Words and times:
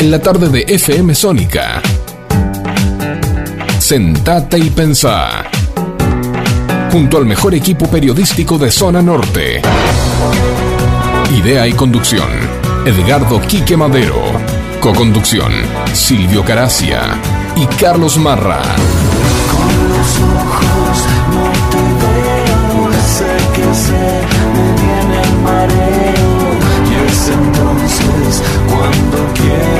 en 0.00 0.10
la 0.10 0.18
tarde 0.18 0.48
de 0.48 0.64
FM 0.66 1.14
Sónica. 1.14 1.82
Sentate 3.78 4.58
y 4.58 4.70
pensá. 4.70 5.44
Junto 6.90 7.18
al 7.18 7.26
mejor 7.26 7.54
equipo 7.54 7.86
periodístico 7.86 8.56
de 8.56 8.70
Zona 8.70 9.02
Norte. 9.02 9.60
Idea 11.36 11.68
y 11.68 11.74
conducción. 11.74 12.30
Edgardo 12.86 13.42
Quique 13.42 13.76
Madero. 13.76 14.22
Coconducción. 14.80 15.52
Silvio 15.92 16.42
Caracia 16.46 17.02
y 17.56 17.66
Carlos 17.66 18.16
Marra. 18.16 18.62
Con 19.52 19.88
los 19.90 20.16
ojos 20.16 21.04
no 21.34 21.44
te 21.70 21.82
veo, 22.06 22.90
sé 23.06 23.36
que 23.54 23.74
sé, 23.74 24.22
me 24.54 24.66
viene 24.80 25.22
el 25.22 25.36
mareo. 25.42 26.00
Cuando 28.68 29.18
quiero 29.34 29.79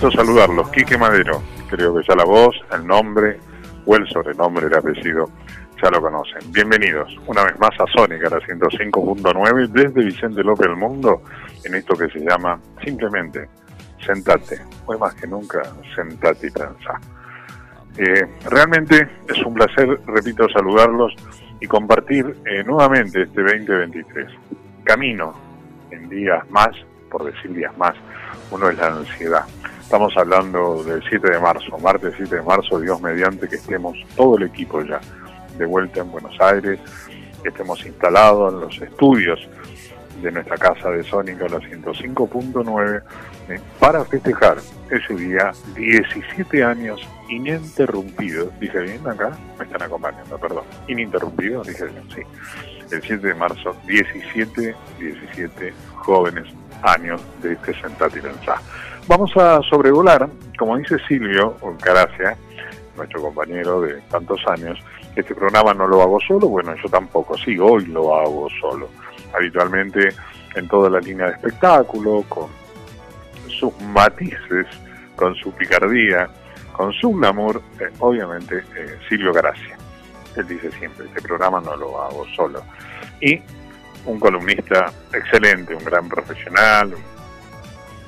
Gusto 0.00 0.16
saludarlos. 0.16 0.70
Quique 0.70 0.96
Madero, 0.96 1.42
creo 1.68 1.92
que 1.92 2.06
ya 2.06 2.14
la 2.14 2.24
voz, 2.24 2.54
el 2.72 2.86
nombre 2.86 3.40
o 3.84 3.96
el 3.96 4.08
sobrenombre, 4.08 4.66
el 4.66 4.74
apellido, 4.74 5.28
ya 5.82 5.90
lo 5.90 6.00
conocen. 6.00 6.52
Bienvenidos 6.52 7.16
una 7.26 7.42
vez 7.42 7.58
más 7.58 7.70
a 7.80 7.84
Sónica, 7.96 8.28
la 8.30 8.38
105.9, 8.38 9.68
desde 9.68 10.04
Vicente 10.04 10.44
López 10.44 10.68
del 10.68 10.76
Mundo, 10.76 11.22
en 11.64 11.74
esto 11.74 11.96
que 11.96 12.08
se 12.10 12.20
llama 12.20 12.60
simplemente 12.84 13.48
Sentate. 14.06 14.60
Hoy 14.86 14.98
más 14.98 15.14
que 15.14 15.26
nunca, 15.26 15.62
sentate 15.96 16.46
y 16.46 16.50
pensá. 16.50 17.00
Eh, 17.96 18.24
realmente 18.48 19.08
es 19.28 19.44
un 19.44 19.54
placer, 19.54 20.00
repito, 20.06 20.48
saludarlos 20.50 21.12
y 21.60 21.66
compartir 21.66 22.36
eh, 22.46 22.62
nuevamente 22.62 23.22
este 23.22 23.42
2023. 23.42 24.28
Camino 24.84 25.34
en 25.90 26.08
días 26.08 26.48
más, 26.50 26.70
por 27.10 27.24
decir 27.24 27.52
días 27.52 27.76
más, 27.76 27.94
uno 28.52 28.70
es 28.70 28.78
la 28.78 28.86
ansiedad. 28.86 29.44
Estamos 29.88 30.14
hablando 30.18 30.84
del 30.84 31.02
7 31.08 31.30
de 31.30 31.40
marzo, 31.40 31.78
martes 31.78 32.12
7 32.18 32.36
de 32.36 32.42
marzo, 32.42 32.78
Dios 32.78 33.00
mediante 33.00 33.48
que 33.48 33.56
estemos 33.56 33.96
todo 34.14 34.36
el 34.36 34.42
equipo 34.42 34.82
ya 34.82 35.00
de 35.56 35.64
vuelta 35.64 36.00
en 36.00 36.10
Buenos 36.12 36.38
Aires, 36.42 36.78
estemos 37.42 37.82
instalados 37.86 38.52
en 38.52 38.60
los 38.60 38.82
estudios 38.82 39.40
de 40.20 40.30
nuestra 40.30 40.58
casa 40.58 40.90
de 40.90 41.02
Sónica, 41.04 41.48
la 41.48 41.56
105.9, 41.60 43.02
eh, 43.48 43.60
para 43.80 44.04
festejar 44.04 44.58
ese 44.90 45.14
día 45.14 45.52
17 45.74 46.62
años 46.62 47.00
ininterrumpidos. 47.30 48.60
Dije 48.60 48.80
bien 48.80 49.08
acá, 49.08 49.30
me 49.58 49.64
están 49.64 49.82
acompañando, 49.84 50.36
perdón. 50.36 50.64
Ininterrumpidos, 50.86 51.66
dije 51.66 51.86
bien, 51.86 52.04
sí. 52.14 52.20
El 52.94 53.00
7 53.00 53.26
de 53.26 53.34
marzo, 53.34 53.74
17, 53.86 54.74
17 54.98 55.72
jóvenes 55.94 56.44
años 56.82 57.22
de 57.42 57.54
este 57.54 57.72
Sentate 57.80 58.18
y 58.18 58.22
Pensá. 58.22 58.60
Vamos 59.08 59.34
a 59.38 59.62
sobrevolar, 59.62 60.28
como 60.58 60.76
dice 60.76 60.98
Silvio 61.08 61.56
Caracia, 61.80 62.36
nuestro 62.94 63.22
compañero 63.22 63.80
de 63.80 63.94
tantos 64.10 64.38
años, 64.46 64.78
este 65.16 65.34
programa 65.34 65.72
no 65.72 65.86
lo 65.86 66.02
hago 66.02 66.20
solo, 66.20 66.46
bueno, 66.48 66.74
yo 66.76 66.90
tampoco, 66.90 67.34
sí, 67.38 67.58
hoy 67.58 67.86
lo 67.86 68.14
hago 68.14 68.48
solo. 68.60 68.90
Habitualmente 69.34 70.10
en 70.54 70.68
toda 70.68 70.90
la 70.90 71.00
línea 71.00 71.28
de 71.28 71.32
espectáculo, 71.32 72.22
con 72.28 72.48
sus 73.48 73.72
matices, 73.80 74.66
con 75.16 75.34
su 75.36 75.52
picardía, 75.52 76.28
con 76.72 76.92
su 76.92 77.10
glamour, 77.10 77.62
eh, 77.80 77.88
obviamente 78.00 78.62
eh, 78.76 78.98
Silvio 79.08 79.32
Gracia. 79.32 79.78
Él 80.36 80.46
dice 80.46 80.70
siempre, 80.72 81.06
este 81.06 81.22
programa 81.22 81.62
no 81.62 81.74
lo 81.76 81.98
hago 82.02 82.26
solo. 82.36 82.62
Y 83.22 83.40
un 84.04 84.20
columnista 84.20 84.92
excelente, 85.14 85.74
un 85.74 85.84
gran 85.84 86.10
profesional, 86.10 86.94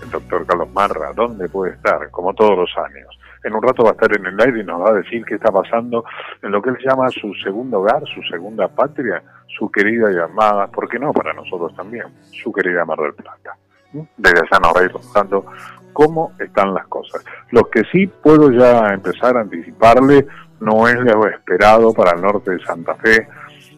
el 0.02 0.10
doctor 0.10 0.46
Carlos 0.46 0.70
Marra, 0.72 1.12
¿dónde 1.14 1.48
puede 1.48 1.74
estar? 1.74 2.10
Como 2.10 2.34
todos 2.34 2.56
los 2.56 2.70
años. 2.78 3.18
En 3.42 3.54
un 3.54 3.62
rato 3.62 3.84
va 3.84 3.90
a 3.90 3.92
estar 3.92 4.14
en 4.16 4.26
el 4.26 4.40
aire 4.40 4.60
y 4.60 4.64
nos 4.64 4.82
va 4.82 4.90
a 4.90 4.94
decir 4.94 5.24
qué 5.24 5.36
está 5.36 5.50
pasando 5.50 6.04
en 6.42 6.50
lo 6.50 6.60
que 6.60 6.70
él 6.70 6.78
llama 6.84 7.08
su 7.10 7.32
segundo 7.42 7.80
hogar, 7.80 8.02
su 8.06 8.22
segunda 8.22 8.68
patria, 8.68 9.22
su 9.46 9.70
querida 9.70 10.12
y 10.12 10.18
amada, 10.18 10.66
¿por 10.66 10.88
qué 10.88 10.98
no 10.98 11.12
para 11.12 11.32
nosotros 11.32 11.74
también? 11.74 12.04
Su 12.30 12.52
querida 12.52 12.84
Mar 12.84 12.98
del 12.98 13.14
Plata. 13.14 13.56
Desde 13.92 14.40
allá 14.40 14.58
nos 14.62 14.76
va 14.76 14.80
a 14.80 14.84
ir 14.84 14.92
contando 14.92 15.46
cómo 15.92 16.32
están 16.38 16.74
las 16.74 16.86
cosas. 16.86 17.24
Lo 17.50 17.68
que 17.68 17.82
sí 17.90 18.06
puedo 18.06 18.50
ya 18.50 18.92
empezar 18.92 19.36
a 19.36 19.40
anticiparle 19.40 20.26
no 20.60 20.86
es 20.86 20.96
lo 20.96 21.26
esperado 21.26 21.92
para 21.94 22.12
el 22.12 22.22
norte 22.22 22.52
de 22.52 22.64
Santa 22.64 22.94
Fe, 22.96 23.26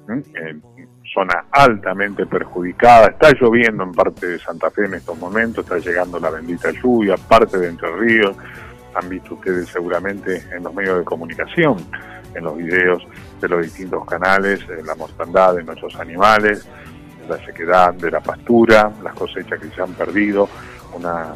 en 0.09 0.61
zona 1.13 1.45
altamente 1.51 2.27
perjudicada, 2.27 3.09
está 3.09 3.33
lloviendo 3.33 3.83
en 3.83 3.93
parte 3.93 4.27
de 4.27 4.39
Santa 4.39 4.71
Fe 4.71 4.87
en 4.87 4.95
estos 4.95 5.19
momentos, 5.19 5.65
está 5.65 5.79
llegando 5.79 6.19
la 6.19 6.31
bendita 6.31 6.71
lluvia, 6.71 7.17
parte 7.17 7.59
de 7.59 7.69
Entre 7.69 7.91
Ríos, 7.97 8.37
han 8.95 9.09
visto 9.09 9.35
ustedes 9.35 9.69
seguramente 9.69 10.43
en 10.55 10.63
los 10.63 10.75
medios 10.75 10.99
de 10.99 11.05
comunicación, 11.05 11.77
en 12.35 12.45
los 12.45 12.57
videos 12.57 13.07
de 13.41 13.49
los 13.49 13.63
distintos 13.63 14.05
canales, 14.07 14.61
eh, 14.63 14.83
la 14.85 14.95
mortandad 14.95 15.55
de 15.55 15.65
nuestros 15.65 15.97
animales, 15.97 16.67
la 17.29 17.37
sequedad 17.45 17.95
de 17.95 18.11
la 18.11 18.21
pastura, 18.21 18.91
las 19.03 19.15
cosechas 19.15 19.61
que 19.61 19.69
se 19.69 19.83
han 19.83 19.93
perdido, 19.95 20.49
una 20.95 21.35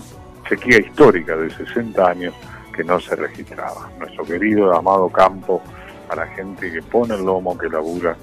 sequía 0.49 0.79
histórica 0.79 1.37
de 1.37 1.51
60 1.51 2.09
años 2.09 2.35
que 2.75 2.85
no 2.85 3.01
se 3.01 3.17
registraba. 3.17 3.91
Nuestro 3.99 4.25
querido, 4.25 4.75
amado 4.75 5.09
campo, 5.09 5.63
a 6.09 6.17
la 6.17 6.27
gente 6.29 6.71
que 6.71 6.83
pone 6.83 7.15
el 7.15 7.25
lomo, 7.25 7.57
que 7.57 7.69
labura, 7.69 8.17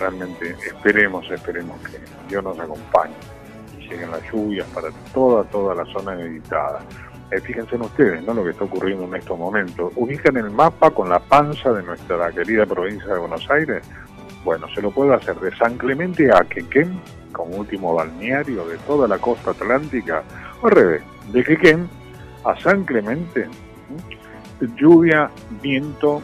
realmente 0.00 0.56
esperemos, 0.66 1.30
esperemos 1.30 1.78
que 1.82 1.98
Dios 2.28 2.42
nos 2.42 2.58
acompañe 2.58 3.14
y 3.78 3.88
lleguen 3.88 4.10
las 4.10 4.22
lluvias 4.32 4.66
para 4.68 4.88
toda, 5.12 5.44
toda 5.44 5.74
la 5.74 5.84
zona 5.92 6.20
editada. 6.20 6.80
Eh, 7.30 7.40
fíjense 7.40 7.76
en 7.76 7.82
ustedes, 7.82 8.24
¿no? 8.24 8.34
Lo 8.34 8.42
que 8.42 8.50
está 8.50 8.64
ocurriendo 8.64 9.04
en 9.04 9.14
estos 9.14 9.38
momentos. 9.38 9.92
Ubican 9.94 10.36
el 10.36 10.50
mapa 10.50 10.90
con 10.90 11.08
la 11.08 11.20
panza 11.20 11.72
de 11.72 11.82
nuestra 11.82 12.32
querida 12.32 12.66
provincia 12.66 13.12
de 13.12 13.18
Buenos 13.20 13.48
Aires. 13.50 13.84
Bueno, 14.44 14.66
se 14.74 14.82
lo 14.82 14.90
puede 14.90 15.14
hacer 15.14 15.36
de 15.36 15.54
San 15.56 15.76
Clemente 15.76 16.30
a 16.32 16.42
Quequén, 16.44 17.00
como 17.30 17.56
último 17.56 17.94
balneario 17.94 18.66
de 18.66 18.78
toda 18.78 19.06
la 19.06 19.18
costa 19.18 19.52
atlántica, 19.52 20.24
o 20.60 20.66
al 20.66 20.72
revés, 20.72 21.02
de 21.32 21.44
Quequén 21.44 21.88
a 22.44 22.58
San 22.58 22.84
Clemente, 22.84 23.46
lluvia, 24.76 25.30
viento, 25.62 26.22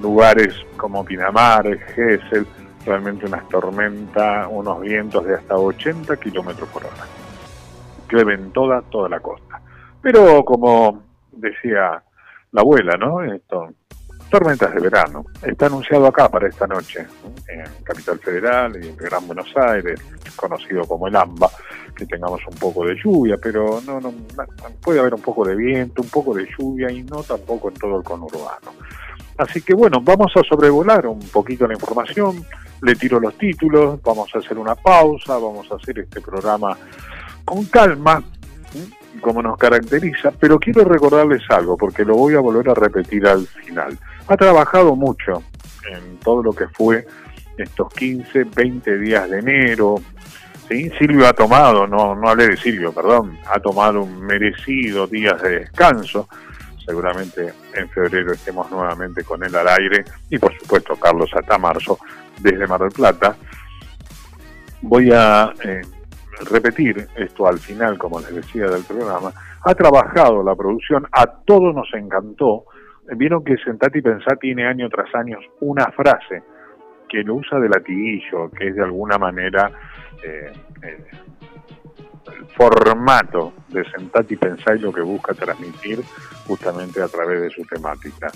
lugares 0.00 0.54
como 0.76 1.04
Pinamar, 1.04 1.78
Gesell, 1.94 2.46
realmente 2.88 3.26
unas 3.26 3.46
tormentas, 3.48 4.48
unos 4.50 4.80
vientos 4.80 5.24
de 5.24 5.34
hasta 5.34 5.56
80 5.56 6.16
kilómetros 6.16 6.68
por 6.70 6.84
hora. 6.84 7.04
Llueven 8.10 8.50
toda, 8.52 8.80
toda 8.82 9.08
la 9.08 9.20
costa. 9.20 9.60
Pero 10.00 10.44
como 10.44 11.02
decía 11.30 12.02
la 12.52 12.60
abuela, 12.60 12.96
¿no? 12.96 13.22
Esto, 13.22 13.68
tormentas 14.30 14.74
de 14.74 14.80
verano. 14.80 15.24
Está 15.42 15.66
anunciado 15.66 16.06
acá 16.06 16.28
para 16.28 16.48
esta 16.48 16.66
noche, 16.66 17.06
en 17.48 17.64
Capital 17.84 18.18
Federal 18.18 18.82
y 18.82 18.88
en 18.88 18.96
Gran 18.96 19.26
Buenos 19.26 19.54
Aires, 19.56 20.00
conocido 20.36 20.84
como 20.84 21.08
el 21.08 21.16
AMBA, 21.16 21.50
que 21.96 22.06
tengamos 22.06 22.40
un 22.46 22.56
poco 22.56 22.86
de 22.86 22.96
lluvia, 22.96 23.36
pero 23.42 23.80
no, 23.86 24.00
no 24.00 24.12
puede 24.80 25.00
haber 25.00 25.14
un 25.14 25.22
poco 25.22 25.46
de 25.46 25.56
viento, 25.56 26.02
un 26.02 26.08
poco 26.08 26.34
de 26.34 26.46
lluvia 26.58 26.90
y 26.90 27.02
no 27.02 27.22
tampoco 27.22 27.68
en 27.68 27.74
todo 27.74 27.98
el 27.98 28.04
conurbano. 28.04 28.72
Así 29.38 29.62
que 29.62 29.74
bueno, 29.74 30.00
vamos 30.02 30.32
a 30.36 30.42
sobrevolar 30.42 31.06
un 31.06 31.20
poquito 31.30 31.66
la 31.66 31.74
información, 31.74 32.44
le 32.82 32.94
tiro 32.94 33.20
los 33.20 33.36
títulos, 33.36 34.00
vamos 34.02 34.30
a 34.34 34.38
hacer 34.38 34.58
una 34.58 34.74
pausa, 34.74 35.34
vamos 35.34 35.70
a 35.70 35.76
hacer 35.76 35.98
este 36.00 36.20
programa 36.20 36.76
con 37.44 37.64
calma, 37.66 38.22
como 39.20 39.42
nos 39.42 39.58
caracteriza, 39.58 40.30
pero 40.38 40.58
quiero 40.58 40.84
recordarles 40.84 41.42
algo, 41.50 41.76
porque 41.76 42.04
lo 42.04 42.14
voy 42.14 42.34
a 42.34 42.40
volver 42.40 42.68
a 42.70 42.74
repetir 42.74 43.26
al 43.26 43.46
final. 43.46 43.98
Ha 44.28 44.36
trabajado 44.36 44.94
mucho 44.94 45.42
en 45.90 46.18
todo 46.18 46.42
lo 46.42 46.52
que 46.52 46.68
fue 46.68 47.06
estos 47.56 47.92
15, 47.94 48.44
20 48.44 48.98
días 48.98 49.28
de 49.30 49.38
enero. 49.38 49.96
¿sí? 50.68 50.90
Silvio 50.98 51.26
ha 51.26 51.32
tomado, 51.32 51.86
no, 51.86 52.14
no 52.14 52.28
hablé 52.28 52.48
de 52.48 52.56
Silvio, 52.56 52.92
perdón, 52.92 53.38
ha 53.46 53.58
tomado 53.58 54.02
un 54.02 54.20
merecido 54.20 55.06
días 55.06 55.40
de 55.42 55.60
descanso. 55.60 56.28
Seguramente 56.84 57.52
en 57.74 57.88
febrero 57.90 58.32
estemos 58.32 58.70
nuevamente 58.70 59.22
con 59.22 59.44
él 59.44 59.54
al 59.54 59.68
aire 59.68 60.04
y 60.30 60.38
por 60.38 60.56
supuesto 60.58 60.96
Carlos 60.96 61.30
hasta 61.34 61.58
marzo 61.58 61.98
desde 62.40 62.66
Mar 62.66 62.80
del 62.80 62.90
Plata. 62.90 63.36
Voy 64.82 65.10
a 65.12 65.52
eh, 65.64 65.82
repetir 66.50 67.08
esto 67.16 67.46
al 67.46 67.58
final, 67.58 67.98
como 67.98 68.20
les 68.20 68.34
decía 68.34 68.66
del 68.66 68.84
programa. 68.84 69.32
Ha 69.64 69.74
trabajado 69.74 70.42
la 70.42 70.54
producción, 70.54 71.06
a 71.12 71.26
todos 71.26 71.74
nos 71.74 71.92
encantó. 71.94 72.64
Vieron 73.16 73.42
que 73.42 73.56
Sentati 73.56 74.02
Pensá 74.02 74.36
tiene 74.36 74.66
año 74.66 74.88
tras 74.88 75.12
año 75.14 75.38
una 75.60 75.86
frase 75.92 76.42
que 77.08 77.22
lo 77.22 77.36
usa 77.36 77.58
de 77.58 77.68
latiguillo, 77.68 78.50
que 78.50 78.68
es 78.68 78.76
de 78.76 78.84
alguna 78.84 79.18
manera 79.18 79.70
eh, 80.22 80.52
eh, 80.82 81.04
el 82.36 82.46
formato 82.56 83.54
de 83.68 83.84
Sentati 83.90 84.36
Pensá 84.36 84.76
y 84.76 84.80
lo 84.80 84.92
que 84.92 85.00
busca 85.00 85.32
transmitir 85.32 86.02
justamente 86.46 87.00
a 87.02 87.08
través 87.08 87.40
de 87.40 87.50
su 87.50 87.62
temática. 87.62 88.30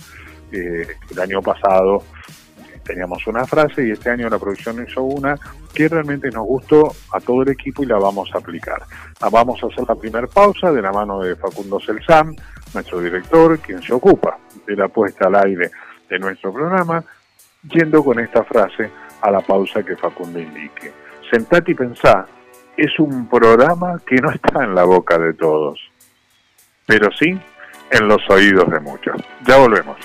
Eh, 0.50 0.86
el 1.10 1.18
año 1.18 1.40
pasado 1.40 2.02
teníamos 2.84 3.26
una 3.26 3.46
frase 3.46 3.86
y 3.86 3.90
este 3.90 4.10
año 4.10 4.28
la 4.28 4.38
producción 4.38 4.84
hizo 4.86 5.02
una 5.02 5.36
que 5.72 5.88
realmente 5.88 6.30
nos 6.30 6.46
gustó 6.46 6.92
a 7.12 7.20
todo 7.20 7.42
el 7.42 7.50
equipo 7.50 7.82
y 7.82 7.86
la 7.86 7.98
vamos 7.98 8.30
a 8.34 8.38
aplicar. 8.38 8.82
Ah, 9.20 9.28
vamos 9.30 9.62
a 9.62 9.66
hacer 9.66 9.84
la 9.88 9.94
primera 9.94 10.26
pausa 10.26 10.72
de 10.72 10.82
la 10.82 10.92
mano 10.92 11.20
de 11.20 11.36
Facundo 11.36 11.80
Celsam, 11.80 12.34
nuestro 12.74 13.00
director, 13.00 13.58
quien 13.60 13.82
se 13.82 13.92
ocupa 13.92 14.38
de 14.66 14.76
la 14.76 14.88
puesta 14.88 15.26
al 15.26 15.36
aire 15.36 15.70
de 16.08 16.18
nuestro 16.18 16.52
programa, 16.52 17.02
yendo 17.68 18.04
con 18.04 18.18
esta 18.20 18.44
frase 18.44 18.90
a 19.20 19.30
la 19.30 19.40
pausa 19.40 19.82
que 19.82 19.96
Facundo 19.96 20.38
indique. 20.38 20.92
Sentate 21.30 21.72
y 21.72 21.74
pensá, 21.74 22.26
es 22.76 22.98
un 22.98 23.28
programa 23.28 24.00
que 24.06 24.16
no 24.16 24.30
está 24.30 24.64
en 24.64 24.74
la 24.74 24.84
boca 24.84 25.18
de 25.18 25.34
todos, 25.34 25.80
pero 26.86 27.10
sí 27.18 27.38
en 27.90 28.08
los 28.08 28.28
oídos 28.28 28.70
de 28.70 28.80
muchos. 28.80 29.16
Ya 29.46 29.58
volvemos. 29.58 29.96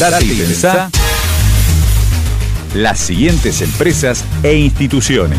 Y 0.00 0.02
las 2.74 2.98
siguientes 2.98 3.60
empresas 3.60 4.24
e 4.42 4.54
instituciones. 4.54 5.38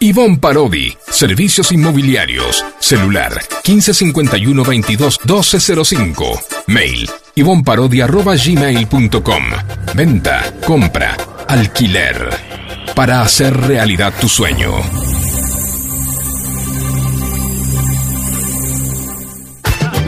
Ivonne 0.00 0.36
Parodi, 0.36 0.94
Servicios 1.08 1.72
Inmobiliarios, 1.72 2.62
celular 2.78 3.40
1551 3.66 4.62
22 4.62 5.18
1205, 5.24 6.40
mail 6.66 7.08
ivonparodi.gmail.com, 7.36 9.44
venta, 9.94 10.52
compra, 10.66 11.16
alquiler, 11.48 12.28
para 12.94 13.22
hacer 13.22 13.56
realidad 13.56 14.12
tu 14.20 14.28
sueño. 14.28 14.74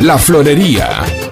La 0.02 0.18
Florería, 0.18 1.21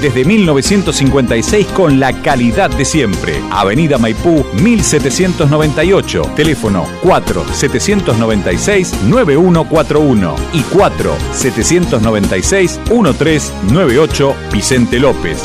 Desde 0.00 0.24
1956 0.24 1.66
con 1.68 2.00
la 2.00 2.12
calidad 2.22 2.70
de 2.70 2.84
siempre. 2.84 3.34
Avenida 3.50 3.98
Maipú 3.98 4.44
1798. 4.54 6.22
Teléfono 6.34 6.86
4 7.02 7.44
796 7.52 8.94
9141 9.04 10.36
y 10.54 10.62
4 10.62 11.16
796 11.32 12.80
1398 12.90 14.34
Vicente 14.52 14.98
López. 14.98 15.42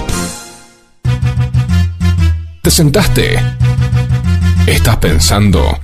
¿Te 2.62 2.72
sentaste? 2.72 3.40
¿Estás 4.66 4.98
pensando? 4.98 5.78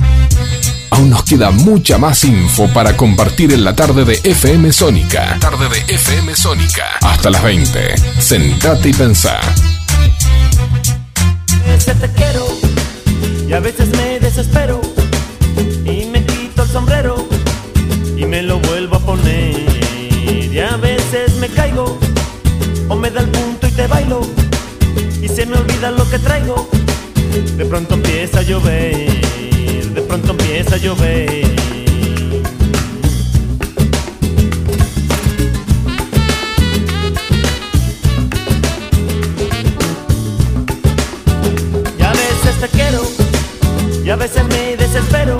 Aún 0.92 1.10
nos 1.10 1.24
queda 1.24 1.52
mucha 1.52 1.98
más 1.98 2.24
info 2.24 2.68
para 2.74 2.96
compartir 2.96 3.52
en 3.54 3.64
la 3.64 3.76
tarde 3.76 4.06
de 4.06 4.20
FM 4.24 4.72
Sónica. 4.74 5.38
Tarde 5.40 5.68
de 5.70 5.96
FM 5.96 6.36
Sónica. 6.36 6.86
Hasta 7.02 7.30
las 7.30 7.42
20. 7.42 7.98
Sentate 8.20 8.90
y 8.90 8.94
pensá. 8.94 9.40
Te 12.00 12.10
quiero 12.14 12.46
y 13.48 13.54
a 13.54 13.60
veces 13.60 13.90
me 13.98 14.20
desespero 14.20 14.80
y 15.86 16.06
me 16.06 16.24
quito 16.26 16.64
el 16.64 16.70
sombrero 16.70 17.28
y 18.16 18.26
me 18.26 18.42
lo 18.44 18.60
vuelvo 18.60 18.96
a 18.96 19.00
poner 19.00 19.56
y 20.52 20.60
a 20.60 20.78
veces 20.78 21.36
me 21.36 21.48
caigo 21.50 22.00
o 22.88 22.96
me 22.96 23.12
da 23.12 23.22
el 23.22 23.30
punto 23.30 23.68
y 23.68 23.72
te 23.72 23.88
bailo 23.88 24.22
y 25.22 25.28
se 25.28 25.46
me 25.46 25.58
olvida 25.58 25.92
lo 25.92 26.10
que 26.10 26.20
traigo 26.20 26.70
de 27.58 27.66
pronto 27.66 27.96
empieza 27.96 28.40
a 28.40 28.44
llover 28.44 29.41
de 29.94 30.02
pronto 30.02 30.32
empieza 30.32 30.76
a 30.76 30.78
llover. 30.78 31.30
Y 41.98 42.04
a 42.04 42.12
veces 42.12 42.56
te 42.60 42.68
quiero 42.70 43.02
y 44.06 44.10
a 44.10 44.16
veces 44.16 44.44
me 44.46 44.78
desespero 44.78 45.38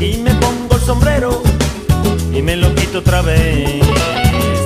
y 0.00 0.18
me 0.18 0.34
pongo 0.34 0.74
el 0.74 0.80
sombrero 0.80 1.42
y 2.32 2.42
me 2.42 2.56
lo 2.56 2.74
quito 2.74 2.98
otra 2.98 3.22
vez. 3.22 3.82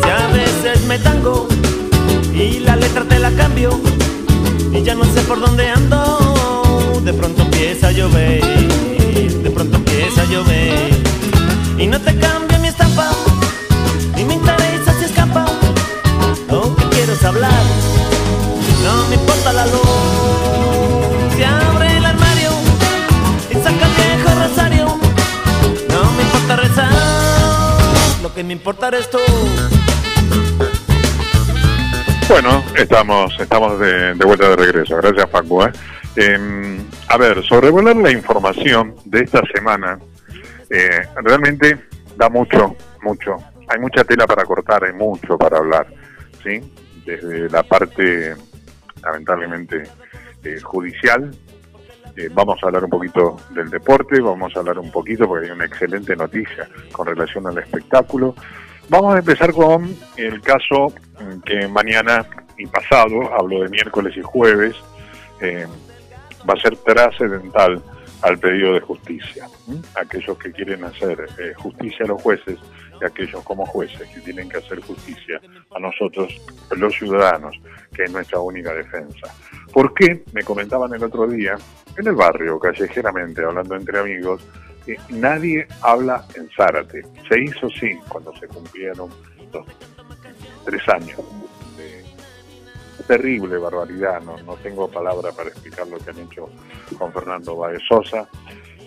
Y 0.04 0.10
a 0.10 0.26
veces 0.28 0.84
me 0.86 0.98
tango 0.98 1.48
y 2.34 2.60
la 2.60 2.76
letra 2.76 3.04
te 3.04 3.18
la 3.18 3.30
cambio 3.32 3.80
y 4.72 4.82
ya 4.82 4.94
no 4.94 5.04
sé 5.04 5.20
por 5.22 5.40
dónde 5.40 5.68
ando 5.68 5.81
Bueno, 32.28 32.64
estamos, 32.76 33.32
estamos 33.38 33.78
de, 33.78 34.14
vuelta 34.14 34.48
de 34.48 34.56
regreso. 34.56 34.96
Gracias, 34.96 35.30
Facu. 35.30 35.62
¿eh? 35.62 35.72
Eh, 36.16 36.80
a 37.06 37.16
ver, 37.16 37.44
sobrevolar 37.44 37.94
la 37.94 38.10
información 38.10 38.96
de 39.04 39.20
esta 39.20 39.40
semana 39.54 40.00
eh, 40.68 41.06
realmente 41.14 41.78
da 42.16 42.28
mucho, 42.28 42.74
mucho. 43.02 43.36
Hay 43.68 43.78
mucha 43.78 44.02
tela 44.02 44.26
para 44.26 44.44
cortar, 44.44 44.82
hay 44.82 44.92
mucho 44.94 45.38
para 45.38 45.58
hablar, 45.58 45.86
¿sí? 46.42 46.60
Desde 47.06 47.48
la 47.50 47.62
parte, 47.62 48.34
lamentablemente, 49.00 49.84
eh, 50.42 50.60
judicial. 50.60 51.30
eh, 52.16 52.28
vamos 52.32 52.58
a 52.62 52.66
hablar 52.66 52.82
un 52.82 52.90
poquito 52.90 53.36
del 53.50 53.70
deporte, 53.70 54.20
vamos 54.20 54.56
a 54.56 54.58
hablar 54.58 54.78
un 54.80 54.90
poquito, 54.90 55.28
porque 55.28 55.46
hay 55.46 55.52
una 55.52 55.66
excelente 55.66 56.16
noticia 56.16 56.68
con 56.90 57.06
relación 57.06 57.46
al 57.46 57.58
espectáculo. 57.58 58.34
Vamos 58.92 59.14
a 59.14 59.20
empezar 59.20 59.54
con 59.54 59.96
el 60.18 60.42
caso 60.42 60.92
mm, 61.18 61.40
que 61.46 61.66
mañana 61.66 62.26
y 62.58 62.66
pasado, 62.66 63.32
hablo 63.32 63.62
de 63.62 63.70
miércoles 63.70 64.14
y 64.18 64.20
jueves, 64.20 64.76
eh, 65.40 65.66
va 66.46 66.52
a 66.52 66.60
ser 66.60 66.76
trascendental 66.76 67.82
al 68.20 68.38
pedido 68.38 68.74
de 68.74 68.80
justicia. 68.80 69.46
¿m? 69.66 69.80
Aquellos 69.94 70.36
que 70.36 70.52
quieren 70.52 70.84
hacer 70.84 71.26
eh, 71.38 71.54
justicia 71.56 72.04
a 72.04 72.08
los 72.08 72.20
jueces 72.20 72.58
y 73.00 73.04
aquellos 73.06 73.42
como 73.44 73.64
jueces 73.64 74.06
que 74.10 74.20
tienen 74.20 74.50
que 74.50 74.58
hacer 74.58 74.82
justicia 74.82 75.40
a 75.74 75.78
nosotros, 75.78 76.38
los 76.76 76.94
ciudadanos, 76.94 77.58
que 77.94 78.02
es 78.04 78.12
nuestra 78.12 78.40
única 78.40 78.74
defensa. 78.74 79.34
¿Por 79.72 79.94
qué? 79.94 80.22
Me 80.34 80.42
comentaban 80.42 80.92
el 80.92 81.02
otro 81.02 81.26
día, 81.26 81.56
en 81.96 82.06
el 82.06 82.14
barrio, 82.14 82.58
callejeramente, 82.58 83.42
hablando 83.42 83.74
entre 83.74 84.00
amigos, 84.00 84.46
que 84.84 84.98
nadie 85.10 85.66
habla 85.80 86.24
en 86.34 86.48
Zárate. 86.56 87.02
Se 87.28 87.40
hizo 87.40 87.68
sí 87.70 87.98
cuando 88.08 88.34
se 88.36 88.48
cumplieron 88.48 89.10
los 89.52 89.66
tres 90.64 90.88
años 90.88 91.18
de 91.76 92.04
terrible 93.06 93.58
barbaridad, 93.58 94.22
no, 94.22 94.36
no 94.42 94.54
tengo 94.56 94.88
palabra 94.88 95.32
para 95.32 95.48
explicar 95.48 95.86
lo 95.88 95.98
que 95.98 96.10
han 96.10 96.18
hecho 96.18 96.48
con 96.98 97.12
Fernando 97.12 97.56
Baez 97.56 97.82
Sosa. 97.88 98.28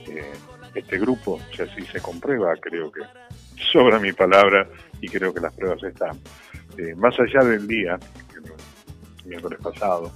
Eh, 0.08 0.34
este 0.74 1.00
grupo, 1.00 1.40
si 1.56 1.62
así 1.62 1.82
se 1.86 2.02
comprueba, 2.02 2.54
creo 2.60 2.92
que 2.92 3.02
sobra 3.72 4.00
mi 4.00 4.12
palabra 4.14 4.68
y 5.02 5.08
creo 5.08 5.34
que 5.34 5.42
las 5.42 5.54
pruebas 5.54 5.84
están. 5.84 6.20
Eh, 6.78 6.96
más 6.96 7.18
allá 7.20 7.44
del 7.44 7.68
día, 7.68 7.98
el 8.36 9.30
miércoles 9.30 9.60
pasado, 9.62 10.12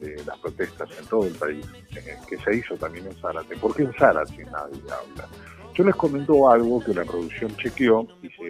de 0.00 0.16
las 0.24 0.38
protestas 0.38 0.88
en 0.98 1.06
todo 1.06 1.26
el 1.26 1.34
país, 1.34 1.66
eh, 1.96 2.16
que 2.28 2.38
se 2.38 2.56
hizo 2.56 2.76
también 2.76 3.06
en 3.06 3.14
Zárate. 3.14 3.56
¿Por 3.56 3.74
qué 3.74 3.82
en 3.82 3.92
Zárate 3.94 4.44
nadie 4.44 4.80
habla? 4.84 5.28
Yo 5.74 5.84
les 5.84 5.94
comento 5.94 6.50
algo 6.50 6.82
que 6.82 6.94
la 6.94 7.04
producción 7.04 7.54
chequeó 7.56 8.06
y 8.22 8.28
si 8.28 8.42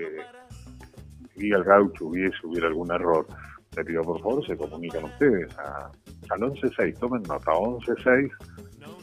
vi 1.36 1.52
al 1.52 1.64
gaucho 1.64 2.06
hubiese 2.06 2.38
hubiera 2.44 2.68
algún 2.68 2.90
error, 2.90 3.26
le 3.76 3.84
pido 3.84 4.02
por 4.02 4.20
favor 4.20 4.46
se 4.46 4.56
comunican 4.56 5.04
ustedes 5.04 5.56
a, 5.58 5.90
al 6.30 6.38
116, 6.38 6.98
tomen 6.98 7.22
nota, 7.24 7.52
116 7.52 8.32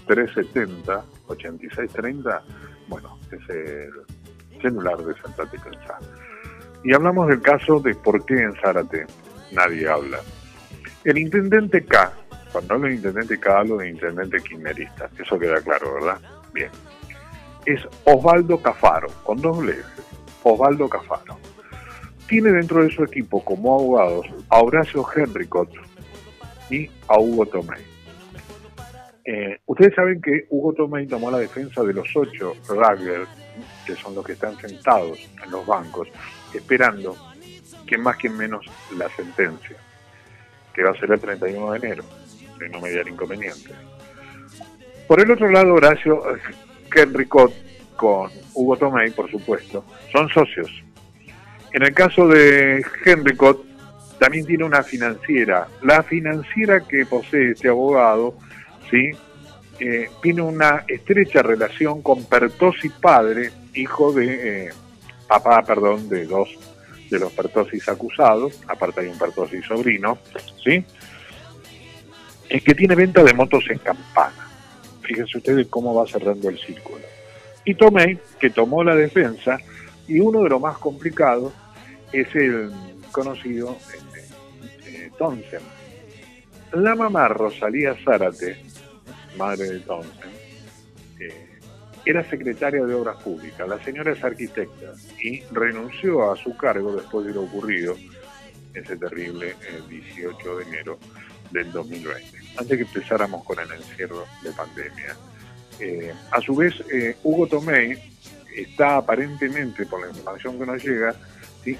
370 0.07 1.05
8630, 1.27 2.43
bueno, 2.87 3.19
es 3.31 3.49
el 3.49 3.91
celular 4.61 4.97
de 4.97 5.13
Sentate 5.21 5.57
y. 5.57 5.99
Y 6.83 6.93
hablamos 6.93 7.27
del 7.27 7.41
caso 7.41 7.79
de 7.79 7.95
por 7.95 8.25
qué 8.25 8.35
en 8.35 8.53
Zárate 8.55 9.05
nadie 9.51 9.87
habla. 9.87 10.19
El 11.03 11.17
intendente 11.17 11.85
K, 11.85 12.11
cuando 12.51 12.75
hablo 12.75 12.87
de 12.87 12.95
intendente 12.95 13.39
K, 13.39 13.59
hablo 13.59 13.77
de 13.77 13.89
intendente 13.89 14.39
kirchnerista, 14.41 15.09
eso 15.17 15.37
queda 15.37 15.61
claro, 15.61 15.93
¿verdad? 15.95 16.19
Bien. 16.53 16.69
Es 17.65 17.81
Osvaldo 18.05 18.61
Cafaro, 18.61 19.07
con 19.23 19.41
doble 19.41 19.73
F, 19.73 20.01
Osvaldo 20.43 20.87
Cafaro. 20.87 21.37
Tiene 22.27 22.51
dentro 22.51 22.83
de 22.83 22.91
su 22.91 23.03
equipo 23.03 23.43
como 23.43 23.75
abogados 23.75 24.27
a 24.49 24.59
Horacio 24.59 25.05
Henricot 25.15 25.69
y 26.69 26.89
a 27.07 27.19
Hugo 27.19 27.45
Tomei. 27.45 27.83
Eh, 29.25 29.59
ustedes 29.65 29.95
saben 29.95 30.21
que 30.21 30.45
Hugo 30.49 30.73
Tomei 30.73 31.07
tomó 31.07 31.31
la 31.31 31.39
defensa 31.39 31.83
de 31.83 31.93
los 31.93 32.07
ocho 32.15 32.53
Ragler, 32.69 33.25
que 33.85 33.95
son 33.95 34.13
los 34.13 34.23
que 34.23 34.33
están 34.33 34.55
sentados 34.57 35.19
en 35.43 35.51
los 35.51 35.65
bancos, 35.65 36.07
esperando 36.53 37.15
que 37.87 37.97
más 37.97 38.17
que 38.17 38.29
menos 38.29 38.65
la 38.97 39.09
sentencia, 39.09 39.77
que 40.73 40.83
va 40.83 40.91
a 40.91 40.99
ser 40.99 41.11
el 41.11 41.19
31 41.19 41.71
de 41.71 41.77
enero, 41.77 42.03
de 42.59 42.69
no 42.69 42.81
mediar 42.81 43.07
inconvenientes. 43.07 43.73
Por 45.07 45.21
el 45.21 45.31
otro 45.31 45.49
lado, 45.49 45.73
Horacio 45.73 46.23
Henricot 46.93 47.53
con 47.95 48.29
Hugo 48.53 48.77
Tomei, 48.77 49.11
por 49.11 49.29
supuesto, 49.29 49.85
son 50.11 50.29
socios. 50.29 50.69
En 51.73 51.83
el 51.83 51.93
caso 51.93 52.27
de 52.27 52.83
Henricot, 53.05 53.63
también 54.19 54.45
tiene 54.45 54.63
una 54.63 54.81
financiera. 54.81 55.67
La 55.81 56.03
financiera 56.03 56.81
que 56.81 57.05
posee 57.05 57.51
este 57.51 57.69
abogado, 57.69 58.35
¿sí? 58.89 59.11
Eh, 59.79 60.09
tiene 60.21 60.41
una 60.41 60.85
estrecha 60.87 61.41
relación 61.41 62.01
con 62.01 62.23
Pertosi 62.25 62.89
padre, 62.89 63.51
hijo 63.73 64.13
de, 64.13 64.67
eh, 64.67 64.69
papá, 65.27 65.61
perdón, 65.63 66.07
de 66.07 66.25
dos 66.25 66.57
de 67.09 67.19
los 67.19 67.31
Pertosis 67.33 67.87
acusados, 67.89 68.61
aparte 68.67 69.01
hay 69.01 69.07
un 69.07 69.17
Pertosi 69.17 69.61
sobrino, 69.61 70.17
¿sí? 70.63 70.83
Es 72.49 72.63
que 72.63 72.75
tiene 72.75 72.95
venta 72.95 73.23
de 73.23 73.33
motos 73.33 73.65
en 73.69 73.79
campana. 73.79 74.47
Fíjense 75.01 75.37
ustedes 75.37 75.67
cómo 75.67 75.93
va 75.93 76.07
cerrando 76.07 76.49
el 76.49 76.57
círculo. 76.57 77.03
Y 77.63 77.75
Tomei, 77.75 78.19
que 78.39 78.49
tomó 78.49 78.83
la 78.83 78.95
defensa, 78.95 79.57
y 80.07 80.19
uno 80.19 80.43
de 80.43 80.49
los 80.49 80.61
más 80.61 80.77
complicados 80.77 81.53
es 82.11 82.33
el 82.35 82.71
conocido 83.11 83.77
este, 83.93 85.07
eh, 85.07 85.11
La 86.73 86.95
mamá 86.95 87.27
Rosalía 87.27 87.95
Zárate, 88.03 88.57
madre 89.37 89.69
de 89.69 89.79
Tonsen, 89.79 90.29
eh, 91.19 91.59
era 92.05 92.23
secretaria 92.29 92.85
de 92.85 92.93
Obras 92.93 93.17
Públicas. 93.23 93.67
La 93.67 93.83
señora 93.83 94.11
es 94.11 94.23
arquitecta 94.23 94.93
y 95.19 95.41
renunció 95.51 96.31
a 96.31 96.35
su 96.35 96.55
cargo 96.55 96.95
después 96.95 97.25
de 97.25 97.33
lo 97.33 97.43
ocurrido 97.43 97.95
ese 98.73 98.97
terrible 98.97 99.55
18 99.89 100.27
eh, 100.27 100.63
de 100.63 100.69
enero 100.69 100.99
del 101.51 101.71
2020, 101.71 102.37
antes 102.57 102.77
que 102.77 102.83
empezáramos 102.83 103.43
con 103.43 103.59
el 103.59 103.71
encierro 103.71 104.25
de 104.43 104.51
pandemia. 104.51 105.15
Eh, 105.79 106.13
a 106.31 106.41
su 106.41 106.55
vez, 106.55 106.73
eh, 106.91 107.17
Hugo 107.23 107.47
Tomei 107.47 107.97
está 108.55 108.97
aparentemente, 108.97 109.85
por 109.85 110.01
la 110.01 110.07
información 110.07 110.57
que 110.57 110.65
nos 110.65 110.83
llega, 110.83 111.15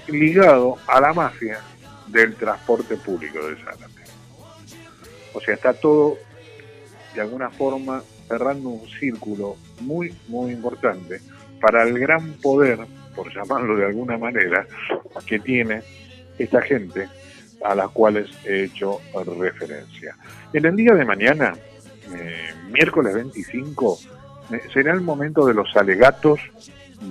ligado 0.08 0.76
a 0.86 1.00
la 1.00 1.12
mafia 1.12 1.60
del 2.08 2.34
transporte 2.34 2.96
público 2.96 3.46
de 3.46 3.56
Zárate. 3.56 4.02
O 5.32 5.40
sea, 5.40 5.54
está 5.54 5.72
todo 5.74 6.18
de 7.14 7.20
alguna 7.20 7.50
forma 7.50 8.02
cerrando 8.28 8.68
un 8.68 8.88
círculo 8.88 9.56
muy, 9.80 10.14
muy 10.28 10.52
importante 10.52 11.20
para 11.60 11.82
el 11.84 11.98
gran 11.98 12.34
poder, 12.34 12.80
por 13.14 13.32
llamarlo 13.34 13.76
de 13.76 13.86
alguna 13.86 14.18
manera, 14.18 14.66
que 15.26 15.38
tiene 15.38 15.82
esta 16.38 16.60
gente 16.62 17.08
a 17.64 17.74
las 17.74 17.90
cuales 17.90 18.30
he 18.44 18.64
hecho 18.64 19.00
referencia. 19.38 20.16
En 20.52 20.64
el 20.64 20.76
día 20.76 20.94
de 20.94 21.04
mañana, 21.04 21.54
eh, 22.14 22.54
miércoles 22.70 23.14
25, 23.14 23.98
eh, 24.52 24.60
será 24.72 24.92
el 24.92 25.00
momento 25.00 25.46
de 25.46 25.54
los 25.54 25.74
alegatos 25.76 26.40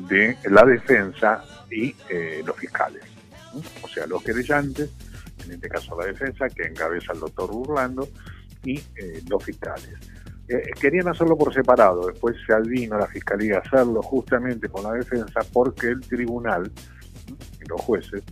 de 0.09 0.37
la 0.49 0.63
defensa 0.63 1.43
y 1.69 1.95
eh, 2.09 2.41
los 2.45 2.55
fiscales. 2.55 3.03
O 3.81 3.87
sea, 3.87 4.05
los 4.07 4.23
querellantes, 4.23 4.89
en 5.45 5.51
este 5.51 5.69
caso 5.69 5.99
la 5.99 6.07
defensa, 6.07 6.47
que 6.49 6.63
encabeza 6.63 7.13
el 7.13 7.19
doctor 7.19 7.51
Burlando, 7.51 8.07
y 8.63 8.81
los 9.29 9.43
fiscales. 9.43 9.93
querían 10.81 11.07
hacerlo 11.07 11.37
por 11.37 11.53
separado, 11.53 12.07
después 12.07 12.35
se 12.47 12.51
advino 12.51 12.97
la 12.97 13.05
fiscalía 13.05 13.57
a 13.57 13.59
hacerlo 13.59 14.01
justamente 14.01 14.69
con 14.69 14.85
la 14.85 14.93
defensa 14.93 15.41
porque 15.53 15.89
el 15.89 16.01
tribunal 16.01 16.71
y 17.61 17.69
los 17.69 17.79
jueces 17.81 18.23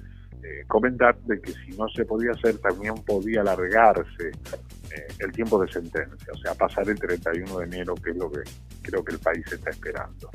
eh, 0.44 0.66
comentar 0.68 1.18
de 1.22 1.40
que 1.42 1.54
si 1.54 1.72
no 1.78 1.88
se 1.88 2.04
podía 2.04 2.32
hacer 2.32 2.58
también 2.58 2.96
podía 3.06 3.42
alargarse 3.42 4.28
eh, 4.28 5.08
el 5.20 5.32
tiempo 5.32 5.58
de 5.64 5.72
sentencia, 5.72 6.34
o 6.34 6.38
sea, 6.38 6.54
pasar 6.54 6.90
el 6.90 7.00
31 7.00 7.60
de 7.60 7.66
enero, 7.66 7.96
que 7.96 8.12
es 8.12 8.18
lo 8.18 8.30
que 8.30 8.42
creo 8.82 9.04
que 9.04 9.14
el 9.14 9.20
país 9.20 9.46
está 9.52 9.70
esperando. 9.70 10.30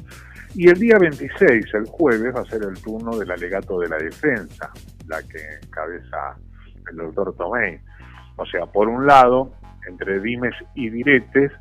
Y 0.55 0.69
el 0.69 0.79
día 0.79 0.99
26, 0.99 1.75
el 1.75 1.87
jueves, 1.87 2.35
va 2.35 2.41
a 2.41 2.47
ser 2.47 2.63
el 2.63 2.81
turno 2.81 3.19
del 3.19 3.31
alegato 3.31 3.79
de 3.81 3.89
la 3.89 3.99
defensa, 3.99 4.71
la 5.07 5.23
que 5.23 5.59
encabeza 5.63 6.39
el 6.91 6.97
doctor 6.97 7.35
Tomé. 7.37 7.83
O 8.37 8.47
sea, 8.47 8.65
por 8.65 8.89
un 8.89 9.07
lado, 9.07 9.53
entre 9.87 10.21
dimes 10.21 10.55
y 10.75 10.89
diretes, 10.89 11.53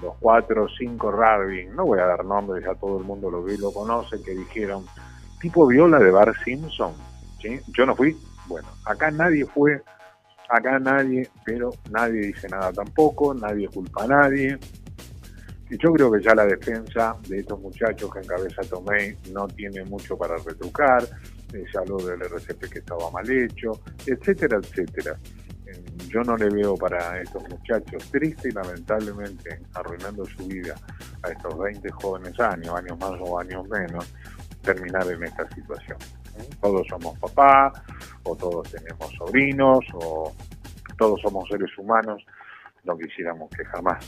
los 0.00 0.16
cuatro 0.18 0.64
o 0.64 0.68
cinco 0.68 1.12
Rabin, 1.12 1.76
no 1.76 1.84
voy 1.84 1.98
a 1.98 2.06
dar 2.06 2.24
nombres, 2.24 2.64
ya 2.64 2.74
todo 2.74 2.98
el 2.98 3.04
mundo 3.04 3.30
lo 3.30 3.42
ve 3.42 3.54
y 3.54 3.58
lo 3.58 3.70
conoce, 3.70 4.22
que 4.22 4.32
dijeron, 4.32 4.86
tipo 5.40 5.66
viola 5.66 5.98
de 5.98 6.10
Bar 6.10 6.34
Simpson, 6.42 6.94
yo 7.76 7.86
no 7.86 7.96
fui, 7.96 8.16
bueno, 8.46 8.68
acá 8.84 9.10
nadie 9.10 9.44
fue, 9.46 9.82
acá 10.48 10.78
nadie, 10.78 11.28
pero 11.44 11.70
nadie 11.90 12.20
dice 12.20 12.48
nada 12.48 12.72
tampoco, 12.72 13.34
nadie 13.34 13.68
culpa 13.68 14.04
a 14.04 14.06
nadie. 14.06 14.58
Y 15.70 15.78
yo 15.78 15.92
creo 15.92 16.12
que 16.12 16.22
ya 16.22 16.34
la 16.34 16.44
defensa 16.44 17.16
de 17.28 17.38
estos 17.38 17.58
muchachos 17.60 18.12
que 18.12 18.20
encabeza 18.20 18.62
Tomei 18.62 19.16
no 19.32 19.48
tiene 19.48 19.84
mucho 19.84 20.18
para 20.18 20.36
retrucar, 20.36 21.06
se 21.50 21.78
habló 21.78 21.96
del 21.98 22.20
RCP 22.22 22.70
que 22.70 22.78
estaba 22.78 23.10
mal 23.10 23.30
hecho, 23.30 23.80
etcétera, 24.06 24.58
etcétera. 24.58 25.18
Eh, 25.66 25.84
yo 26.08 26.20
no 26.22 26.36
le 26.36 26.48
veo 26.50 26.76
para 26.76 27.20
estos 27.20 27.42
muchachos, 27.48 28.10
triste 28.10 28.48
y 28.48 28.52
lamentablemente 28.52 29.60
arruinando 29.74 30.24
su 30.26 30.46
vida 30.46 30.74
a 31.22 31.30
estos 31.30 31.58
20 31.58 31.90
jóvenes 31.90 32.38
años, 32.40 32.74
años 32.74 32.98
más 32.98 33.12
o 33.20 33.38
años 33.38 33.66
menos, 33.68 34.12
terminar 34.62 35.06
en 35.10 35.24
esta 35.24 35.48
situación. 35.54 35.98
Todos 36.60 36.86
somos 36.88 37.18
papá, 37.18 37.72
o 38.24 38.36
todos 38.36 38.70
tenemos 38.70 39.12
sobrinos, 39.16 39.84
o 39.94 40.32
todos 40.96 41.20
somos 41.20 41.48
seres 41.48 41.70
humanos. 41.76 42.24
No 42.84 42.96
quisiéramos 42.96 43.50
que 43.50 43.64
jamás 43.64 44.04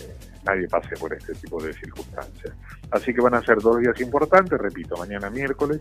eh, 0.00 0.16
nadie 0.44 0.68
pase 0.68 0.96
por 0.96 1.12
este 1.12 1.34
tipo 1.34 1.62
de 1.62 1.72
circunstancias. 1.72 2.54
Así 2.90 3.12
que 3.12 3.20
van 3.20 3.34
a 3.34 3.42
ser 3.42 3.58
dos 3.58 3.78
días 3.78 4.00
importantes, 4.00 4.58
repito, 4.58 4.96
mañana 4.96 5.30
miércoles, 5.30 5.80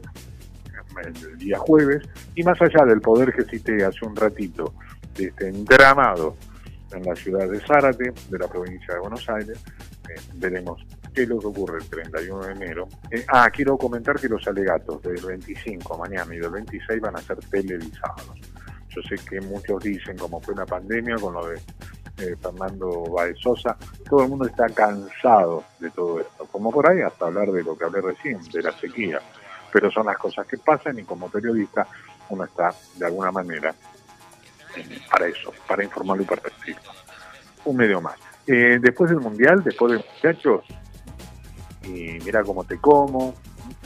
el 1.04 1.38
día 1.38 1.58
jueves, 1.60 2.08
y 2.36 2.44
más 2.44 2.62
allá 2.62 2.86
del 2.86 3.02
poder 3.02 3.34
que 3.34 3.44
cité 3.44 3.84
hace 3.84 4.06
un 4.06 4.16
ratito, 4.16 4.74
de 5.16 5.26
este 5.26 5.48
entramado 5.48 6.36
en 6.92 7.04
la 7.04 7.16
ciudad 7.16 7.50
de 7.50 7.60
Zárate, 7.62 8.14
de 8.30 8.38
la 8.38 8.48
provincia 8.48 8.94
de 8.94 9.00
Buenos 9.00 9.28
Aires, 9.30 9.64
eh, 10.10 10.22
veremos 10.36 10.86
qué 11.16 11.24
es 11.24 11.30
lo 11.30 11.40
que 11.40 11.48
ocurre 11.48 11.78
el 11.80 11.90
31 11.90 12.46
de 12.46 12.52
enero. 12.52 12.88
Eh, 13.10 13.26
ah, 13.30 13.50
quiero 13.50 13.78
comentar 13.78 14.20
que 14.20 14.28
los 14.28 14.46
alegatos 14.48 15.02
del 15.02 15.26
25 15.26 15.98
mañana 15.98 16.36
y 16.36 16.40
del 16.40 16.52
26 16.52 17.00
van 17.00 17.16
a 17.16 17.22
ser 17.22 17.38
televisados. 17.38 18.38
Yo 18.90 19.02
sé 19.02 19.16
que 19.28 19.40
muchos 19.42 19.82
dicen, 19.82 20.18
como 20.18 20.42
fue 20.42 20.54
una 20.54 20.66
pandemia 20.66 21.16
con 21.16 21.34
lo 21.34 21.48
de 21.48 21.56
eh, 22.18 22.36
Fernando 22.42 23.04
Baez 23.04 23.38
Sosa, 23.40 23.78
todo 24.10 24.24
el 24.24 24.30
mundo 24.30 24.46
está 24.46 24.68
cansado 24.70 25.64
de 25.80 25.90
todo 25.90 26.20
esto. 26.20 26.46
Como 26.52 26.72
por 26.72 26.90
ahí 26.90 27.02
hasta 27.02 27.26
hablar 27.26 27.50
de 27.50 27.64
lo 27.64 27.78
que 27.78 27.86
hablé 27.86 28.02
recién, 28.02 28.40
de 28.52 28.62
la 28.62 28.72
sequía. 28.74 29.20
Pero 29.72 29.90
son 29.92 30.06
las 30.06 30.18
cosas 30.18 30.46
que 30.46 30.58
pasan 30.58 31.00
y 31.00 31.04
como 31.04 31.30
periodista 31.30 31.88
uno 32.30 32.44
está 32.44 32.74
de 32.96 33.06
alguna 33.06 33.32
manera 33.32 33.74
para 35.10 35.28
eso, 35.28 35.54
para 35.66 35.84
informarlo 35.84 36.24
y 36.24 36.26
para 36.26 36.42
decirlo. 36.44 36.92
Un 37.64 37.78
medio 37.78 38.02
más. 38.02 38.16
Eh, 38.48 38.80
después 38.82 39.10
del 39.10 39.20
Mundial, 39.20 39.64
después 39.64 39.94
de 39.94 39.98
muchachos, 39.98 40.66
y 41.86 42.20
mira 42.24 42.44
cómo 42.44 42.64
te 42.64 42.78
como, 42.78 43.34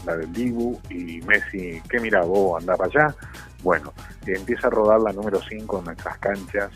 la 0.05 0.17
del 0.17 0.31
Dibu 0.31 0.79
y 0.89 1.21
Messi, 1.21 1.81
¿qué 1.89 1.99
mira 1.99 2.21
vos, 2.21 2.59
andás 2.61 2.77
para 2.77 2.89
allá? 2.89 3.15
Bueno, 3.63 3.93
empieza 4.25 4.67
a 4.67 4.69
rodar 4.69 5.01
la 5.01 5.11
número 5.11 5.39
5 5.41 5.79
en 5.79 5.85
nuestras 5.85 6.17
canchas 6.19 6.71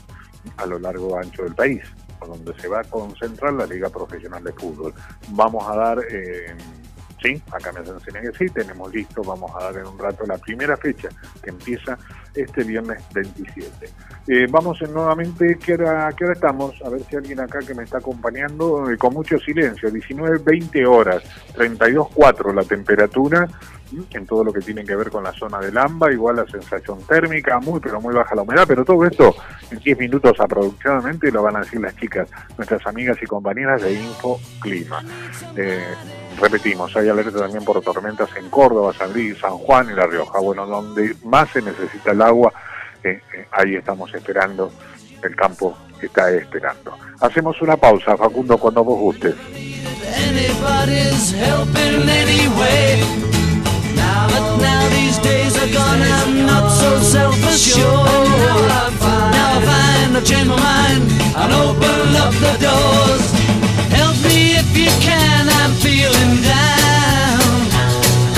a 0.57 0.65
lo 0.65 0.79
largo 0.79 1.17
ancho 1.17 1.43
del 1.43 1.55
país, 1.55 1.81
donde 2.25 2.53
se 2.59 2.67
va 2.67 2.81
a 2.81 2.83
concentrar 2.83 3.53
la 3.53 3.65
Liga 3.65 3.89
Profesional 3.89 4.43
de 4.43 4.53
Fútbol. 4.53 4.93
Vamos 5.29 5.67
a 5.67 5.75
dar, 5.75 5.99
eh, 6.09 6.55
sí, 7.23 7.41
acá 7.51 7.71
me 7.71 7.79
hacen 7.79 7.95
que 7.97 8.37
sí, 8.37 8.53
tenemos 8.53 8.93
listo, 8.93 9.23
vamos 9.23 9.49
a 9.55 9.63
dar 9.63 9.77
en 9.77 9.87
un 9.87 9.97
rato 9.97 10.25
la 10.27 10.37
primera 10.37 10.75
fecha 10.77 11.09
que 11.41 11.49
empieza 11.49 11.97
este 12.35 12.63
viernes 12.63 13.01
27. 13.13 13.89
Eh, 14.27 14.47
vamos 14.49 14.81
en 14.81 14.93
nuevamente, 14.93 15.57
¿qué 15.63 15.73
hora, 15.73 16.09
¿qué 16.17 16.25
hora 16.25 16.33
estamos? 16.33 16.75
A 16.85 16.89
ver 16.89 17.01
si 17.03 17.15
alguien 17.15 17.39
acá 17.39 17.59
que 17.59 17.73
me 17.73 17.83
está 17.83 17.99
acompañando, 17.99 18.89
eh, 18.91 18.97
con 18.97 19.13
mucho 19.13 19.37
silencio, 19.39 19.89
19, 19.89 20.39
20 20.43 20.85
horas, 20.85 21.23
32,4 21.55 22.53
la 22.53 22.63
temperatura, 22.63 23.47
en 24.11 24.25
todo 24.25 24.43
lo 24.43 24.53
que 24.53 24.61
tiene 24.61 24.83
que 24.83 24.95
ver 24.95 25.09
con 25.09 25.23
la 25.23 25.33
zona 25.33 25.59
del 25.59 25.77
AMBA, 25.77 26.11
igual 26.11 26.37
la 26.37 26.45
sensación 26.45 26.99
térmica, 27.05 27.59
muy 27.59 27.79
pero 27.79 28.01
muy 28.01 28.13
baja 28.13 28.35
la 28.35 28.41
humedad, 28.41 28.65
pero 28.67 28.83
todo 28.83 29.05
esto 29.05 29.35
en 29.71 29.79
10 29.79 29.99
minutos 29.99 30.39
aproximadamente 30.39 31.31
lo 31.31 31.43
van 31.43 31.57
a 31.57 31.59
decir 31.59 31.79
las 31.79 31.95
chicas, 31.95 32.29
nuestras 32.57 32.85
amigas 32.87 33.17
y 33.21 33.25
compañeras 33.25 33.81
de 33.81 33.93
Info 33.93 34.39
Clima. 34.59 35.03
Eh, 35.55 35.93
repetimos, 36.39 36.95
hay 36.95 37.09
alerta 37.09 37.39
también 37.39 37.63
por 37.63 37.81
tormentas 37.81 38.29
en 38.37 38.49
Córdoba, 38.49 38.93
San 38.93 39.13
Luis, 39.13 39.37
San 39.37 39.57
Juan 39.57 39.89
y 39.89 39.93
La 39.93 40.07
Rioja. 40.07 40.39
Bueno, 40.39 40.65
donde 40.65 41.15
más 41.25 41.49
se 41.49 41.61
necesita 41.61 42.11
el 42.11 42.21
agua, 42.21 42.53
eh, 43.03 43.21
eh, 43.33 43.47
ahí 43.51 43.75
estamos 43.75 44.13
esperando, 44.13 44.71
el 45.21 45.35
campo 45.35 45.77
está 46.01 46.29
esperando. 46.31 46.97
Hacemos 47.19 47.61
una 47.61 47.77
pausa, 47.77 48.17
Facundo, 48.17 48.57
cuando 48.57 48.83
vos 48.83 48.99
gustes. 48.99 49.35
But 54.33 54.57
now 54.57 54.89
these 54.89 55.17
days 55.19 55.55
are 55.57 55.71
gone, 55.71 56.01
I'm 56.01 56.45
not 56.45 56.69
so 56.69 56.99
self-assured. 56.99 58.29
Now, 58.43 59.29
now 59.37 59.57
I 59.57 59.61
find 59.69 60.17
I've 60.17 60.25
changed 60.25 60.49
my 60.49 60.57
mind 60.57 61.03
and 61.41 61.51
open 61.65 62.15
up 62.23 62.33
the 62.45 62.53
doors. 62.67 63.25
Help 63.99 64.17
me 64.29 64.55
if 64.61 64.69
you 64.77 64.91
can, 65.01 65.49
I'm 65.59 65.73
feeling 65.85 66.33
down. 66.41 67.53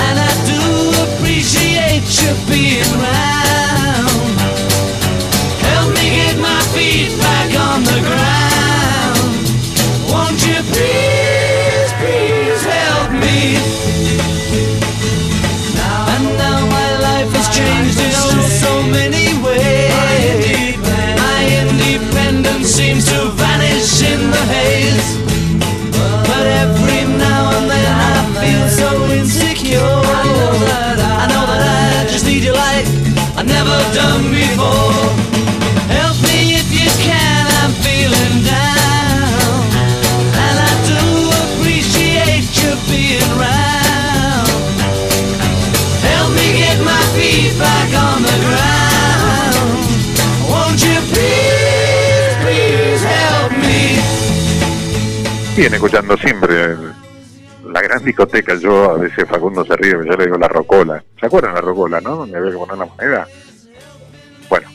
And 0.06 0.16
I 0.30 0.32
do 0.52 0.62
appreciate 1.06 2.08
you 2.22 2.32
being 2.50 2.92
round. 3.00 3.75
Escuchando 55.74 56.16
siempre 56.18 56.76
la 57.66 57.82
gran 57.82 58.04
discoteca. 58.04 58.56
Yo 58.56 58.92
a 58.92 58.98
veces 58.98 59.28
Facundo 59.28 59.66
se 59.66 59.76
ríe, 59.76 59.94
yo 59.94 60.16
le 60.16 60.26
digo 60.26 60.38
la 60.38 60.48
rocola. 60.48 61.04
¿Se 61.20 61.26
acuerdan 61.26 61.56
la 61.56 61.62
rocola, 61.62 62.00
no? 62.00 62.18
Donde 62.18 62.38
había 62.38 62.52
que 62.52 62.58
poner 62.58 62.78
la 62.78 62.86
moneda. 62.86 63.28
Bueno, 64.48 64.70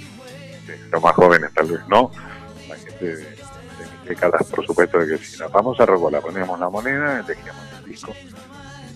eh, 0.68 0.80
los 0.90 1.02
más 1.02 1.14
jóvenes 1.14 1.50
tal 1.54 1.68
vez 1.68 1.80
no. 1.88 2.10
La 2.68 2.74
gente 2.74 3.06
de, 3.06 3.24
mis 3.24 4.08
décadas, 4.08 4.44
por 4.48 4.66
supuesto, 4.66 4.98
de 4.98 5.16
que 5.16 5.24
si 5.24 5.38
la 5.38 5.48
famosa 5.48 5.86
rocola 5.86 6.20
poníamos 6.20 6.58
la 6.58 6.68
moneda, 6.68 7.20
elegíamos 7.20 7.64
el 7.78 7.88
disco, 7.88 8.12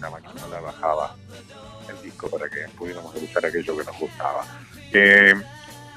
la 0.00 0.11
máquina 0.11 0.46
la 0.50 0.61
bajaba 0.61 1.14
el 1.88 2.02
disco 2.02 2.28
para 2.28 2.48
que 2.48 2.66
pudiéramos 2.76 3.14
escuchar 3.14 3.46
aquello 3.46 3.78
que 3.78 3.85
nos 3.85 3.98
gustaba. 3.98 4.44
Eh, 4.92 5.35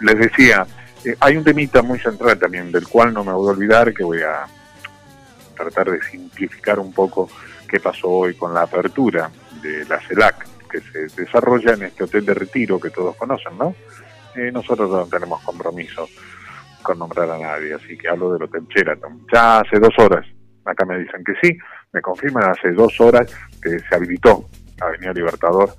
les 0.01 0.19
decía, 0.19 0.65
eh, 1.03 1.15
hay 1.19 1.38
un 1.38 1.43
temita 1.43 1.81
muy 1.81 1.99
central 1.99 2.38
también, 2.38 2.71
del 2.71 2.88
cual 2.88 3.13
no 3.13 3.23
me 3.23 3.33
voy 3.33 3.47
a 3.47 3.51
olvidar, 3.51 3.93
que 3.93 4.03
voy 4.03 4.21
a 4.21 4.47
tratar 5.57 5.91
de 5.91 6.01
simplificar 6.01 6.79
un 6.79 6.93
poco 6.93 7.29
qué 7.67 7.79
pasó 7.79 8.09
hoy 8.09 8.35
con 8.35 8.53
la 8.53 8.61
apertura 8.61 9.29
de 9.61 9.85
la 9.85 9.99
CELAC, 9.99 10.47
que 10.69 10.81
se 10.81 11.21
desarrolla 11.21 11.73
en 11.73 11.83
este 11.83 12.03
hotel 12.03 12.25
de 12.25 12.33
retiro 12.33 12.79
que 12.79 12.89
todos 12.89 13.15
conocen, 13.15 13.57
¿no? 13.57 13.75
Eh, 14.35 14.51
nosotros 14.51 14.89
no 14.89 15.05
tenemos 15.07 15.41
compromiso 15.41 16.07
con 16.83 16.99
nombrar 16.99 17.29
a 17.31 17.39
nadie, 17.39 17.73
así 17.73 17.97
que 17.97 18.07
hablo 18.07 18.33
del 18.33 18.43
Hotel 18.43 18.65
Sheraton. 18.67 19.25
Ya 19.33 19.59
hace 19.59 19.79
dos 19.79 19.93
horas, 19.97 20.25
acá 20.63 20.85
me 20.85 20.99
dicen 20.99 21.23
que 21.23 21.33
sí, 21.41 21.57
me 21.91 22.01
confirman 22.01 22.49
hace 22.49 22.71
dos 22.71 22.99
horas 23.01 23.33
que 23.61 23.79
se 23.79 23.95
habilitó 23.95 24.47
Avenida 24.79 25.13
Libertador 25.13 25.73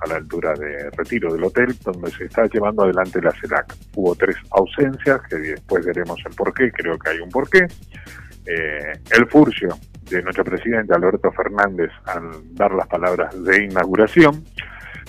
a 0.00 0.06
la 0.08 0.16
altura 0.16 0.54
de 0.54 0.90
Retiro 0.90 1.32
del 1.32 1.44
hotel, 1.44 1.76
donde 1.82 2.10
se 2.10 2.24
está 2.24 2.46
llevando 2.46 2.84
adelante 2.84 3.20
la 3.20 3.32
CELAC. 3.32 3.74
Hubo 3.96 4.14
tres 4.14 4.36
ausencias, 4.50 5.20
que 5.28 5.36
después 5.36 5.84
veremos 5.84 6.20
el 6.26 6.34
porqué, 6.34 6.70
creo 6.72 6.98
que 6.98 7.10
hay 7.10 7.18
un 7.20 7.30
porqué. 7.30 7.66
Eh, 8.46 8.92
el 9.16 9.26
furcio 9.28 9.78
de 10.10 10.22
nuestro 10.22 10.44
presidente 10.44 10.94
Alberto 10.94 11.32
Fernández 11.32 11.90
al 12.04 12.54
dar 12.54 12.72
las 12.72 12.86
palabras 12.86 13.42
de 13.42 13.64
inauguración. 13.64 14.44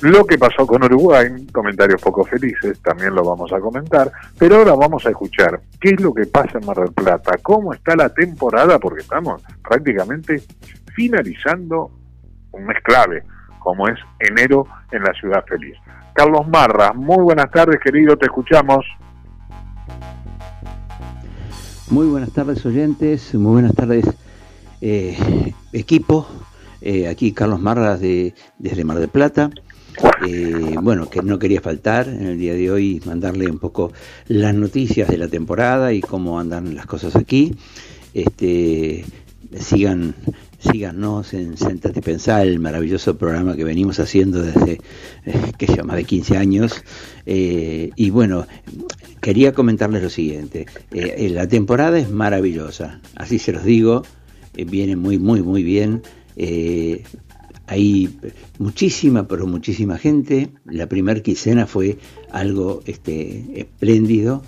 Lo 0.02 0.26
que 0.26 0.38
pasó 0.38 0.68
con 0.68 0.84
Uruguay, 0.84 1.48
comentarios 1.54 2.02
poco 2.02 2.26
felices, 2.26 2.82
también 2.82 3.16
lo 3.16 3.24
vamos 3.24 3.52
a 3.54 3.60
comentar, 3.60 4.12
pero 4.38 4.58
ahora 4.58 4.74
vamos 4.74 5.06
a 5.06 5.10
escuchar 5.10 5.62
qué 5.80 5.92
es 5.92 6.02
lo 6.02 6.14
que 6.14 6.26
pasa 6.26 6.60
en 6.60 6.66
Mar 6.66 6.78
del 6.78 6.94
Plata, 6.94 7.38
cómo 7.42 7.74
está 7.74 7.96
la 7.96 8.10
temporada, 8.10 8.78
porque 8.78 9.02
estamos 9.02 9.42
prácticamente 9.64 10.42
finalizando 10.94 11.92
un 12.52 12.66
mes 12.66 12.78
clave, 12.84 13.24
como 13.60 13.88
es 13.88 13.98
enero 14.20 14.68
en 14.92 15.04
la 15.04 15.14
ciudad 15.14 15.46
feliz. 15.46 15.78
Carlos 16.14 16.48
Marra, 16.48 16.94
muy 16.94 17.24
buenas 17.24 17.50
tardes 17.52 17.80
querido, 17.82 18.18
te 18.18 18.26
escuchamos. 18.26 18.86
Muy 21.90 22.08
buenas 22.08 22.32
tardes 22.32 22.66
oyentes, 22.66 23.36
muy 23.36 23.54
buenas 23.54 23.76
tardes 23.76 24.06
eh, 24.82 25.54
equipo. 25.72 26.28
Eh, 26.82 27.08
aquí 27.08 27.32
Carlos 27.32 27.62
Marras 27.62 28.00
de, 28.00 28.34
desde 28.58 28.84
Mar 28.84 28.98
del 28.98 29.10
Plata. 29.10 29.52
Eh, 30.28 30.76
bueno, 30.82 31.08
que 31.08 31.22
no 31.22 31.38
quería 31.38 31.62
faltar 31.62 32.08
en 32.08 32.26
el 32.26 32.40
día 32.40 32.56
de 32.56 32.72
hoy 32.72 33.04
mandarle 33.06 33.52
un 33.52 33.60
poco 33.60 33.94
las 34.28 34.56
noticias 34.56 35.08
de 35.10 35.20
la 35.20 35.28
temporada 35.28 35.94
y 35.94 36.02
cómo 36.02 36.40
andan 36.40 36.74
las 36.74 36.88
cosas 36.88 37.16
aquí. 37.16 37.56
Este, 38.16 39.06
sigan, 39.60 40.16
síganos 40.66 41.34
en 41.34 41.58
Sentate 41.58 42.00
y 42.00 42.02
Pensar, 42.02 42.46
el 42.46 42.60
maravilloso 42.60 43.18
programa 43.18 43.56
que 43.56 43.64
venimos 43.64 44.00
haciendo 44.00 44.42
desde 44.42 44.80
eh, 45.26 45.52
que 45.58 45.68
ya 45.68 45.84
más 45.84 45.96
de 45.96 46.04
15 46.04 46.38
años. 46.38 46.84
Eh, 47.26 47.92
y 47.96 48.10
bueno, 48.10 48.46
quería 49.22 49.54
comentarles 49.54 50.04
lo 50.04 50.10
siguiente. 50.10 50.66
Eh, 50.92 51.16
eh, 51.18 51.30
la 51.30 51.48
temporada 51.48 51.98
es 51.98 52.10
maravillosa, 52.10 53.02
así 53.16 53.40
se 53.40 53.52
los 53.52 53.64
digo, 53.64 54.04
viene 54.54 54.96
muy, 54.96 55.20
muy, 55.20 55.42
muy 55.42 55.64
bien. 55.64 56.02
Hay 57.68 58.20
muchísima, 58.60 59.28
pero 59.28 59.48
muchísima 59.48 59.98
gente. 59.98 60.50
La 60.66 60.88
primer 60.88 61.24
quincena 61.24 61.66
fue 61.66 61.98
algo 62.32 62.82
este, 62.86 63.60
espléndido 63.60 64.44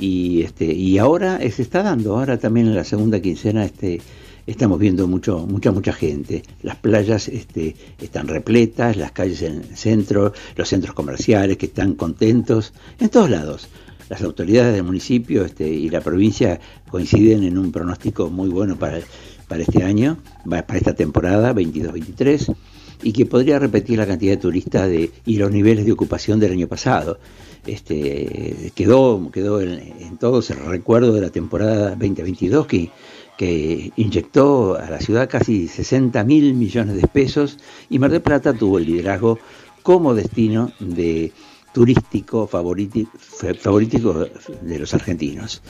y 0.00 0.42
este 0.42 0.64
y 0.72 0.98
ahora 0.98 1.38
se 1.38 1.62
está 1.62 1.82
dando. 1.82 2.18
Ahora 2.18 2.38
también 2.38 2.66
en 2.66 2.74
la 2.74 2.84
segunda 2.84 3.20
quincena 3.20 3.64
este 3.64 4.00
estamos 4.48 4.78
viendo 4.78 5.06
mucho 5.06 5.46
mucha 5.46 5.70
mucha 5.72 5.92
gente. 5.92 6.42
Las 6.62 6.76
playas 6.76 7.28
este, 7.28 7.76
están 8.00 8.28
repletas, 8.28 8.96
las 8.96 9.12
calles 9.12 9.42
en 9.42 9.56
el 9.56 9.76
centro, 9.76 10.32
los 10.56 10.68
centros 10.68 10.94
comerciales 10.94 11.56
que 11.58 11.66
están 11.66 11.94
contentos 11.94 12.72
en 12.98 13.10
todos 13.10 13.30
lados. 13.30 13.68
Las 14.08 14.22
autoridades 14.22 14.72
del 14.72 14.84
municipio 14.84 15.44
este, 15.44 15.68
y 15.68 15.90
la 15.90 16.00
provincia 16.00 16.58
coinciden 16.90 17.44
en 17.44 17.58
un 17.58 17.70
pronóstico 17.70 18.30
muy 18.30 18.48
bueno 18.48 18.76
para 18.76 19.00
para 19.48 19.62
este 19.62 19.82
año, 19.82 20.18
para 20.44 20.76
esta 20.76 20.94
temporada 20.94 21.54
22-23, 21.54 22.54
y 23.02 23.12
que 23.12 23.26
podría 23.26 23.58
repetir 23.58 23.98
la 23.98 24.06
cantidad 24.06 24.32
de 24.32 24.36
turistas 24.36 24.88
de, 24.88 25.10
y 25.24 25.38
los 25.38 25.50
niveles 25.50 25.86
de 25.86 25.92
ocupación 25.92 26.38
del 26.38 26.52
año 26.52 26.68
pasado. 26.68 27.18
Este, 27.66 28.72
quedó 28.74 29.30
quedó 29.32 29.60
en, 29.60 29.70
en 30.00 30.16
todos 30.18 30.50
el 30.50 30.58
recuerdo 30.58 31.12
de 31.12 31.22
la 31.22 31.30
temporada 31.30 31.90
2022 31.90 32.66
que, 32.66 32.90
que 33.38 33.92
inyectó 33.96 34.76
a 34.76 34.90
la 34.90 35.00
ciudad 35.00 35.30
casi 35.30 35.68
60 35.68 36.22
mil 36.24 36.52
millones 36.54 37.00
de 37.00 37.06
pesos 37.08 37.56
y 37.88 37.98
Mar 37.98 38.10
del 38.10 38.20
Plata 38.20 38.52
tuvo 38.52 38.76
el 38.78 38.84
liderazgo 38.86 39.38
como 39.82 40.12
destino 40.12 40.72
de 40.80 41.32
turístico 41.72 42.48
favoriti- 42.48 43.08
fa- 43.16 43.54
favoritico 43.54 44.26
de 44.62 44.78
los 44.78 44.92
argentinos. 44.92 45.62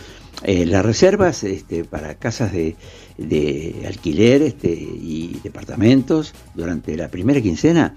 Eh, 0.44 0.64
las 0.64 0.84
reservas 0.84 1.44
este, 1.44 1.84
para 1.84 2.14
casas 2.14 2.52
de, 2.52 2.74
de 3.18 3.84
alquiler 3.86 4.40
este, 4.42 4.70
y 4.72 5.38
departamentos 5.42 6.32
durante 6.54 6.96
la 6.96 7.08
primera 7.08 7.40
quincena 7.42 7.94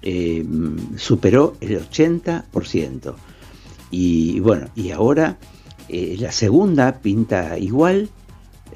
eh, 0.00 0.44
superó 0.96 1.54
el 1.60 1.78
80%. 1.86 3.14
Y 3.90 4.40
bueno, 4.40 4.68
y 4.74 4.90
ahora 4.90 5.36
eh, 5.88 6.16
la 6.18 6.32
segunda 6.32 7.00
pinta 7.00 7.58
igual. 7.58 8.08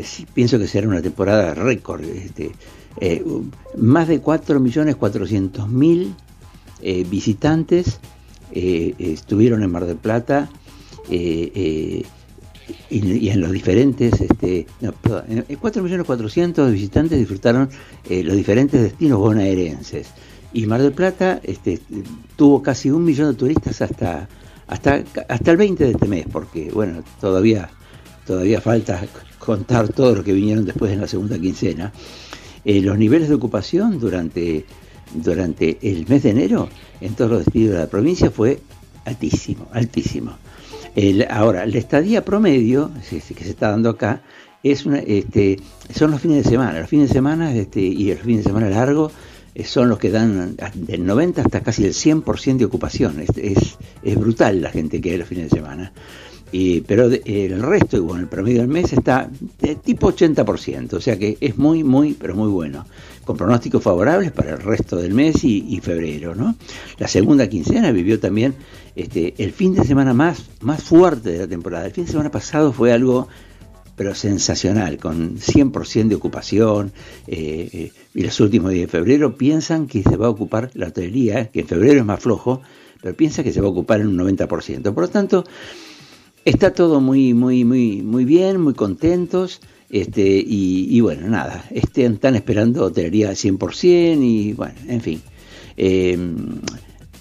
Sí, 0.01 0.27
pienso 0.33 0.59
que 0.59 0.67
será 0.67 0.89
una 0.89 1.01
temporada 1.03 1.55
récord. 1.55 2.03
Este, 2.05 2.53
eh, 3.01 3.25
más 3.77 4.09
de 4.09 4.21
4.400.000 4.23 6.15
eh, 6.83 7.05
visitantes 7.09 7.99
eh, 8.53 8.95
estuvieron 8.99 9.63
en 9.63 9.71
Mar 9.71 9.87
del 9.87 9.97
Plata. 9.97 10.49
eh, 11.09 11.53
eh, 11.55 12.03
y, 12.91 13.29
en 13.29 13.41
los 13.41 13.53
diferentes, 13.53 14.21
este, 14.21 14.67
no, 14.81 14.91
perdón, 14.93 15.25
en- 15.29 15.45
en 15.49 15.57
4.400.000 15.61 16.73
visitantes 16.73 17.17
disfrutaron 17.19 17.69
los 18.11 18.37
diferentes 18.37 18.83
destinos 18.83 19.19
bonaerenses. 19.21 20.09
Y 20.53 20.67
Mar 20.67 20.83
del 20.83 20.93
Plata 20.93 21.41
este, 21.45 21.81
tuvo 22.35 22.63
casi 22.63 22.91
un 22.91 23.05
millón 23.05 23.31
de 23.31 23.35
turistas 23.39 23.83
hasta, 23.83 24.29
hasta, 24.67 25.05
hasta 25.29 25.51
el 25.53 25.57
20 25.57 25.85
de 25.85 25.91
este 25.93 26.09
mes, 26.09 26.27
porque 26.33 26.71
bueno, 26.73 27.05
todavía, 27.21 27.71
todavía 28.27 28.61
falta 28.61 29.07
contar 29.39 29.89
todo 29.89 30.17
lo 30.17 30.25
que 30.25 30.33
vinieron 30.33 30.65
después 30.65 30.93
en 30.93 31.01
la 31.01 31.09
segunda 31.09 31.39
quincena. 31.39 31.93
Eh, 32.65 32.81
los 32.81 32.99
niveles 32.99 33.29
de 33.29 33.35
ocupación 33.35 33.99
durante, 33.99 34.65
durante 35.15 35.79
el 35.83 36.07
mes 36.09 36.25
de 36.25 36.31
enero 36.31 36.69
en 37.01 37.15
todos 37.15 37.31
los 37.31 37.45
destinos 37.45 37.73
de 37.73 37.79
la 37.79 37.87
provincia 37.87 38.31
fue 38.31 38.61
altísimo, 39.05 39.69
altísimo. 39.73 40.37
Ahora, 41.29 41.67
la 41.67 41.77
estadía 41.77 42.25
promedio 42.25 42.91
que 43.11 43.21
se 43.21 43.51
está 43.51 43.71
dando 43.71 43.91
acá 43.91 44.23
es 44.63 44.87
una, 44.87 44.99
este, 44.99 45.61
son 45.95 46.11
los 46.11 46.21
fines 46.21 46.45
de 46.45 46.51
semana. 46.51 46.81
Los 46.81 46.89
fines 46.89 47.09
de 47.09 47.15
semana 47.15 47.55
este, 47.55 47.81
y 47.81 48.13
los 48.13 48.21
fines 48.21 48.45
de 48.45 48.51
semana 48.51 48.71
largos 48.71 49.13
eh, 49.55 49.65
son 49.65 49.89
los 49.89 49.99
que 49.99 50.11
dan 50.11 50.57
del 50.75 51.07
90 51.07 51.43
hasta 51.43 51.63
casi 51.63 51.85
el 51.85 51.93
100% 51.93 52.57
de 52.57 52.65
ocupación. 52.65 53.21
Es, 53.21 53.77
es 54.03 54.17
brutal 54.17 54.61
la 54.61 54.71
gente 54.71 55.01
que 55.01 55.13
hay 55.13 55.19
los 55.19 55.29
fines 55.29 55.51
de 55.51 55.57
semana. 55.57 55.93
Y, 56.53 56.81
pero 56.83 57.07
el 57.07 57.63
resto, 57.63 58.03
bueno, 58.03 58.21
el 58.21 58.29
promedio 58.29 58.61
del 58.61 58.69
mes 58.69 58.93
está 58.93 59.29
de 59.61 59.75
tipo 59.77 60.13
80%, 60.13 60.95
o 60.95 61.01
sea 61.01 61.19
que 61.19 61.37
es 61.41 61.59
muy, 61.59 61.83
muy, 61.83 62.15
pero 62.15 62.35
muy 62.35 62.49
bueno, 62.49 62.87
con 63.25 63.37
pronósticos 63.37 63.83
favorables 63.83 64.31
para 64.31 64.53
el 64.53 64.63
resto 64.63 64.97
del 64.97 65.13
mes 65.13 65.43
y, 65.45 65.65
y 65.69 65.81
febrero, 65.81 66.35
¿no? 66.35 66.55
La 66.99 67.09
segunda 67.09 67.49
quincena 67.49 67.91
vivió 67.91 68.21
también 68.21 68.55
este, 68.95 69.35
el 69.39 69.53
fin 69.53 69.75
de 69.75 69.85
semana 69.85 70.15
más, 70.15 70.45
más 70.61 70.83
fuerte 70.83 71.33
de 71.33 71.39
la 71.39 71.49
temporada. 71.49 71.87
El 71.87 71.93
fin 71.93 72.05
de 72.05 72.13
semana 72.13 72.31
pasado 72.31 72.73
fue 72.73 72.93
algo 72.93 73.29
pero 73.97 74.15
sensacional, 74.15 74.99
con 74.99 75.39
100% 75.39 76.09
de 76.09 76.15
ocupación. 76.15 76.93
eh, 77.27 77.69
eh, 77.73 77.93
y 78.15 78.23
los 78.23 78.39
últimos 78.41 78.71
días 78.71 78.87
de 78.87 78.99
febrero 78.99 79.37
piensan 79.37 79.87
que 79.87 80.03
se 80.03 80.17
va 80.17 80.27
a 80.27 80.31
ocupar 80.31 80.71
la 80.75 80.89
hotelería, 80.89 81.49
que 81.51 81.61
en 81.61 81.67
febrero 81.67 82.01
es 82.01 82.05
más 82.07 82.21
flojo, 82.21 82.61
pero 83.03 83.17
piensa 83.17 83.43
que 83.43 83.53
se 83.53 83.61
va 83.61 83.69
a 83.69 83.71
ocupar 83.71 84.01
en 84.01 84.09
un 84.09 84.19
90%. 84.19 84.95
Por 84.95 85.05
lo 85.05 85.09
tanto, 85.09 85.45
está 86.47 86.73
todo 86.73 87.01
muy, 87.01 87.35
muy, 87.35 87.65
muy, 87.65 88.01
muy 88.03 88.25
bien, 88.25 88.61
muy 88.63 88.73
contentos. 88.75 89.61
Este, 89.91 90.23
y, 90.39 90.89
y 90.91 91.01
bueno, 91.01 91.29
nada, 91.29 91.65
este, 91.71 92.07
están 92.07 92.35
esperando 92.35 92.85
hotelería 92.85 93.29
al 93.29 93.37
100% 93.37 94.19
y 94.23 94.53
bueno, 94.55 94.75
en 94.89 95.01
fin. 95.01 95.21
Eh, 95.77 96.19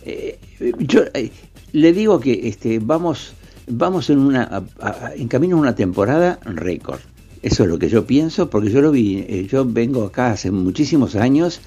eh, 0.05 0.39
yo 0.79 1.01
eh, 1.13 1.31
le 1.73 1.93
digo 1.93 2.19
que 2.19 2.47
este, 2.47 2.79
vamos, 2.79 3.33
vamos 3.67 4.09
en, 4.09 4.19
una, 4.19 4.63
a- 4.79 5.11
en 5.15 5.27
camino 5.27 5.57
a 5.57 5.59
una 5.59 5.75
temporada 5.75 6.39
récord. 6.45 6.99
Eso 7.43 7.63
es 7.63 7.69
lo 7.69 7.77
que 7.77 7.89
yo 7.89 8.07
pienso, 8.07 8.49
porque 8.49 8.71
yo 8.71 8.81
lo 8.81 8.91
vi, 8.91 9.17
eh, 9.27 9.47
yo 9.49 9.65
vengo 9.65 10.03
acá 10.05 10.31
hace 10.31 10.49
muchísimos 10.49 11.15
años 11.15 11.59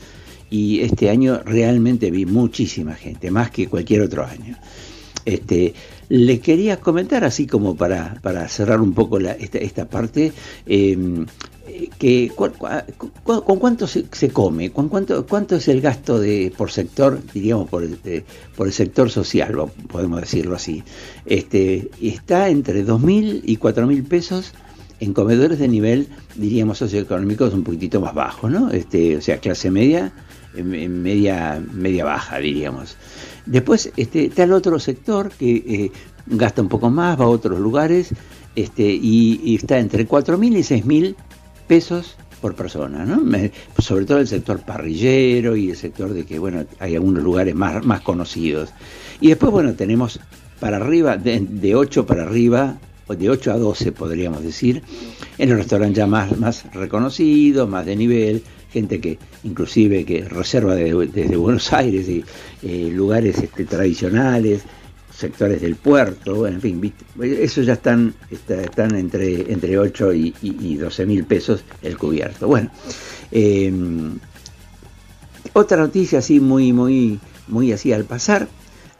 y 0.50 0.80
este 0.80 1.10
año 1.10 1.40
realmente 1.44 2.10
vi 2.10 2.26
muchísima 2.26 2.94
gente, 2.94 3.30
más 3.30 3.50
que 3.52 3.68
cualquier 3.68 4.00
otro 4.02 4.24
año. 4.26 4.56
Este, 5.24 5.74
le 6.08 6.40
quería 6.40 6.78
comentar, 6.78 7.24
así 7.24 7.46
como 7.46 7.76
para, 7.76 8.18
para 8.22 8.48
cerrar 8.48 8.80
un 8.80 8.92
poco 8.94 9.18
la- 9.18 9.32
esta, 9.32 9.58
esta 9.58 9.88
parte, 9.88 10.32
eh, 10.66 11.26
que 11.98 12.32
con 12.34 13.58
cuánto 13.58 13.86
se, 13.86 14.06
se 14.10 14.30
come, 14.30 14.70
con 14.70 14.88
cuánto, 14.88 15.26
cuánto 15.26 15.56
es 15.56 15.68
el 15.68 15.80
gasto 15.82 16.18
de 16.18 16.52
por 16.56 16.70
sector, 16.70 17.20
diríamos 17.34 17.68
por 17.68 17.82
el, 17.82 17.98
por 18.56 18.66
el 18.66 18.72
sector 18.72 19.10
social, 19.10 19.54
podemos 19.88 20.20
decirlo 20.20 20.56
así. 20.56 20.82
Este, 21.26 21.90
está 22.00 22.48
entre 22.48 22.84
2.000 22.86 23.42
y 23.44 23.56
4.000 23.58 24.02
pesos 24.08 24.52
en 25.00 25.12
comedores 25.12 25.58
de 25.58 25.68
nivel, 25.68 26.08
diríamos, 26.36 26.78
socioeconómicos 26.78 27.52
un 27.54 27.62
poquitito 27.64 28.00
más 28.00 28.14
bajo, 28.14 28.48
¿no? 28.48 28.70
Este, 28.70 29.16
o 29.18 29.20
sea, 29.20 29.38
clase 29.38 29.70
media, 29.70 30.12
en- 30.56 30.74
en 30.74 31.02
media, 31.02 31.62
media 31.72 32.04
baja, 32.04 32.38
diríamos. 32.38 32.96
Después 33.48 33.90
este, 33.96 34.26
está 34.26 34.44
el 34.44 34.52
otro 34.52 34.78
sector 34.78 35.30
que 35.30 35.56
eh, 35.56 35.92
gasta 36.26 36.60
un 36.60 36.68
poco 36.68 36.90
más, 36.90 37.18
va 37.18 37.24
a 37.24 37.28
otros 37.28 37.58
lugares, 37.58 38.10
este, 38.54 38.82
y, 38.82 39.54
está 39.54 39.78
entre 39.78 40.06
4.000 40.06 40.58
y 40.58 40.82
6.000 40.82 41.14
pesos 41.66 42.16
por 42.42 42.54
persona, 42.54 43.06
¿no? 43.06 43.22
Sobre 43.78 44.04
todo 44.04 44.18
el 44.18 44.28
sector 44.28 44.60
parrillero 44.60 45.56
y 45.56 45.70
el 45.70 45.76
sector 45.76 46.12
de 46.12 46.26
que, 46.26 46.38
bueno, 46.38 46.64
hay 46.78 46.94
algunos 46.94 47.24
lugares 47.24 47.54
más, 47.54 47.84
más 47.84 48.02
conocidos. 48.02 48.70
Y 49.20 49.28
después, 49.28 49.50
bueno, 49.50 49.72
tenemos 49.74 50.20
para 50.60 50.76
arriba, 50.76 51.16
de, 51.16 51.40
de 51.40 51.74
8 51.74 52.06
para 52.06 52.24
arriba, 52.24 52.78
de 53.08 53.30
8 53.30 53.52
a 53.52 53.56
12 53.56 53.92
podríamos 53.92 54.42
decir, 54.42 54.82
en 55.38 55.48
los 55.48 55.58
restaurantes 55.58 55.96
ya 55.96 56.06
más, 56.06 56.36
más 56.36 56.70
reconocidos, 56.74 57.66
más 57.66 57.86
de 57.86 57.96
nivel, 57.96 58.42
gente 58.70 59.00
que 59.00 59.18
inclusive 59.44 60.04
que 60.04 60.24
reserva 60.24 60.74
de- 60.74 61.08
desde 61.12 61.36
Buenos 61.36 61.72
Aires 61.72 62.08
y 62.08 62.24
eh, 62.62 62.90
lugares 62.92 63.38
este, 63.38 63.64
tradicionales, 63.64 64.62
sectores 65.14 65.60
del 65.60 65.74
puerto, 65.76 66.46
en 66.46 66.60
fin, 66.60 66.92
esos 67.22 67.66
ya 67.66 67.72
están, 67.72 68.14
está- 68.30 68.62
están 68.62 68.94
entre, 68.94 69.50
entre 69.52 69.76
8 69.78 70.12
y, 70.12 70.34
y, 70.42 70.56
y 70.72 70.76
12 70.76 71.06
mil 71.06 71.24
pesos 71.24 71.64
el 71.82 71.96
cubierto. 71.98 72.46
Bueno, 72.46 72.70
eh, 73.32 73.72
otra 75.52 75.76
noticia 75.78 76.20
así 76.20 76.40
muy, 76.40 76.72
muy, 76.72 77.18
muy 77.48 77.72
así 77.72 77.92
al 77.92 78.04
pasar. 78.04 78.48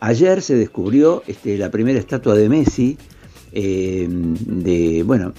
Ayer 0.01 0.43
se 0.43 0.55
descubrió 0.55 1.23
este, 1.27 1.57
la 1.59 1.71
primera 1.71 1.99
estatua 1.99 2.35
de 2.35 2.49
Messi, 2.49 2.97
eh, 3.53 4.07
de, 4.09 5.03
bueno, 5.05 5.33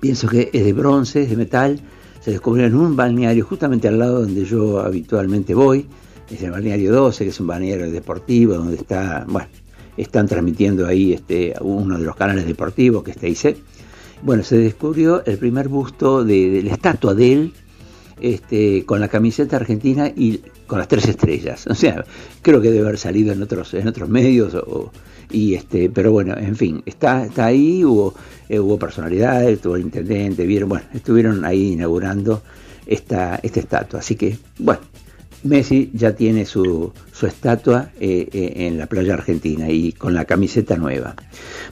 pienso 0.00 0.28
que 0.28 0.50
es 0.52 0.64
de 0.64 0.72
bronce, 0.72 1.22
es 1.22 1.30
de 1.30 1.36
metal, 1.36 1.80
se 2.20 2.32
descubrió 2.32 2.66
en 2.66 2.74
un 2.74 2.96
balneario 2.96 3.44
justamente 3.44 3.88
al 3.88 3.98
lado 3.98 4.20
donde 4.20 4.44
yo 4.44 4.80
habitualmente 4.80 5.54
voy, 5.54 5.86
es 6.30 6.42
el 6.42 6.50
balneario 6.50 6.92
12, 6.92 7.24
que 7.24 7.30
es 7.30 7.40
un 7.40 7.46
balneario 7.46 7.90
deportivo, 7.90 8.54
donde 8.54 8.76
está, 8.76 9.24
bueno, 9.28 9.48
están 9.96 10.28
transmitiendo 10.28 10.86
ahí 10.86 11.12
este, 11.12 11.54
uno 11.60 11.98
de 11.98 12.04
los 12.04 12.14
canales 12.14 12.46
deportivos 12.46 13.02
que 13.02 13.10
está 13.10 13.26
IC. 13.26 13.56
Bueno, 14.22 14.44
se 14.44 14.58
descubrió 14.58 15.24
el 15.24 15.38
primer 15.38 15.68
busto 15.68 16.24
de, 16.24 16.50
de 16.50 16.62
la 16.62 16.72
estatua 16.72 17.14
de 17.14 17.32
él, 17.32 17.52
este, 18.20 18.84
con 18.84 19.00
la 19.00 19.08
camiseta 19.08 19.56
argentina 19.56 20.12
y 20.14 20.42
con 20.66 20.78
las 20.78 20.88
tres 20.88 21.08
estrellas. 21.08 21.66
O 21.70 21.74
sea, 21.74 22.04
creo 22.42 22.60
que 22.60 22.70
debe 22.70 22.86
haber 22.86 22.98
salido 22.98 23.32
en 23.32 23.42
otros, 23.42 23.72
en 23.74 23.88
otros 23.88 24.08
medios, 24.08 24.54
o, 24.54 24.92
y 25.30 25.54
este, 25.54 25.90
pero 25.90 26.12
bueno, 26.12 26.36
en 26.36 26.56
fin, 26.56 26.82
está, 26.86 27.24
está 27.24 27.46
ahí, 27.46 27.84
hubo, 27.84 28.14
eh, 28.48 28.58
hubo 28.58 28.78
personalidades, 28.78 29.54
estuvo 29.54 29.76
el 29.76 29.82
intendente, 29.82 30.46
vieron, 30.46 30.68
bueno, 30.68 30.86
estuvieron 30.94 31.44
ahí 31.44 31.72
inaugurando 31.72 32.42
esta, 32.86 33.40
esta 33.42 33.60
estatua. 33.60 34.00
Así 34.00 34.16
que, 34.16 34.36
bueno, 34.58 34.80
Messi 35.42 35.90
ya 35.94 36.14
tiene 36.14 36.44
su, 36.44 36.92
su 37.12 37.26
estatua 37.26 37.90
eh, 37.98 38.28
eh, 38.32 38.66
en 38.66 38.76
la 38.76 38.86
playa 38.86 39.14
argentina 39.14 39.70
y 39.70 39.92
con 39.92 40.12
la 40.12 40.26
camiseta 40.26 40.76
nueva. 40.76 41.14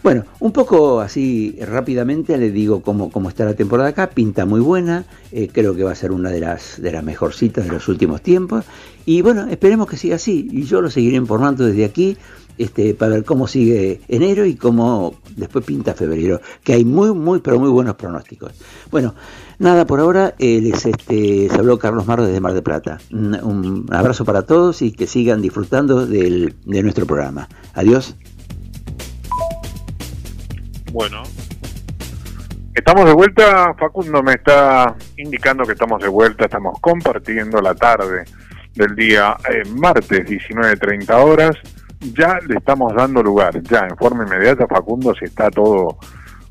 Bueno, 0.02 0.24
un 0.40 0.52
poco 0.52 1.00
así 1.00 1.58
rápidamente 1.60 2.38
le 2.38 2.50
digo 2.50 2.80
cómo, 2.80 3.10
cómo 3.10 3.28
está 3.28 3.44
la 3.44 3.54
temporada 3.54 3.90
acá. 3.90 4.10
Pinta 4.10 4.46
muy 4.46 4.60
buena, 4.60 5.04
eh, 5.32 5.48
creo 5.52 5.74
que 5.74 5.84
va 5.84 5.92
a 5.92 5.96
ser 5.96 6.12
una 6.12 6.30
de 6.30 6.40
las, 6.40 6.80
de 6.80 6.92
las 6.92 7.04
mejorcitas 7.04 7.66
de 7.66 7.72
los 7.72 7.88
últimos 7.88 8.22
tiempos. 8.22 8.64
Y 9.04 9.20
bueno, 9.20 9.46
esperemos 9.50 9.86
que 9.86 9.96
siga 9.96 10.16
así. 10.16 10.48
Y 10.50 10.62
yo 10.62 10.80
lo 10.80 10.90
seguiré 10.90 11.16
informando 11.16 11.66
desde 11.66 11.84
aquí 11.84 12.16
este, 12.58 12.94
para 12.94 13.12
ver 13.12 13.24
cómo 13.24 13.46
sigue 13.46 14.00
enero 14.08 14.44
y 14.44 14.56
cómo 14.56 15.14
después 15.36 15.64
pinta 15.64 15.94
febrero, 15.94 16.40
que 16.62 16.74
hay 16.74 16.84
muy, 16.84 17.12
muy, 17.12 17.40
pero 17.40 17.58
muy 17.58 17.70
buenos 17.70 17.94
pronósticos. 17.96 18.52
Bueno, 18.90 19.14
nada 19.58 19.86
por 19.86 20.00
ahora, 20.00 20.34
eh, 20.38 20.60
les 20.60 20.84
este, 20.86 21.48
se 21.48 21.54
habló 21.58 21.78
Carlos 21.78 22.06
Marro 22.06 22.26
desde 22.26 22.40
Mar 22.40 22.54
de 22.54 22.62
Plata. 22.62 22.98
Un, 23.12 23.34
un 23.42 23.86
abrazo 23.90 24.24
para 24.24 24.42
todos 24.42 24.82
y 24.82 24.92
que 24.92 25.06
sigan 25.06 25.42
disfrutando 25.42 26.06
del, 26.06 26.56
de 26.64 26.82
nuestro 26.82 27.06
programa. 27.06 27.48
Adiós. 27.74 28.16
Bueno. 30.92 31.22
Estamos 32.74 33.06
de 33.06 33.12
vuelta, 33.12 33.74
Facundo 33.74 34.22
me 34.22 34.34
está 34.34 34.94
indicando 35.16 35.64
que 35.64 35.72
estamos 35.72 36.00
de 36.00 36.06
vuelta, 36.06 36.44
estamos 36.44 36.78
compartiendo 36.80 37.60
la 37.60 37.74
tarde 37.74 38.24
del 38.74 38.94
día 38.94 39.36
eh, 39.50 39.68
martes 39.68 40.20
19.30 40.20 41.10
horas. 41.10 41.56
Ya 42.00 42.38
le 42.46 42.56
estamos 42.56 42.94
dando 42.94 43.22
lugar, 43.22 43.60
ya 43.62 43.80
en 43.80 43.96
forma 43.96 44.24
inmediata, 44.24 44.66
Facundo, 44.66 45.14
si 45.14 45.24
está 45.24 45.50
todo 45.50 45.98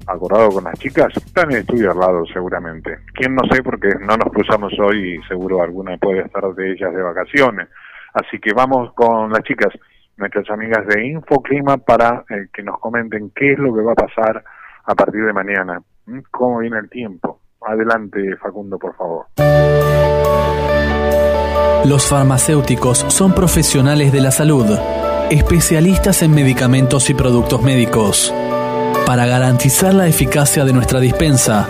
acordado 0.05 0.49
con 0.49 0.63
las 0.63 0.77
chicas, 0.79 1.07
están 1.15 1.51
en 1.51 1.57
el 1.57 1.62
estudio 1.62 1.91
al 1.91 1.99
lado 1.99 2.25
seguramente. 2.33 2.99
Quién 3.13 3.36
no 3.36 3.43
sé 3.51 3.62
porque 3.62 3.89
no 3.99 4.15
nos 4.17 4.31
cruzamos 4.31 4.73
hoy 4.79 5.15
y 5.15 5.27
seguro 5.27 5.62
alguna 5.62 5.97
puede 5.97 6.21
estar 6.21 6.43
de 6.53 6.71
ellas 6.71 6.93
de 6.93 7.01
vacaciones. 7.01 7.67
Así 8.13 8.39
que 8.39 8.53
vamos 8.53 8.93
con 8.93 9.31
las 9.31 9.43
chicas, 9.43 9.73
nuestras 10.17 10.49
amigas 10.49 10.86
de 10.88 11.07
Infoclima, 11.07 11.77
para 11.77 12.25
eh, 12.29 12.47
que 12.53 12.63
nos 12.63 12.79
comenten 12.79 13.31
qué 13.36 13.53
es 13.53 13.60
lo 13.60 13.73
que 13.75 13.81
va 13.81 13.91
a 13.91 13.95
pasar 13.95 14.43
a 14.86 14.95
partir 14.95 15.23
de 15.25 15.33
mañana, 15.33 15.81
¿m? 16.07 16.23
cómo 16.31 16.60
viene 16.60 16.79
el 16.79 16.89
tiempo. 16.89 17.41
Adelante, 17.62 18.36
Facundo, 18.38 18.79
por 18.79 18.95
favor. 18.95 19.25
Los 21.86 22.10
farmacéuticos 22.10 22.97
son 22.97 23.33
profesionales 23.33 24.12
de 24.12 24.21
la 24.21 24.31
salud, 24.31 24.65
especialistas 25.30 26.22
en 26.22 26.32
medicamentos 26.32 27.10
y 27.10 27.13
productos 27.13 27.62
médicos. 27.62 28.34
Para 29.06 29.26
garantizar 29.26 29.94
la 29.94 30.08
eficacia 30.08 30.66
de 30.66 30.74
nuestra 30.74 31.00
dispensa, 31.00 31.68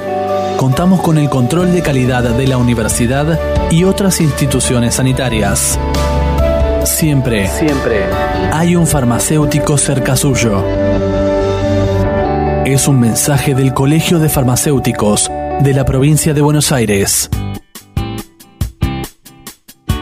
contamos 0.58 1.02
con 1.02 1.18
el 1.18 1.30
control 1.30 1.74
de 1.74 1.82
calidad 1.82 2.24
de 2.24 2.48
la 2.48 2.58
universidad 2.58 3.40
y 3.72 3.84
otras 3.84 4.22
instituciones 4.22 4.96
sanitarias. 4.96 5.80
Siempre, 6.84 7.48
siempre 7.50 8.06
hay 8.54 8.76
un 8.76 8.88
farmacéutico 8.88 9.78
cerca 9.78 10.16
suyo. 10.16 10.64
Es 12.66 12.88
un 12.88 13.00
mensaje 13.00 13.56
del 13.56 13.74
Colegio 13.74 14.20
de 14.20 14.30
Farmacéuticos 14.30 15.32
de 15.62 15.74
la 15.74 15.86
provincia 15.86 16.34
de 16.34 16.42
Buenos 16.42 16.72
Aires. 16.72 17.30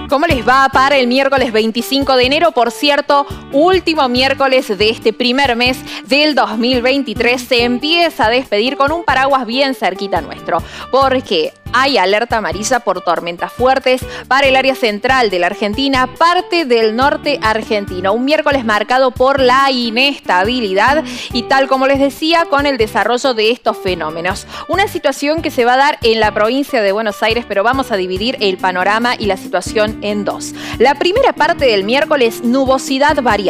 ¿Cómo 0.10 0.28
les 0.28 0.48
va 0.48 0.70
para 0.72 0.98
el 0.98 1.08
miércoles 1.08 1.52
25 1.52 2.16
de 2.16 2.26
enero? 2.26 2.52
Por 2.52 2.72
cierto, 2.72 3.26
último 3.56 4.08
miércoles 4.10 4.78
de 4.78 4.90
este 4.90 5.14
primer 5.14 5.56
mes 5.56 5.78
del 6.06 6.36
2023 6.36 7.42
se 7.42 7.64
empieza 7.64 8.26
a 8.26 8.30
despedir 8.30 8.76
con 8.76 8.92
un 8.92 9.04
paraguas 9.04 9.46
bien 9.46 9.74
cerquita 9.76 10.20
nuestro. 10.22 10.62
Porque 10.92 11.54
hay 11.78 11.98
alerta 11.98 12.38
amarilla 12.38 12.80
por 12.80 13.02
tormentas 13.02 13.52
fuertes 13.52 14.06
para 14.28 14.48
el 14.48 14.56
área 14.56 14.76
central 14.76 15.30
de 15.30 15.40
la 15.40 15.48
Argentina, 15.48 16.08
parte 16.18 16.64
del 16.64 16.96
norte 16.96 17.40
argentino. 17.42 18.14
Un 18.14 18.24
miércoles 18.24 18.64
marcado 18.64 19.12
por 19.12 19.42
la 19.42 19.70
inestabilidad 19.72 21.04
y 21.34 21.44
tal 21.44 21.68
como 21.68 21.88
les 21.88 22.00
decía, 22.00 22.46
con 22.50 22.66
el 22.66 22.78
desarrollo 22.78 23.34
de 23.34 23.52
estos 23.52 23.78
fenómenos. 23.78 24.48
Una 24.70 24.88
situación 24.88 25.42
que 25.42 25.52
se 25.52 25.66
va 25.66 25.74
a 25.74 25.78
dar 25.78 26.00
en 26.02 26.20
la 26.22 26.34
provincia 26.34 26.82
de 26.82 26.94
Buenos 26.94 27.22
Aires, 27.24 27.46
pero 27.48 27.64
vamos 27.64 27.92
a 27.92 27.98
dividir 27.98 28.38
el 28.40 28.58
panorama 28.58 29.16
y 29.18 29.26
la 29.26 29.38
situación 29.38 30.00
en 30.02 30.24
dos. 30.24 30.54
La 30.78 30.96
primera 30.96 31.34
parte 31.34 31.66
del 31.66 31.84
miércoles, 31.84 32.42
nubosidad 32.44 33.22
variable. 33.22 33.45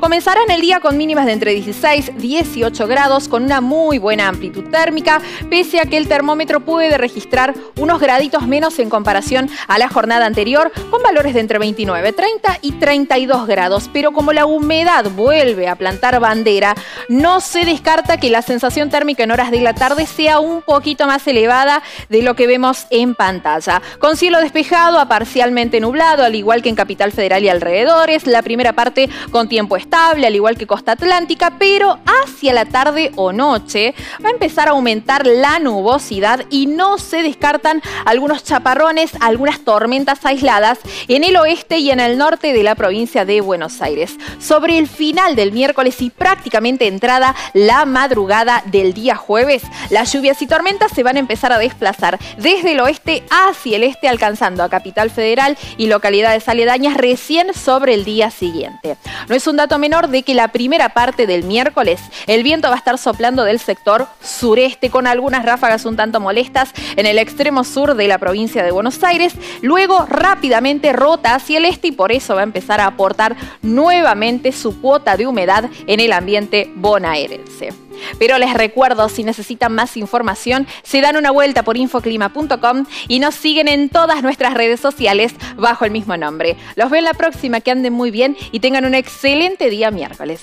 Comenzarán 0.00 0.50
el 0.50 0.60
día 0.60 0.80
con 0.80 0.96
mínimas 0.96 1.26
de 1.26 1.32
entre 1.32 1.52
16 1.52 2.12
y 2.18 2.20
18 2.20 2.86
grados, 2.86 3.28
con 3.28 3.44
una 3.44 3.60
muy 3.60 3.98
buena 3.98 4.28
amplitud 4.28 4.64
térmica, 4.70 5.20
pese 5.50 5.80
a 5.80 5.86
que 5.86 5.96
el 5.96 6.08
termómetro 6.08 6.60
puede 6.60 6.96
registrar 6.98 7.54
unos 7.78 8.00
graditos 8.00 8.46
menos 8.46 8.78
en 8.78 8.90
comparación 8.90 9.50
a 9.66 9.78
la 9.78 9.88
jornada 9.88 10.26
anterior, 10.26 10.70
con 10.90 11.02
valores 11.02 11.34
de 11.34 11.40
entre 11.40 11.58
29, 11.58 12.12
30 12.12 12.58
y 12.62 12.72
32 12.72 13.46
grados. 13.46 13.90
Pero 13.92 14.12
como 14.12 14.32
la 14.32 14.46
humedad 14.46 15.10
vuelve 15.10 15.68
a 15.68 15.76
plantar 15.76 16.20
bandera, 16.20 16.74
no 17.08 17.40
se 17.40 17.64
descarta 17.64 18.18
que 18.18 18.30
la 18.30 18.42
sensación 18.42 18.90
térmica 18.90 19.24
en 19.24 19.30
horas 19.30 19.50
de 19.50 19.60
la 19.60 19.74
tarde 19.74 20.06
sea 20.06 20.38
un 20.38 20.62
poquito 20.62 21.06
más 21.06 21.26
elevada 21.26 21.82
de 22.08 22.22
lo 22.22 22.34
que 22.34 22.46
vemos 22.46 22.86
en 22.90 23.14
pantalla. 23.14 23.82
Con 23.98 24.16
cielo 24.16 24.40
despejado 24.40 24.98
a 24.98 25.08
parcialmente 25.08 25.80
nublado, 25.80 26.24
al 26.24 26.34
igual 26.34 26.62
que 26.62 26.68
en 26.68 26.76
Capital 26.76 27.12
Federal 27.12 27.42
y 27.42 27.48
alrededores, 27.48 28.26
la 28.26 28.42
primera 28.42 28.72
parte 28.72 29.08
con 29.30 29.48
tiempo 29.48 29.76
estable, 29.76 30.26
al 30.26 30.34
igual 30.34 30.56
que 30.56 30.66
Costa 30.66 30.92
Atlántica, 30.92 31.54
pero 31.58 31.98
hacia 32.22 32.52
la 32.52 32.64
tarde 32.64 33.12
o 33.16 33.32
noche 33.32 33.94
va 34.24 34.28
a 34.28 34.32
empezar 34.32 34.68
a 34.68 34.72
aumentar 34.72 35.26
la 35.26 35.58
nubosidad 35.58 36.44
y 36.50 36.66
no 36.66 36.98
se 36.98 37.22
descarta 37.22 37.34
descartan 37.34 37.82
algunos 38.04 38.44
chaparrones, 38.44 39.10
algunas 39.20 39.64
tormentas 39.64 40.24
aisladas 40.24 40.78
en 41.08 41.24
el 41.24 41.36
oeste 41.36 41.78
y 41.78 41.90
en 41.90 41.98
el 41.98 42.16
norte 42.16 42.52
de 42.52 42.62
la 42.62 42.76
provincia 42.76 43.24
de 43.24 43.40
Buenos 43.40 43.82
Aires. 43.82 44.16
Sobre 44.38 44.78
el 44.78 44.86
final 44.86 45.34
del 45.34 45.50
miércoles 45.50 46.00
y 46.00 46.10
prácticamente 46.10 46.86
entrada 46.86 47.34
la 47.52 47.86
madrugada 47.86 48.62
del 48.66 48.94
día 48.94 49.16
jueves, 49.16 49.62
las 49.90 50.12
lluvias 50.12 50.40
y 50.42 50.46
tormentas 50.46 50.92
se 50.92 51.02
van 51.02 51.16
a 51.16 51.20
empezar 51.20 51.52
a 51.52 51.58
desplazar 51.58 52.20
desde 52.38 52.72
el 52.72 52.80
oeste 52.80 53.24
hacia 53.30 53.76
el 53.76 53.82
este, 53.82 54.08
alcanzando 54.08 54.62
a 54.62 54.70
Capital 54.70 55.10
Federal 55.10 55.58
y 55.76 55.88
localidades 55.88 56.48
aledañas 56.48 56.96
recién 56.96 57.52
sobre 57.52 57.94
el 57.94 58.04
día 58.04 58.30
siguiente. 58.30 58.96
No 59.28 59.34
es 59.34 59.46
un 59.46 59.56
dato 59.56 59.78
menor 59.78 60.08
de 60.08 60.22
que 60.22 60.34
la 60.34 60.48
primera 60.48 60.90
parte 60.90 61.26
del 61.26 61.44
miércoles 61.44 62.00
el 62.26 62.42
viento 62.42 62.68
va 62.68 62.74
a 62.74 62.78
estar 62.78 62.98
soplando 62.98 63.44
del 63.44 63.58
sector 63.58 64.06
sureste 64.22 64.90
con 64.90 65.06
algunas 65.06 65.44
ráfagas 65.44 65.84
un 65.84 65.96
tanto 65.96 66.20
molestas 66.20 66.72
en 66.96 67.06
el 67.06 67.18
extremo 67.18 67.64
sur 67.64 67.94
de 67.94 68.08
la 68.08 68.18
provincia 68.18 68.62
de 68.62 68.70
Buenos 68.70 69.02
Aires, 69.04 69.34
luego 69.62 70.06
rápidamente 70.06 70.92
rota 70.92 71.34
hacia 71.34 71.58
el 71.58 71.64
este 71.64 71.88
y 71.88 71.92
por 71.92 72.12
eso 72.12 72.34
va 72.34 72.40
a 72.40 72.44
empezar 72.44 72.80
a 72.80 72.86
aportar 72.86 73.36
nuevamente 73.62 74.52
su 74.52 74.80
cuota 74.80 75.16
de 75.16 75.26
humedad 75.26 75.64
en 75.86 76.00
el 76.00 76.12
ambiente 76.12 76.70
bonaerense. 76.74 77.83
Pero 78.18 78.38
les 78.38 78.54
recuerdo, 78.54 79.08
si 79.08 79.24
necesitan 79.24 79.74
más 79.74 79.96
información, 79.96 80.66
se 80.82 81.00
dan 81.00 81.16
una 81.16 81.30
vuelta 81.30 81.62
por 81.62 81.76
infoclima.com 81.76 82.86
y 83.08 83.18
nos 83.18 83.34
siguen 83.34 83.68
en 83.68 83.88
todas 83.88 84.22
nuestras 84.22 84.54
redes 84.54 84.80
sociales 84.80 85.34
bajo 85.56 85.84
el 85.84 85.90
mismo 85.90 86.16
nombre. 86.16 86.56
Los 86.76 86.90
veo 86.90 86.98
en 86.98 87.04
la 87.04 87.14
próxima, 87.14 87.60
que 87.60 87.70
anden 87.70 87.92
muy 87.92 88.10
bien 88.10 88.36
y 88.52 88.60
tengan 88.60 88.84
un 88.84 88.94
excelente 88.94 89.70
día 89.70 89.90
miércoles. 89.90 90.40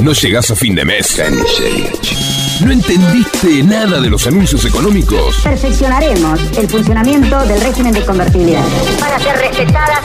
No 0.00 0.12
llegás 0.12 0.50
a 0.50 0.54
fin 0.56 0.74
de 0.74 0.84
mes. 0.84 1.20
¿No 2.60 2.70
entendiste 2.70 3.62
nada 3.64 4.00
de 4.00 4.08
los 4.08 4.26
anuncios 4.26 4.64
económicos? 4.64 5.36
Perfeccionaremos 5.42 6.40
el 6.56 6.68
funcionamiento 6.68 7.44
del 7.46 7.60
régimen 7.60 7.92
de 7.92 8.04
convertibilidad. 8.04 8.64
Para 9.00 9.18
ser 9.18 9.36
respetadas 9.36 10.00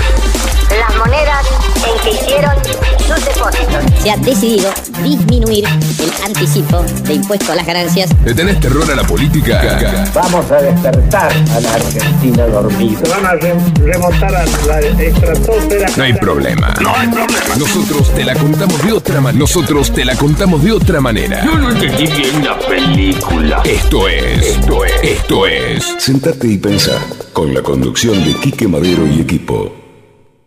las 0.80 0.96
monedas 0.98 1.46
en 1.88 2.04
que 2.04 2.12
hicieron 2.12 2.56
sus 3.00 3.26
depósitos. 3.26 4.02
Se 4.02 4.12
ha 4.12 4.18
decidido 4.18 4.72
disminuir 5.04 5.66
el 5.66 6.12
anticipo 6.26 6.84
de 7.06 7.14
impuesto 7.14 7.52
a 7.52 7.56
las 7.56 7.66
ganancias. 7.66 8.10
¿Le 8.24 8.34
tenés 8.34 8.60
terror 8.60 8.90
a 8.90 8.96
la 8.96 9.04
política? 9.04 10.06
Vamos 10.14 10.50
a 10.52 10.62
despertar 10.62 11.32
a 11.32 11.60
la 11.60 11.74
Argentina 11.74 12.46
dormida. 12.46 13.02
Van 13.10 13.26
a 13.26 13.34
remontar 13.36 14.36
a 14.36 14.46
la 14.46 14.80
estratosfera. 14.80 15.90
No 15.98 16.04
hay 16.04 16.14
problema. 16.14 16.74
No 16.82 16.96
hay 16.96 17.08
problema. 17.08 17.56
Nosotros 17.58 18.14
te 18.14 18.24
la 18.24 18.36
contamos 18.36 18.84
de 18.84 18.94
otra 18.94 19.22
manera. 19.22 19.40
Nosotros 19.40 19.92
te 19.92 20.06
la 20.06 20.16
contamos 20.16 20.64
de 20.64 20.72
otra 20.72 21.02
manera. 21.02 21.44
Yo 21.46 21.58
no 21.58 21.72
entendí 21.72 22.08
bien 22.08 22.46
la 22.46 22.58
película. 22.60 23.62
Esto 23.64 24.08
es, 24.08 24.46
esto 24.46 24.86
es, 24.86 24.94
esto 25.04 25.48
es. 25.48 25.96
Sentate 26.00 26.48
y 26.48 26.58
pensar 26.58 27.00
con 27.34 27.54
la 27.54 27.62
conducción 27.62 28.24
de 28.24 28.34
Quique 28.36 28.68
Madero 28.68 29.06
y 29.08 29.22
equipo. 29.22 29.81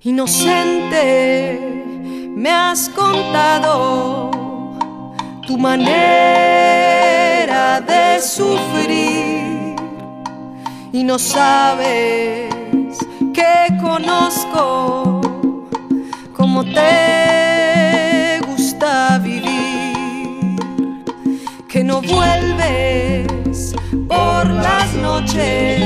Inocente, 0.06 1.58
me 2.36 2.50
has 2.50 2.90
contado 2.90 4.30
tu 5.46 5.56
manera 5.56 5.80
de 7.80 8.20
sufrir 8.20 9.76
y 10.92 11.02
no 11.04 11.18
sabes 11.18 12.52
que 13.32 13.78
conozco 13.80 15.22
cómo 16.36 16.64
te 16.64 18.40
gusta 18.46 19.18
vivir, 19.20 20.66
que 21.66 21.82
no 21.82 22.02
vuelves 22.02 23.74
por 24.06 24.50
las 24.50 24.92
noches, 24.96 25.82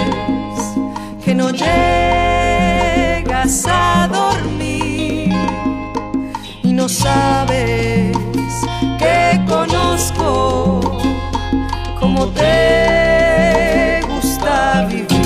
que 1.24 1.36
no 1.36 1.50
llegas 1.50 2.67
a 3.48 4.06
dormir 4.12 5.34
y 6.62 6.70
no 6.70 6.86
sabes 6.86 8.14
que 8.98 9.40
conozco 9.48 10.80
cómo 11.98 12.26
te 12.26 14.02
gusta 14.06 14.84
vivir. 14.90 15.17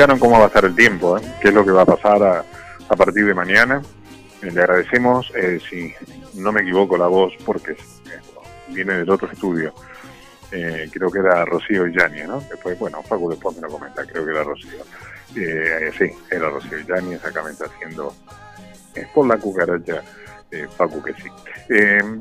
Escucharon 0.00 0.18
cómo 0.18 0.38
va 0.38 0.44
a 0.44 0.48
estar 0.48 0.64
el 0.64 0.74
tiempo, 0.74 1.18
¿eh? 1.18 1.22
qué 1.42 1.48
es 1.48 1.54
lo 1.54 1.62
que 1.62 1.72
va 1.72 1.82
a 1.82 1.84
pasar 1.84 2.22
a, 2.22 2.96
partir 2.96 3.26
de 3.26 3.34
mañana. 3.34 3.82
Eh, 4.40 4.50
le 4.50 4.60
agradecemos, 4.62 5.30
eh, 5.36 5.60
si 5.68 5.92
no 6.40 6.52
me 6.52 6.62
equivoco, 6.62 6.96
la 6.96 7.06
voz, 7.06 7.34
porque 7.44 7.72
eh, 7.72 7.76
viene 8.68 8.94
del 8.94 9.10
otro 9.10 9.30
estudio. 9.30 9.74
creo 10.50 11.10
que 11.10 11.18
era 11.18 11.44
Rocío 11.44 11.86
Yáñez, 11.86 12.26
¿no? 12.26 12.40
Después, 12.40 12.78
bueno, 12.78 13.02
Facu 13.02 13.28
después 13.28 13.54
me 13.56 13.62
lo 13.62 13.68
comenta, 13.68 14.06
creo 14.06 14.24
que 14.24 14.30
era 14.30 14.42
Rocío. 14.42 14.84
Sí, 15.34 16.10
era 16.30 16.48
Rocío 16.48 16.78
Yáñez, 16.78 17.22
acá 17.22 17.42
me 17.42 17.50
está 17.50 17.66
haciendo 17.66 18.14
por 19.12 19.26
la 19.26 19.36
cucaracha, 19.36 20.02
eh, 20.50 20.66
Facu 20.78 21.02
que 21.02 21.12
sí. 21.12 21.28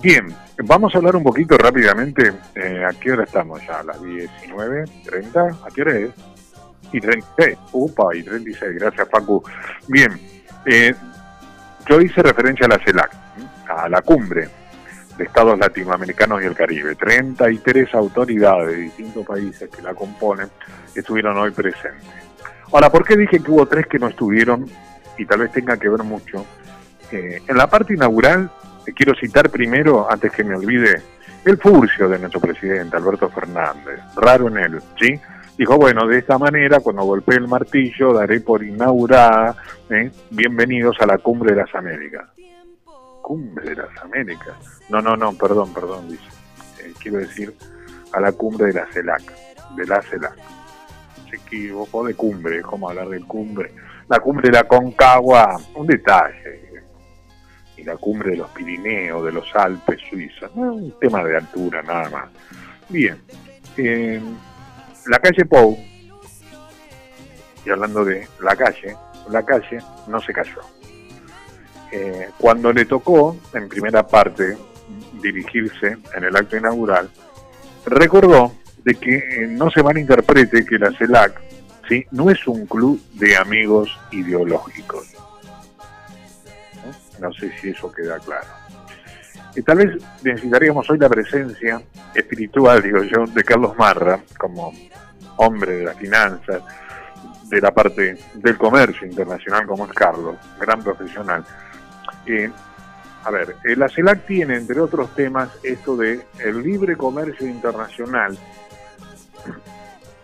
Bien, 0.02 0.36
vamos 0.66 0.94
a 0.94 0.98
hablar 0.98 1.16
un 1.16 1.24
poquito 1.24 1.58
rápidamente, 1.58 2.34
eh, 2.56 2.84
¿a 2.86 2.94
qué 3.00 3.14
hora 3.14 3.24
estamos 3.24 3.66
ya? 3.66 3.80
¿A 3.80 3.84
las 3.84 4.02
19.30? 4.02 5.60
¿A 5.66 5.72
qué 5.74 5.82
hora 5.82 5.98
es? 5.98 6.12
Y 6.92 7.00
36, 7.00 7.58
upa, 7.74 8.16
y 8.16 8.24
36, 8.24 8.80
gracias 8.80 9.08
Facu. 9.10 9.44
Bien, 9.88 10.20
eh, 10.66 10.94
yo 11.88 12.02
hice 12.02 12.22
referencia 12.22 12.66
a 12.66 12.70
la 12.70 12.80
CELAC, 12.84 13.12
a 13.68 13.90
la 13.90 14.02
cumbre 14.02 14.50
de 15.18 15.26
Estados 15.26 15.60
Latinoamericanos 15.60 16.42
y 16.42 16.46
el 16.46 16.56
Caribe. 16.56 16.96
33 16.96 17.94
autoridades 17.94 18.68
de 18.68 18.76
distintos 18.84 19.26
países 19.26 19.70
que 19.70 19.82
la 19.82 19.94
componen 19.94 20.50
estuvieron 20.96 21.38
hoy 21.38 21.52
presentes. 21.52 22.08
Ahora, 22.72 22.90
¿por 22.90 23.06
qué 23.06 23.18
dije 23.18 23.40
que 23.40 23.52
hubo 23.52 23.66
tres 23.66 23.86
que 23.88 24.00
no 24.00 24.08
estuvieron? 24.08 24.66
Y 25.18 25.26
tal 25.26 25.40
vez 25.40 25.52
tenga 25.52 25.78
que 25.78 25.90
ver 25.90 26.04
mucho. 26.04 26.46
Eh, 27.12 27.42
en 27.48 27.58
la 27.58 27.68
parte 27.68 27.94
inaugural, 27.94 28.50
eh, 28.86 28.94
quiero 28.94 29.14
citar 29.16 29.50
primero, 29.50 30.10
antes 30.10 30.32
que 30.32 30.44
me 30.44 30.56
olvide, 30.56 31.02
el 31.46 31.58
furcio 31.58 32.08
de 32.08 32.20
nuestro 32.20 32.40
presidente, 32.40 32.96
Alberto 32.96 33.30
Fernández. 33.30 34.00
Raro 34.16 34.48
en 34.48 34.58
él, 34.58 34.82
¿sí? 35.00 35.20
Dijo, 35.60 35.76
bueno, 35.76 36.08
de 36.08 36.20
esta 36.20 36.38
manera, 36.38 36.80
cuando 36.80 37.04
golpee 37.04 37.36
el 37.36 37.50
martillo, 37.50 38.14
daré 38.14 38.40
por 38.40 38.64
inaugurada, 38.64 39.58
¿eh? 39.90 40.10
bienvenidos 40.30 40.96
a 41.02 41.06
la 41.06 41.18
Cumbre 41.18 41.52
de 41.54 41.58
las 41.58 41.76
Américas. 41.76 42.30
Cumbre 43.22 43.72
de 43.72 43.76
las 43.76 43.90
Américas. 44.02 44.56
No, 44.88 45.02
no, 45.02 45.18
no, 45.18 45.34
perdón, 45.34 45.74
perdón, 45.74 46.08
dice. 46.08 46.24
Eh, 46.82 46.94
quiero 46.98 47.18
decir 47.18 47.54
a 48.14 48.22
la 48.22 48.32
cumbre 48.32 48.68
de 48.68 48.74
la 48.76 48.86
CELAC, 48.86 49.22
de 49.76 49.86
la 49.86 50.02
CELAC. 50.02 50.38
Se 51.30 51.36
equivocó 51.36 52.06
de 52.06 52.14
cumbre, 52.14 52.60
es 52.60 52.64
como 52.64 52.90
hablar 52.90 53.10
de 53.10 53.20
cumbre. 53.20 53.74
La 54.08 54.22
cumbre 54.22 54.50
de 54.50 54.56
la 54.56 54.64
Concagua, 54.64 55.60
un 55.76 55.88
detalle. 55.88 56.84
Y 57.76 57.84
la 57.84 57.98
cumbre 57.98 58.32
de 58.32 58.38
los 58.38 58.50
Pirineos, 58.52 59.26
de 59.26 59.34
los 59.34 59.54
Alpes 59.54 60.00
suizos. 60.10 60.56
No, 60.56 60.76
un 60.76 60.98
tema 61.02 61.22
de 61.22 61.36
altura, 61.36 61.82
nada 61.82 62.10
más. 62.10 62.30
Bien. 62.88 63.18
Eh, 63.76 64.22
la 65.08 65.20
calle 65.20 65.46
Pou, 65.46 65.78
y 67.66 67.70
hablando 67.70 68.06
de 68.06 68.28
la 68.42 68.56
calle, 68.56 68.96
la 69.30 69.44
calle 69.44 69.80
no 70.08 70.20
se 70.22 70.34
cayó. 70.34 70.62
Eh, 71.92 72.30
cuando 72.38 72.72
le 72.72 72.86
tocó, 72.86 73.38
en 73.54 73.68
primera 73.68 74.06
parte, 74.06 74.58
dirigirse 75.22 75.98
en 76.16 76.24
el 76.24 76.36
acto 76.36 76.58
inaugural, 76.58 77.10
recordó 77.86 78.54
de 78.84 78.96
que 78.96 79.16
eh, 79.16 79.48
no 79.48 79.70
se 79.70 79.84
malinterprete 79.84 80.66
que 80.66 80.78
la 80.78 80.92
CELAC 80.92 81.50
no 82.12 82.30
es 82.30 82.48
un 82.48 82.66
club 82.66 83.02
de 83.14 83.36
amigos 83.36 83.90
ideológicos. 84.12 85.08
No 87.20 87.34
sé 87.34 87.52
si 87.60 87.70
eso 87.70 87.92
queda 87.92 88.20
claro. 88.20 88.59
Y 89.56 89.62
tal 89.62 89.78
vez 89.78 90.04
necesitaríamos 90.24 90.90
hoy 90.90 91.00
la 91.00 91.10
presencia 91.10 91.82
espiritual, 92.14 92.82
digo 92.82 93.04
yo, 93.04 93.26
de 93.26 93.44
Carlos 93.44 93.78
Marra, 93.78 94.20
como 94.38 94.72
hombre 95.38 95.78
de 95.78 95.84
las 95.86 95.98
finanzas, 95.98 96.62
de 97.50 97.62
la 97.62 97.72
parte 97.72 98.18
del 98.36 98.58
comercio 98.58 99.08
internacional 99.08 99.66
como 99.66 99.86
es 99.86 99.94
Carlos, 99.94 100.36
gran 100.60 100.84
profesional. 100.84 101.44
Eh, 102.26 102.50
a 103.24 103.32
ver, 103.32 103.56
eh, 103.66 103.76
la 103.76 103.90
CELAC 103.90 104.26
tiene, 104.26 104.56
entre 104.56 104.80
otros 104.80 105.14
temas, 105.16 105.50
esto 105.64 105.98
de 105.98 106.22
el 106.40 106.62
libre 106.62 106.96
comercio 106.96 107.48
internacional, 107.48 108.38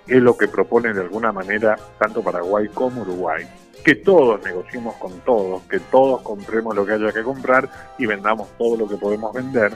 que 0.05 0.15
es 0.15 0.21
lo 0.21 0.37
que 0.37 0.47
propone 0.47 0.93
de 0.93 1.01
alguna 1.01 1.31
manera 1.31 1.77
tanto 1.97 2.21
Paraguay 2.21 2.69
como 2.69 3.01
Uruguay, 3.01 3.45
que 3.85 3.93
todos 3.93 4.43
negociemos 4.43 4.95
con 4.95 5.19
todos, 5.19 5.61
que 5.69 5.79
todos 5.79 6.23
compremos 6.23 6.75
lo 6.75 6.83
que 6.87 6.93
haya 6.93 7.11
que 7.11 7.21
comprar 7.21 7.69
y 7.99 8.07
vendamos 8.07 8.49
todo 8.57 8.77
lo 8.77 8.89
que 8.89 8.95
podemos 8.95 9.31
vender, 9.31 9.73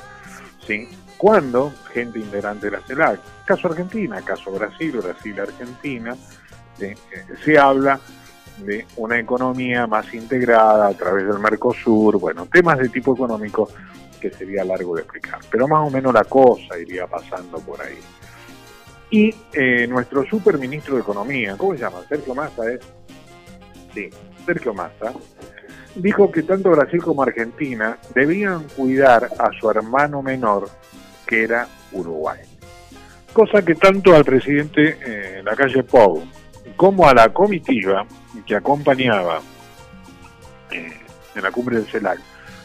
¿sí? 0.65 0.89
Cuando 1.15 1.71
gente 1.93 2.17
integrante 2.17 2.71
de 2.71 2.77
la 2.77 2.81
CELAC, 2.87 3.19
caso 3.45 3.67
Argentina, 3.67 4.19
caso 4.23 4.51
Brasil, 4.51 4.97
Brasil-Argentina. 4.97 6.17
Eh, 6.79 6.95
se 7.45 7.59
habla 7.59 7.99
de 8.57 8.87
una 8.97 9.19
economía 9.19 9.85
más 9.85 10.11
integrada 10.13 10.87
a 10.87 10.93
través 10.95 11.27
del 11.27 11.37
Mercosur, 11.37 12.17
bueno, 12.19 12.47
temas 12.51 12.79
de 12.79 12.89
tipo 12.89 13.13
económico 13.13 13.69
que 14.19 14.31
sería 14.31 14.63
largo 14.63 14.95
de 14.95 15.03
explicar, 15.03 15.39
pero 15.51 15.67
más 15.67 15.87
o 15.87 15.91
menos 15.91 16.11
la 16.13 16.23
cosa 16.23 16.79
iría 16.79 17.05
pasando 17.05 17.59
por 17.59 17.79
ahí. 17.79 17.99
Y 19.11 19.35
eh, 19.53 19.85
nuestro 19.87 20.25
superministro 20.25 20.95
de 20.95 21.01
Economía, 21.01 21.55
¿cómo 21.57 21.73
se 21.73 21.79
llama? 21.79 21.99
Sergio 22.09 22.33
Massa 22.33 22.71
es. 22.71 22.79
Sí, 23.93 24.09
Sergio 24.45 24.73
Massa, 24.73 25.13
dijo 25.95 26.31
que 26.31 26.43
tanto 26.43 26.71
Brasil 26.71 27.01
como 27.01 27.23
Argentina 27.23 27.97
debían 28.13 28.63
cuidar 28.75 29.29
a 29.37 29.49
su 29.59 29.69
hermano 29.69 30.21
menor, 30.21 30.69
que 31.25 31.43
era 31.43 31.67
Uruguay. 31.91 32.39
Cosa 33.33 33.63
que 33.63 33.75
tanto 33.75 34.15
al 34.15 34.25
presidente 34.25 34.97
eh, 35.05 35.41
la 35.43 35.55
calle 35.55 35.83
Pou 35.83 36.23
como 36.75 37.07
a 37.07 37.13
la 37.13 37.29
comitiva 37.29 38.05
que 38.45 38.55
acompañaba 38.55 39.41
eh, 40.71 40.93
en 41.35 41.43
la 41.43 41.51
cumbre 41.51 41.77
del 41.77 41.85
CELAC, 41.85 42.19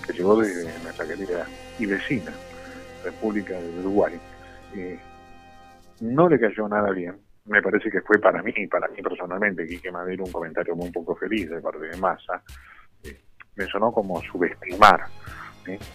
que 0.07 0.13
llegó 0.13 0.41
de 0.41 0.65
nuestra 0.83 1.07
querida 1.07 1.47
y 1.79 1.87
vecina 1.87 2.33
República 3.03 3.55
de 3.55 3.79
Uruguay, 3.81 4.19
eh, 4.75 4.99
no 6.01 6.29
le 6.29 6.39
cayó 6.39 6.69
nada 6.69 6.91
bien. 6.91 7.24
Me 7.47 7.61
parece 7.61 7.91
que 7.91 8.01
fue 8.01 8.19
para 8.19 8.43
mí, 8.43 8.53
para 8.71 8.89
mí 8.89 9.03
personalmente, 9.03 9.67
Quique 9.67 9.93
Madero, 9.93 10.25
un 10.25 10.33
comentario 10.33 10.75
muy 10.75 10.91
poco 10.91 11.15
feliz 11.15 11.51
de 11.51 11.61
parte 11.61 11.89
de 11.89 11.97
Massa. 11.99 12.43
Eh, 13.03 13.21
me 13.57 13.67
sonó 13.67 13.93
como 13.93 14.23
subestimar 14.23 15.05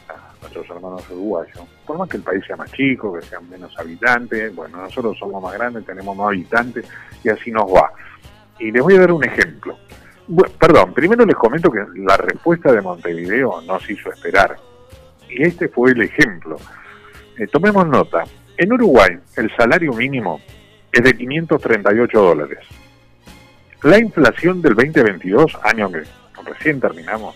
a 0.10 0.34
nuestros 0.42 0.70
hermanos 0.70 1.10
uruguayos. 1.10 1.68
Por 1.88 1.98
más 1.98 2.08
que 2.08 2.18
el 2.18 2.24
país 2.24 2.46
sea 2.46 2.56
más 2.56 2.72
chico, 2.72 3.14
que 3.14 3.24
sean 3.24 3.50
menos 3.50 3.76
habitantes, 3.80 4.56
bueno, 4.56 4.78
nosotros 4.78 5.18
somos 5.18 5.42
más 5.42 5.56
grandes, 5.56 5.88
tenemos 5.88 6.16
más 6.16 6.28
habitantes 6.28 6.86
y 7.24 7.30
así 7.30 7.50
nos 7.50 7.66
va. 7.66 7.94
Y 8.60 8.72
les 8.72 8.84
voy 8.84 8.94
a 8.98 9.00
dar 9.00 9.12
un 9.12 9.24
ejemplo. 9.24 9.76
Perdón, 10.60 10.94
primero 10.94 11.26
les 11.26 11.36
comento 11.36 11.72
que 11.72 11.84
la 11.96 12.16
respuesta 12.18 12.72
de 12.72 12.82
Montevideo 12.82 13.62
nos 13.62 13.90
hizo 13.90 14.12
esperar. 14.12 14.56
Y 15.28 15.42
este 15.42 15.68
fue 15.68 15.94
el 15.94 16.04
ejemplo. 16.04 16.58
Eh, 17.40 17.48
tomemos 17.48 17.88
nota. 17.88 18.24
En 18.56 18.72
Uruguay, 18.72 19.18
el 19.36 19.50
salario 19.56 19.94
mínimo 19.94 20.40
es 20.92 21.04
de 21.04 21.16
538 21.16 22.22
dólares. 22.22 22.60
La 23.84 23.98
inflación 23.98 24.62
del 24.62 24.76
2022, 24.76 25.58
año 25.64 25.92
que 25.92 26.04
recién 26.46 26.80
terminamos, 26.80 27.36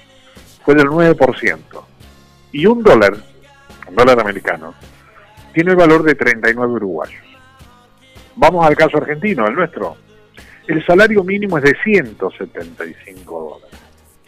fue 0.64 0.76
del 0.76 0.88
9%. 0.88 1.60
Y 2.52 2.66
un 2.66 2.84
dólar, 2.84 3.16
un 3.88 3.96
dólar 3.96 4.20
americano, 4.20 4.74
tiene 5.54 5.72
el 5.72 5.78
valor 5.78 6.04
de 6.04 6.16
39 6.16 6.74
uruguayos. 6.74 7.24
Vamos 8.36 8.66
al 8.66 8.76
caso 8.76 8.98
argentino, 8.98 9.48
el 9.48 9.56
nuestro. 9.56 9.98
El 10.68 10.86
salario 10.86 11.24
mínimo 11.24 11.58
es 11.58 11.64
de 11.66 11.76
175 11.84 13.40
dólares. 13.40 13.80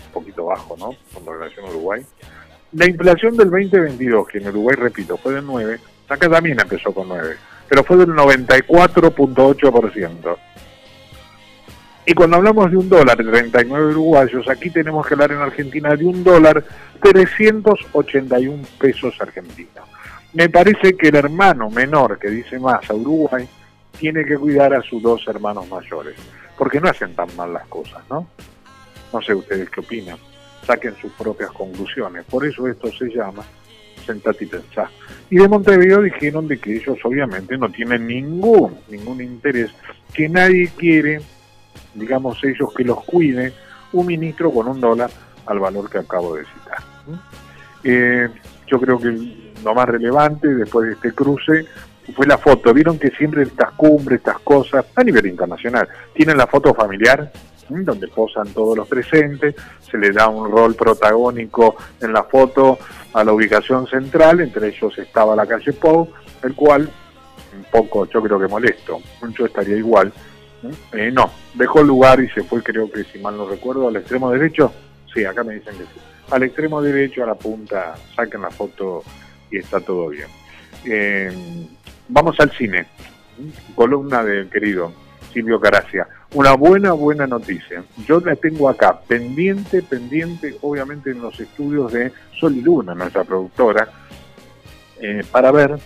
Un 0.08 0.12
poquito 0.12 0.46
bajo, 0.46 0.76
¿no? 0.78 0.96
Con 1.14 1.26
relación 1.26 1.66
a 1.66 1.70
Uruguay. 1.70 2.06
La 2.74 2.88
inflación 2.88 3.38
del 3.38 3.50
2022, 3.50 4.28
que 4.28 4.38
en 4.40 4.48
Uruguay, 4.50 4.76
repito, 4.76 5.18
fue 5.18 5.34
del 5.34 5.46
9, 5.46 5.80
acá 6.10 6.30
también 6.30 6.60
empezó 6.60 6.94
con 6.94 7.08
9, 7.08 7.36
pero 7.68 7.84
fue 7.84 7.98
del 7.98 8.10
94.8%. 8.10 10.38
Y 12.08 12.14
cuando 12.14 12.38
hablamos 12.38 12.70
de 12.70 12.78
un 12.78 12.88
dólar 12.88 13.18
de 13.18 13.24
39 13.24 13.88
uruguayos, 13.88 14.48
aquí 14.48 14.70
tenemos 14.70 15.08
que 15.08 15.16
hablar 15.16 15.32
en 15.32 15.40
Argentina 15.40 15.96
de 15.96 16.06
un 16.06 16.24
dólar 16.24 16.64
381 17.02 18.64
pesos 18.78 19.16
argentinos. 19.20 19.90
Me 20.34 20.50
parece 20.50 20.96
que 20.96 21.08
el 21.08 21.16
hermano 21.16 21.70
menor 21.70 22.20
que 22.20 22.30
dice 22.30 22.60
más 22.60 22.88
a 22.90 22.94
Uruguay 22.94 23.48
tiene 23.98 24.24
que 24.24 24.38
cuidar 24.38 24.74
a 24.76 24.84
sus 24.84 25.02
dos 25.02 25.28
hermanos 25.28 25.68
mayores, 25.68 26.16
porque 26.58 26.80
no 26.80 26.90
hacen 26.90 27.16
tan 27.16 27.36
mal 27.36 27.54
las 27.54 27.66
cosas, 27.68 28.04
¿no? 28.10 28.28
No 29.12 29.22
sé 29.22 29.34
ustedes 29.34 29.70
qué 29.70 29.80
opinan, 29.80 30.18
saquen 30.64 30.96
sus 30.98 31.12
propias 31.14 31.52
conclusiones, 31.52 32.26
por 32.26 32.46
eso 32.46 32.68
esto 32.68 32.92
se 32.92 33.06
llama 33.06 33.44
sentate 34.06 34.46
y 34.46 34.48
pensá. 34.48 34.90
Y 35.30 35.38
de 35.38 35.48
Montevideo 35.48 36.02
dijeron 36.02 36.48
de 36.48 36.58
que 36.58 36.76
ellos 36.76 36.98
obviamente 37.04 37.58
no 37.58 37.70
tienen 37.70 38.08
ningún, 38.08 38.78
ningún 38.90 39.22
interés, 39.22 39.72
que 40.14 40.30
nadie 40.30 40.70
quiere, 40.78 41.22
digamos 41.94 42.44
ellos, 42.44 42.74
que 42.76 42.84
los 42.84 43.04
cuide 43.04 43.54
un 43.94 44.06
ministro 44.06 44.52
con 44.52 44.68
un 44.68 44.80
dólar 44.80 45.10
al 45.46 45.60
valor 45.60 45.90
que 45.90 46.00
acabo 46.00 46.36
de 46.36 46.44
citar. 46.46 46.80
Eh, 47.84 48.30
yo 48.68 48.80
creo 48.80 49.00
que 49.00 49.10
lo 49.64 49.74
más 49.74 49.88
relevante 49.88 50.48
después 50.48 50.88
de 50.88 50.94
este 50.94 51.12
cruce 51.12 51.66
fue 52.16 52.28
la 52.28 52.38
foto. 52.38 52.74
Vieron 52.74 53.00
que 53.00 53.10
siempre 53.12 53.44
estas 53.44 53.72
cumbres, 53.72 54.20
estas 54.20 54.40
cosas, 54.40 54.86
a 54.96 55.04
nivel 55.04 55.26
internacional, 55.28 55.88
tienen 56.14 56.38
la 56.38 56.48
foto 56.48 56.74
familiar. 56.74 57.32
Donde 57.70 58.08
posan 58.08 58.48
todos 58.50 58.78
los 58.78 58.88
presentes, 58.88 59.56
se 59.80 59.98
le 59.98 60.12
da 60.12 60.28
un 60.28 60.52
rol 60.52 60.76
protagónico 60.76 61.76
en 62.00 62.14
la 62.14 62.24
foto 62.24 62.78
a 63.14 63.24
la 63.24 63.34
ubicación 63.34 63.88
central, 63.88 64.42
entre 64.42 64.68
ellos 64.68 64.98
estaba 64.98 65.36
la 65.36 65.46
calle 65.46 65.74
Pou, 65.74 66.10
el 66.44 66.54
cual 66.54 66.90
un 67.56 67.64
poco, 67.72 68.06
yo 68.08 68.22
creo 68.22 68.40
que 68.40 68.48
molesto, 68.48 69.00
yo 69.38 69.46
estaría 69.46 69.78
igual. 69.78 70.12
Eh, 70.94 71.12
no, 71.12 71.32
dejó 71.54 71.82
el 71.82 71.88
lugar 71.88 72.20
y 72.20 72.30
se 72.30 72.44
fue, 72.44 72.62
creo 72.62 72.92
que 72.92 73.04
si 73.06 73.20
mal 73.20 73.38
no 73.38 73.48
recuerdo, 73.48 73.88
al 73.88 73.96
extremo 73.96 74.32
derecho. 74.32 74.74
Sí, 75.14 75.24
acá 75.24 75.44
me 75.44 75.56
dicen 75.56 75.78
que 75.78 75.84
sí. 75.84 76.00
Al 76.32 76.44
extremo 76.44 76.82
derecho, 76.82 77.24
a 77.24 77.28
la 77.28 77.36
punta, 77.36 77.96
saquen 78.16 78.42
la 78.42 78.50
foto 78.50 79.04
y 79.52 79.58
está 79.58 79.80
todo 79.80 80.10
bien. 80.10 80.28
Eh, 80.86 81.32
vamos 82.10 82.36
al 82.40 82.52
cine. 82.52 82.88
Columna 83.76 84.24
del 84.24 84.50
querido 84.50 84.92
Silvio 85.36 85.60
Caracia. 85.60 86.08
Una 86.34 86.54
buena, 86.54 86.94
buena 86.94 87.28
noticia. 87.28 87.84
Yo 88.08 88.22
la 88.22 88.38
tengo 88.38 88.70
acá, 88.70 89.02
pendiente, 89.02 89.82
pendiente, 89.82 90.58
obviamente 90.62 91.12
en 91.12 91.22
los 91.22 91.38
estudios 91.38 91.92
de 91.92 92.14
Sol 92.40 92.56
y 92.56 92.62
Luna, 92.62 92.96
nuestra 92.96 93.26
productora, 93.26 93.90
eh, 95.02 95.26
para 95.30 95.52
ver 95.52 95.78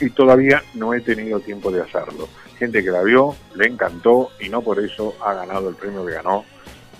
y 0.00 0.10
todavía 0.10 0.64
no 0.74 0.94
he 0.94 1.00
tenido 1.00 1.38
tiempo 1.38 1.70
de 1.70 1.82
hacerlo. 1.82 2.28
Gente 2.58 2.82
que 2.82 2.90
la 2.90 3.04
vio, 3.04 3.36
le 3.54 3.68
encantó 3.68 4.30
y 4.40 4.48
no 4.48 4.62
por 4.62 4.80
eso 4.80 5.14
ha 5.24 5.32
ganado 5.32 5.68
el 5.68 5.76
premio 5.76 6.04
que 6.04 6.14
ganó, 6.14 6.44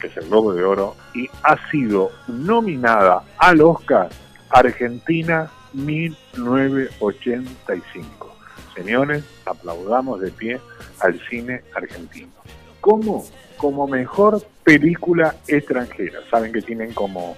que 0.00 0.06
es 0.06 0.16
el 0.16 0.28
Globo 0.28 0.54
de 0.54 0.62
Oro, 0.62 0.94
y 1.14 1.28
ha 1.42 1.56
sido 1.68 2.12
nominada 2.28 3.24
al 3.38 3.60
Oscar 3.60 4.08
Argentina 4.50 5.50
1985. 5.72 8.36
Señores, 8.76 9.24
aplaudamos 9.44 10.20
de 10.20 10.30
pie 10.30 10.60
al 11.00 11.20
cine 11.28 11.62
argentino. 11.74 12.32
¿Cómo? 12.80 13.24
Como 13.56 13.86
mejor 13.86 14.42
película 14.62 15.36
extranjera. 15.46 16.20
Saben 16.30 16.52
que 16.52 16.62
tienen 16.62 16.92
como 16.92 17.36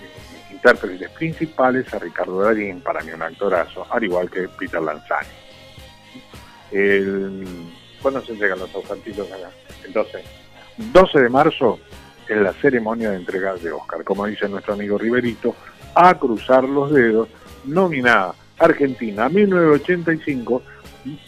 eh, 0.00 0.52
intérpretes 0.52 1.10
principales 1.10 1.92
a 1.94 1.98
Ricardo 1.98 2.42
Darín, 2.42 2.80
para 2.80 3.02
mí 3.02 3.12
un 3.12 3.22
actorazo, 3.22 3.86
al 3.90 4.04
igual 4.04 4.30
que 4.30 4.48
Peter 4.48 4.82
Lanzani. 4.82 5.28
El, 6.70 7.46
¿Cuándo 8.00 8.20
se 8.22 8.32
entregan 8.32 8.58
los 8.58 8.74
ofertitos 8.74 9.30
acá? 9.30 9.50
El 9.84 9.92
12. 9.92 10.24
12 10.92 11.20
de 11.20 11.28
marzo 11.28 11.78
en 12.28 12.44
la 12.44 12.52
ceremonia 12.54 13.10
de 13.10 13.16
entrega 13.16 13.54
de 13.54 13.70
Oscar. 13.70 14.04
Como 14.04 14.26
dice 14.26 14.48
nuestro 14.48 14.74
amigo 14.74 14.98
Riverito, 14.98 15.54
a 15.94 16.18
cruzar 16.18 16.64
los 16.64 16.92
dedos, 16.92 17.28
nominada 17.64 18.34
Argentina 18.58 19.28
1985 19.28 20.62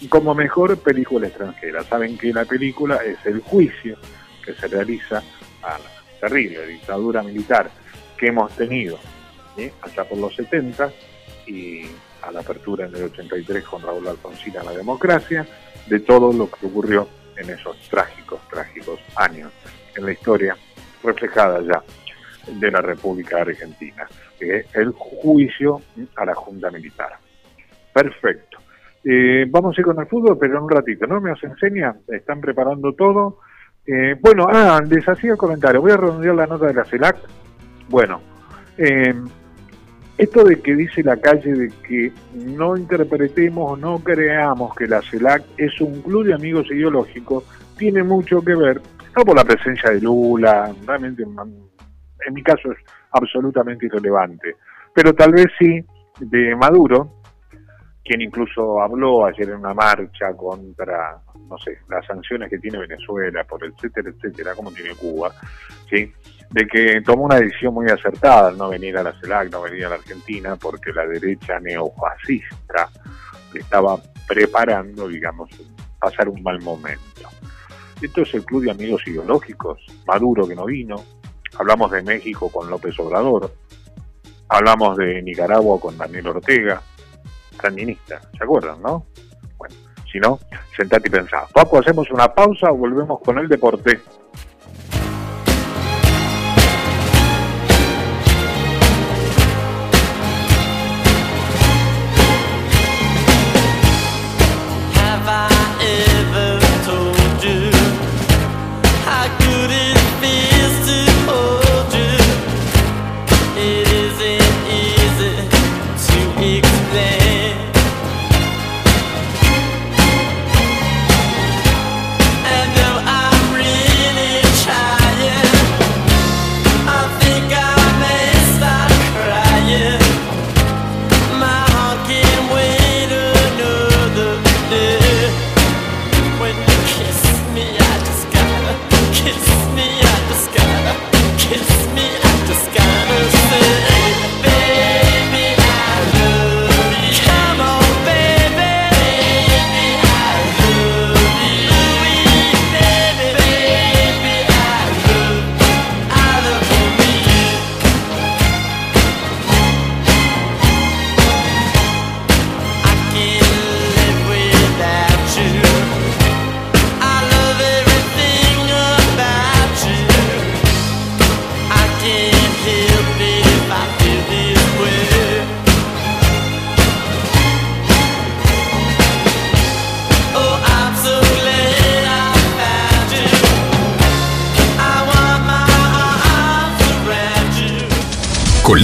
como 0.09 0.35
mejor 0.35 0.79
película 0.79 1.27
extranjera. 1.27 1.83
Saben 1.85 2.17
que 2.19 2.33
la 2.33 2.45
película 2.45 2.97
es 2.97 3.19
el 3.27 3.41
juicio 3.41 3.97
que 4.45 4.55
se 4.55 4.69
realiza 4.69 5.23
a 5.63 5.79
la 5.79 6.19
terrible 6.21 6.67
dictadura 6.67 7.23
militar 7.23 7.71
que 8.17 8.29
hemos 8.29 8.53
tenido 8.53 8.99
allá 9.83 10.05
por 10.05 10.19
los 10.19 10.35
70 10.35 10.91
y 11.47 11.83
a 12.23 12.31
la 12.33 12.41
apertura 12.41 12.87
en 12.87 12.95
el 12.95 13.05
83 13.05 13.65
con 13.65 13.83
Raúl 13.83 14.09
Alfonsín 14.09 14.57
a 14.57 14.65
la 14.65 14.73
democracia, 14.73 15.47
de 15.87 16.01
todo 16.01 16.33
lo 16.33 16.51
que 16.51 16.67
ocurrió 16.67 17.09
en 17.37 17.51
esos 17.51 17.79
trágicos, 17.89 18.41
trágicos 18.49 18.99
años 19.17 19.53
en 19.97 20.07
la 20.07 20.13
historia 20.13 20.57
reflejada 21.03 21.61
ya 21.61 21.83
de 22.47 22.71
la 22.71 22.81
República 22.81 23.41
Argentina. 23.41 24.09
el 24.41 24.93
juicio 24.93 25.81
a 26.17 26.25
la 26.25 26.35
Junta 26.35 26.71
Militar. 26.71 27.19
Perfecto. 27.93 28.59
Eh, 29.05 29.47
vamos 29.51 29.77
a 29.77 29.81
ir 29.81 29.85
con 29.85 30.01
el 30.01 30.07
fútbol, 30.07 30.39
pero 30.39 30.57
en 30.57 30.63
un 30.63 30.71
ratito, 30.71 31.07
¿no? 31.07 31.21
Me 31.21 31.33
os 31.33 31.45
enseña, 31.45 31.95
están 32.09 32.41
preparando 32.41 32.95
todo. 32.95 33.41
Eh, 33.87 34.17
bueno, 34.19 34.47
ah, 34.51 34.81
les 34.89 35.07
hacía 35.07 35.33
el 35.33 35.37
comentario, 35.37 35.83
voy 35.83 35.93
a 35.93 35.97
redondear 35.99 36.35
la 36.35 36.47
nota 36.47 36.67
de 36.67 36.75
la 36.75 36.85
CELAC. 36.85 37.17
Bueno, 37.91 38.23
eh, 38.79 39.15
esto 40.17 40.45
de 40.45 40.61
que 40.61 40.75
dice 40.75 41.03
la 41.03 41.19
calle 41.19 41.53
de 41.53 41.73
que 41.87 42.13
no 42.35 42.77
interpretemos 42.77 43.73
o 43.73 43.77
no 43.77 43.99
creamos 43.99 44.75
que 44.75 44.87
la 44.87 45.03
CELAC 45.03 45.45
es 45.59 45.79
un 45.83 46.01
club 46.01 46.25
de 46.25 46.35
amigos 46.35 46.67
ideológicos, 46.71 47.45
tiene 47.77 48.03
mucho 48.03 48.41
que 48.41 48.55
ver, 48.55 48.81
no 49.15 49.23
por 49.23 49.37
la 49.37 49.45
presencia 49.45 49.91
de 49.91 50.01
Lula, 50.01 50.73
realmente 50.87 51.25
en 51.25 52.33
mi 52.35 52.43
caso 52.43 52.73
es 52.73 52.79
absolutamente 53.11 53.85
irrelevante, 53.85 54.57
pero 54.95 55.13
tal 55.15 55.33
vez 55.33 55.47
sí 55.59 55.85
de 56.21 56.57
Maduro, 56.57 57.24
quien 58.05 58.21
incluso 58.21 58.83
habló 58.83 59.25
ayer 59.25 59.49
en 59.49 59.57
una 59.57 59.73
marcha 59.73 60.35
contra, 60.37 61.19
no 61.49 61.57
sé, 61.59 61.79
las 61.89 62.05
sanciones 62.07 62.51
que 62.51 62.59
tiene 62.59 62.79
Venezuela, 62.79 63.45
por 63.45 63.65
etcétera, 63.65 64.11
etcétera, 64.11 64.55
como 64.55 64.71
tiene 64.73 64.95
Cuba, 64.95 65.33
de 65.91 66.67
que 66.67 67.01
tomó 67.01 67.25
una 67.25 67.41
decisión 67.41 67.73
muy 67.73 67.87
acertada 67.89 68.51
no 68.51 68.69
venir 68.69 68.97
a 68.99 69.03
la 69.03 69.19
CELAC, 69.21 69.51
no 69.51 69.63
venir 69.63 69.87
a 69.87 69.89
la 69.91 69.95
Argentina, 69.95 70.57
porque 70.57 70.93
la 70.93 71.07
derecha 71.07 71.59
neofascista 71.61 72.91
estaba 73.55 73.97
preparando, 74.29 75.09
digamos, 75.09 75.49
pasar 75.99 76.29
un 76.29 76.43
mal 76.43 76.61
momento. 76.61 77.29
Esto 78.03 78.23
es 78.23 78.35
el 78.35 78.45
club 78.45 78.65
de 78.65 78.73
amigos 78.73 79.03
ideológicos, 79.07 79.81
Maduro 80.07 80.47
que 80.47 80.55
no 80.55 80.67
vino, 80.67 81.03
hablamos 81.59 81.91
de 81.91 82.03
México 82.03 82.51
con 82.53 82.69
López 82.69 82.99
Obrador, 82.99 83.55
hablamos 84.49 84.99
de 84.99 85.23
Nicaragua 85.23 85.81
con 85.81 85.97
Daniel 85.97 86.29
Ortega, 86.29 86.83
sandinista, 87.61 88.21
¿se 88.37 88.45
acuerdan, 88.45 88.81
no? 88.83 89.07
Bueno, 89.57 89.75
si 90.11 90.19
no, 90.19 90.39
sentate 90.77 91.09
y 91.09 91.11
pensá. 91.11 91.47
Paco, 91.53 91.79
hacemos 91.79 92.11
una 92.11 92.29
pausa 92.35 92.71
o 92.71 92.77
volvemos 92.77 93.21
con 93.21 93.39
el 93.39 93.49
deporte. 93.49 94.01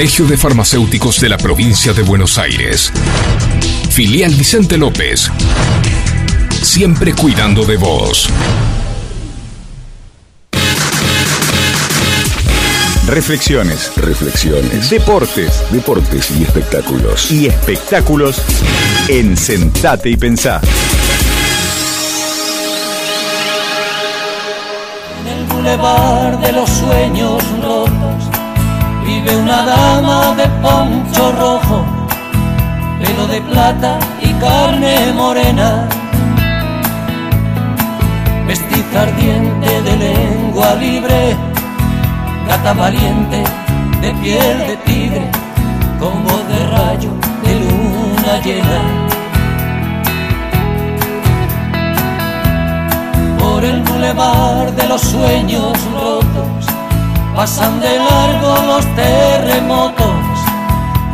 Colegio 0.00 0.24
de 0.24 0.38
Farmacéuticos 0.38 1.20
de 1.20 1.28
la 1.28 1.36
Provincia 1.36 1.92
de 1.92 2.00
Buenos 2.00 2.38
Aires. 2.38 2.90
Filial 3.90 4.32
Vicente 4.32 4.78
López. 4.78 5.30
Siempre 6.62 7.12
cuidando 7.12 7.66
de 7.66 7.76
vos. 7.76 8.30
Reflexiones, 13.08 13.92
Reflexiones, 13.94 14.88
deportes 14.88 15.62
deportes 15.70 16.30
y 16.30 16.44
espectáculos. 16.44 17.30
y 17.30 17.46
espectáculos 17.48 18.40
en 19.06 19.36
Sentate 19.36 20.08
y 20.08 20.16
Pensá. 20.16 20.62
En 25.20 25.26
el 25.26 25.44
bulevar 25.44 26.40
de 26.40 26.52
los 26.52 26.70
sueños 26.70 27.44
rotos 27.60 27.89
vive 29.10 29.36
una 29.36 29.60
dama 29.64 30.34
de 30.40 30.46
poncho 30.62 31.24
rojo, 31.42 31.78
pelo 33.00 33.24
de 33.26 33.40
plata 33.50 33.92
y 34.28 34.30
carne 34.44 34.94
morena, 35.22 35.88
mestiza 38.46 39.02
ardiente 39.02 39.70
de 39.86 39.94
lengua 40.06 40.68
libre, 40.84 41.20
gata 42.48 42.72
valiente 42.84 43.38
de 44.02 44.10
piel 44.22 44.58
de 44.68 44.76
tigre, 44.88 45.24
con 46.00 46.14
voz 46.26 46.44
de 46.52 46.60
rayo 46.76 47.12
de 47.44 47.52
luna 47.64 48.32
llena. 48.46 48.80
Por 53.40 53.64
el 53.64 53.78
bulevar 53.82 54.72
de 54.78 54.84
los 54.88 55.00
sueños 55.00 55.72
rotos, 55.98 56.69
pasan 57.34 57.80
de 57.80 57.98
largo 57.98 58.54
los 58.66 58.86
terremotos 58.94 60.14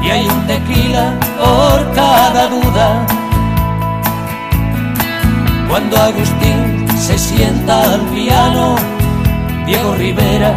y 0.02 0.10
hay 0.10 0.26
un 0.26 0.46
tequila 0.46 1.14
por 1.38 1.94
cada 1.94 2.46
duda. 2.48 3.06
Cuando 5.68 5.96
Agustín 5.96 6.86
se 6.96 7.18
sienta 7.18 7.82
al 7.82 8.00
piano, 8.14 8.76
Diego 9.66 9.94
Rivera, 9.94 10.54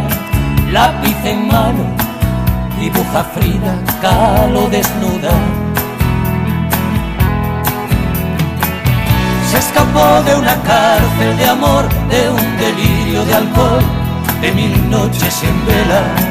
lápiz 0.70 1.16
en 1.24 1.48
mano, 1.48 1.84
dibuja 2.78 3.24
Frida 3.34 3.74
Kahlo 4.00 4.68
desnuda. 4.70 5.32
Se 9.50 9.58
escapó 9.58 10.22
de 10.24 10.34
una 10.36 10.54
cárcel 10.62 11.36
de 11.36 11.46
amor, 11.46 11.88
de 12.08 12.30
un 12.30 12.56
delirio 12.56 13.24
de 13.24 13.34
alcohol, 13.34 13.99
de 14.40 14.52
mil 14.52 14.90
noches 14.90 15.42
en 15.42 15.66
vela 15.66 16.30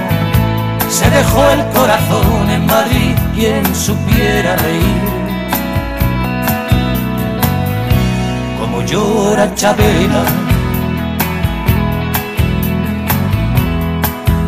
se 0.89 1.09
dejó 1.09 1.49
el 1.51 1.65
corazón 1.67 2.49
en 2.49 2.65
Madrid, 2.65 3.15
quien 3.35 3.63
supiera 3.75 4.55
reír. 4.55 5.01
Como 8.59 8.81
llora 8.83 9.53
Chabela 9.53 10.23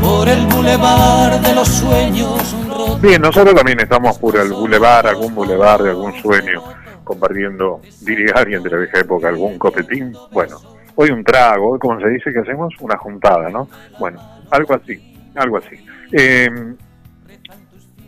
por 0.02 0.28
el 0.28 0.46
bulevar 0.48 1.40
de 1.42 1.54
los 1.54 1.68
sueños. 1.68 2.56
Bien, 3.00 3.22
nosotros 3.22 3.54
también 3.54 3.80
estamos 3.80 4.18
por 4.18 4.36
el 4.36 4.52
bulevar, 4.52 5.06
algún 5.08 5.36
bulevar 5.36 5.84
de 5.84 5.92
algún 5.92 6.14
sueño, 6.22 6.64
compartiendo, 7.04 7.82
diría 8.02 8.34
alguien 8.36 8.64
de 8.64 8.70
la 8.72 8.78
vieja 8.78 9.00
época, 9.00 9.30
algún 9.30 9.60
copetín. 9.60 10.14
Bueno, 10.32 10.60
hoy 10.96 11.10
un 11.12 11.24
trago, 11.24 11.78
como 11.80 12.00
se 12.00 12.10
dice 12.10 12.32
que 12.32 12.40
hacemos 12.40 12.74
una 12.80 12.98
juntada, 12.98 13.50
¿no? 13.50 13.68
Bueno, 14.00 14.20
algo 14.50 14.76
así, 14.76 15.32
algo 15.36 15.58
así. 15.58 15.76
Eh, 16.12 16.50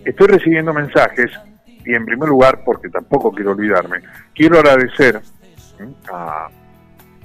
estoy 0.06 0.28
recibiendo 0.28 0.74
mensajes 0.74 1.32
y 1.86 1.94
en 1.94 2.06
primer 2.06 2.30
lugar, 2.30 2.62
porque 2.64 2.90
tampoco 2.90 3.32
quiero 3.32 3.52
olvidarme, 3.52 4.02
quiero 4.34 4.60
agradecer 4.60 5.22
a 6.12 6.48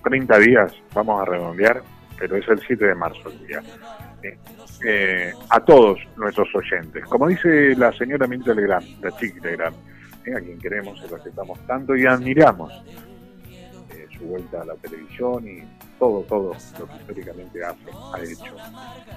30 0.05 0.39
días, 0.39 0.73
vamos 0.95 1.23
a 1.23 1.25
redondear, 1.25 1.83
pero 2.19 2.37
es 2.37 2.49
el 2.49 2.61
7 2.61 2.87
de 2.87 2.95
marzo 2.95 3.31
el 3.31 3.47
día, 3.47 3.63
eh, 4.85 5.33
a 5.51 5.61
todos 5.61 5.99
nuestros 6.17 6.49
oyentes. 6.55 7.05
Como 7.05 7.29
dice 7.29 7.75
la 7.77 7.93
señora 7.93 8.27
Mirta 8.27 8.55
Legrand, 8.55 9.03
la 9.03 9.17
chica 9.17 9.41
Legrand, 9.43 9.77
¿eh? 10.25 10.35
a 10.37 10.41
quien 10.41 10.59
queremos 10.59 11.01
y 11.05 11.13
respetamos 11.13 11.59
tanto 11.67 11.97
y 11.97 12.07
admiramos 12.07 12.73
su 14.19 14.27
vuelta 14.27 14.63
a 14.63 14.65
la 14.65 14.75
televisión 14.77 15.47
y 15.49 15.63
todo, 15.99 16.23
todo 16.23 16.55
lo 16.79 16.87
que 16.87 16.97
históricamente 16.97 17.65
hace, 17.65 17.91
ha 18.15 18.23
hecho. 18.23 18.57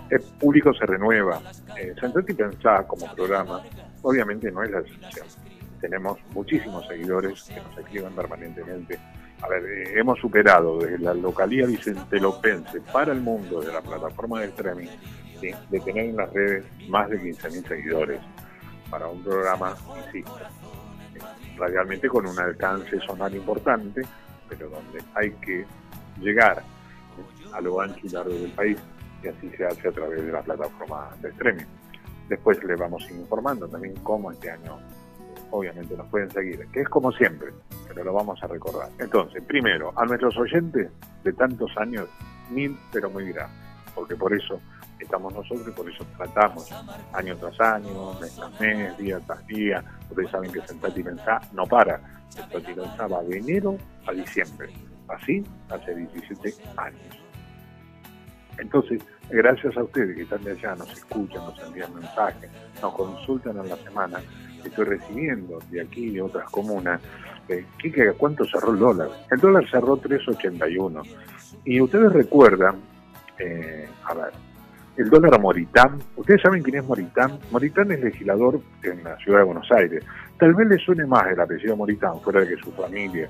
El 0.10 0.22
público 0.39 0.74
se 0.74 0.86
renueva. 0.86 1.41
Eh, 1.78 1.93
Sentate 1.99 2.32
y 2.32 2.36
Pensá 2.36 2.84
como 2.88 3.14
programa, 3.14 3.64
obviamente 4.02 4.52
no 4.52 4.64
es 4.64 4.72
la 4.72 4.80
excepción. 4.80 5.28
Tenemos 5.80 6.20
muchísimos 6.34 6.88
seguidores 6.88 7.43
que 7.43 7.60
nos 7.60 7.78
escriben 7.78 8.14
permanentemente. 8.14 8.99
A 9.41 9.47
ver, 9.47 9.64
eh, 9.64 9.99
hemos 9.99 10.20
superado 10.20 10.78
desde 10.78 10.99
la 10.99 11.14
localía 11.14 11.66
vicentelopense 11.66 12.82
para 12.93 13.12
el 13.12 13.22
mundo 13.22 13.62
de 13.62 13.74
la 13.74 13.82
plataforma 13.82 14.39
de 14.41 14.47
streaming, 14.47 14.89
¿sí? 15.39 15.52
de 15.70 15.80
tener 15.80 16.06
en 16.06 16.18
las 16.18 16.32
redes 16.32 16.66
más 16.88 17.10
de 17.10 17.20
15.000 17.20 17.68
seguidores 17.68 18.22
para 18.91 19.08
un 19.08 19.24
programa, 19.24 19.74
insisto, 20.06 20.38
radialmente 21.58 22.08
con 22.08 22.28
un 22.28 22.38
alcance 22.38 22.99
sonal 22.99 23.34
importante, 23.36 24.02
pero 24.52 24.70
donde 24.70 25.02
hay 25.16 25.32
que 25.32 25.66
llegar 26.20 26.62
a 27.54 27.62
lo 27.62 27.80
ancho 27.80 27.99
y 28.04 28.10
largo 28.10 28.34
del 28.34 28.52
país 28.52 28.78
y 29.24 29.28
así 29.28 29.49
se 29.56 29.66
hace 29.66 29.88
a 29.88 29.91
través 29.91 30.26
de 30.26 30.32
la 30.32 30.41
plataforma 30.41 31.10
de 31.22 31.30
streaming. 31.30 31.66
Después 32.28 32.64
le 32.64 32.76
vamos 32.76 33.10
informando 33.12 33.68
también 33.68 33.95
cómo 34.04 34.32
este 34.32 34.52
año 34.52 34.80
obviamente 35.52 35.95
nos 35.95 36.08
pueden 36.08 36.30
seguir, 36.32 36.66
que 36.72 36.82
es 36.82 36.89
como 36.89 37.12
siempre, 37.12 37.52
pero 37.88 38.04
lo 38.04 38.14
vamos 38.14 38.41
a 38.41 38.47
recordar. 38.47 38.89
Entonces, 38.99 39.43
primero, 39.43 39.93
a 39.97 40.06
nuestros 40.06 40.38
oyentes 40.38 40.89
de 41.24 41.34
tantos 41.34 41.72
años, 41.78 42.08
mil 42.49 42.78
pero 42.91 43.10
muy 43.10 43.32
gracias, 43.32 43.58
porque 43.93 44.16
por 44.16 44.34
eso 44.34 44.62
estamos 44.97 45.34
nosotros 45.34 45.68
y 45.68 45.72
por 45.72 45.89
eso 45.89 46.06
tratamos 46.18 46.72
año 47.14 47.36
tras 47.38 47.60
año, 47.60 48.14
mes 48.20 48.36
tras 48.36 48.60
mes, 48.62 48.97
día 48.97 49.20
tras 49.20 49.45
día. 49.47 49.84
Ustedes 50.10 50.32
saben 50.32 50.52
que 50.52 50.62
Sentate 50.62 50.99
y 50.99 51.04
Pensá 51.04 51.41
no 51.54 51.66
para. 51.66 52.20
Y 52.38 52.73
Pensá 52.73 53.07
va 53.07 53.23
de 53.23 53.38
enero 53.38 53.77
a 54.07 54.11
diciembre. 54.11 54.69
Así 55.07 55.43
hace 55.69 55.95
17 55.95 56.53
años. 56.77 57.21
Entonces, 58.57 59.01
gracias 59.29 59.75
a 59.75 59.84
ustedes 59.84 60.15
que 60.15 60.23
están 60.23 60.43
de 60.43 60.51
allá, 60.51 60.75
nos 60.75 60.91
escuchan, 60.91 61.43
nos 61.43 61.59
envían 61.63 61.93
mensajes, 61.95 62.49
nos 62.82 62.93
consultan 62.93 63.57
a 63.57 63.63
la 63.63 63.75
semana, 63.77 64.19
estoy 64.63 64.86
recibiendo 64.86 65.59
de 65.69 65.82
aquí 65.82 66.05
y 66.05 66.11
de 66.11 66.21
otras 66.21 66.49
comunas. 66.49 67.01
Eh, 67.49 67.65
¿cuánto 68.17 68.45
cerró 68.45 68.71
el 68.73 68.79
dólar? 68.79 69.09
El 69.29 69.39
dólar 69.39 69.69
cerró 69.69 69.97
3.81. 69.97 71.01
Y 71.65 71.82
ustedes 71.82 72.11
recuerdan, 72.13 72.75
eh, 73.39 73.89
a 74.05 74.13
ver, 74.13 74.32
el 74.97 75.09
dólar 75.09 75.39
Moritán, 75.39 75.99
¿ustedes 76.15 76.41
saben 76.41 76.61
quién 76.61 76.77
es 76.77 76.86
Moritán? 76.86 77.39
Moritán 77.51 77.91
es 77.91 78.01
legislador 78.01 78.61
en 78.84 79.03
la 79.03 79.17
ciudad 79.17 79.39
de 79.39 79.45
Buenos 79.45 79.71
Aires. 79.71 80.03
Tal 80.42 80.56
vez 80.56 80.68
le 80.68 80.78
suene 80.80 81.06
más 81.06 81.28
el 81.28 81.39
apellido 81.39 81.78
Moritán, 81.78 82.20
fuera 82.20 82.39
de 82.39 82.48
que 82.48 82.64
su 82.64 82.72
familia 82.72 83.30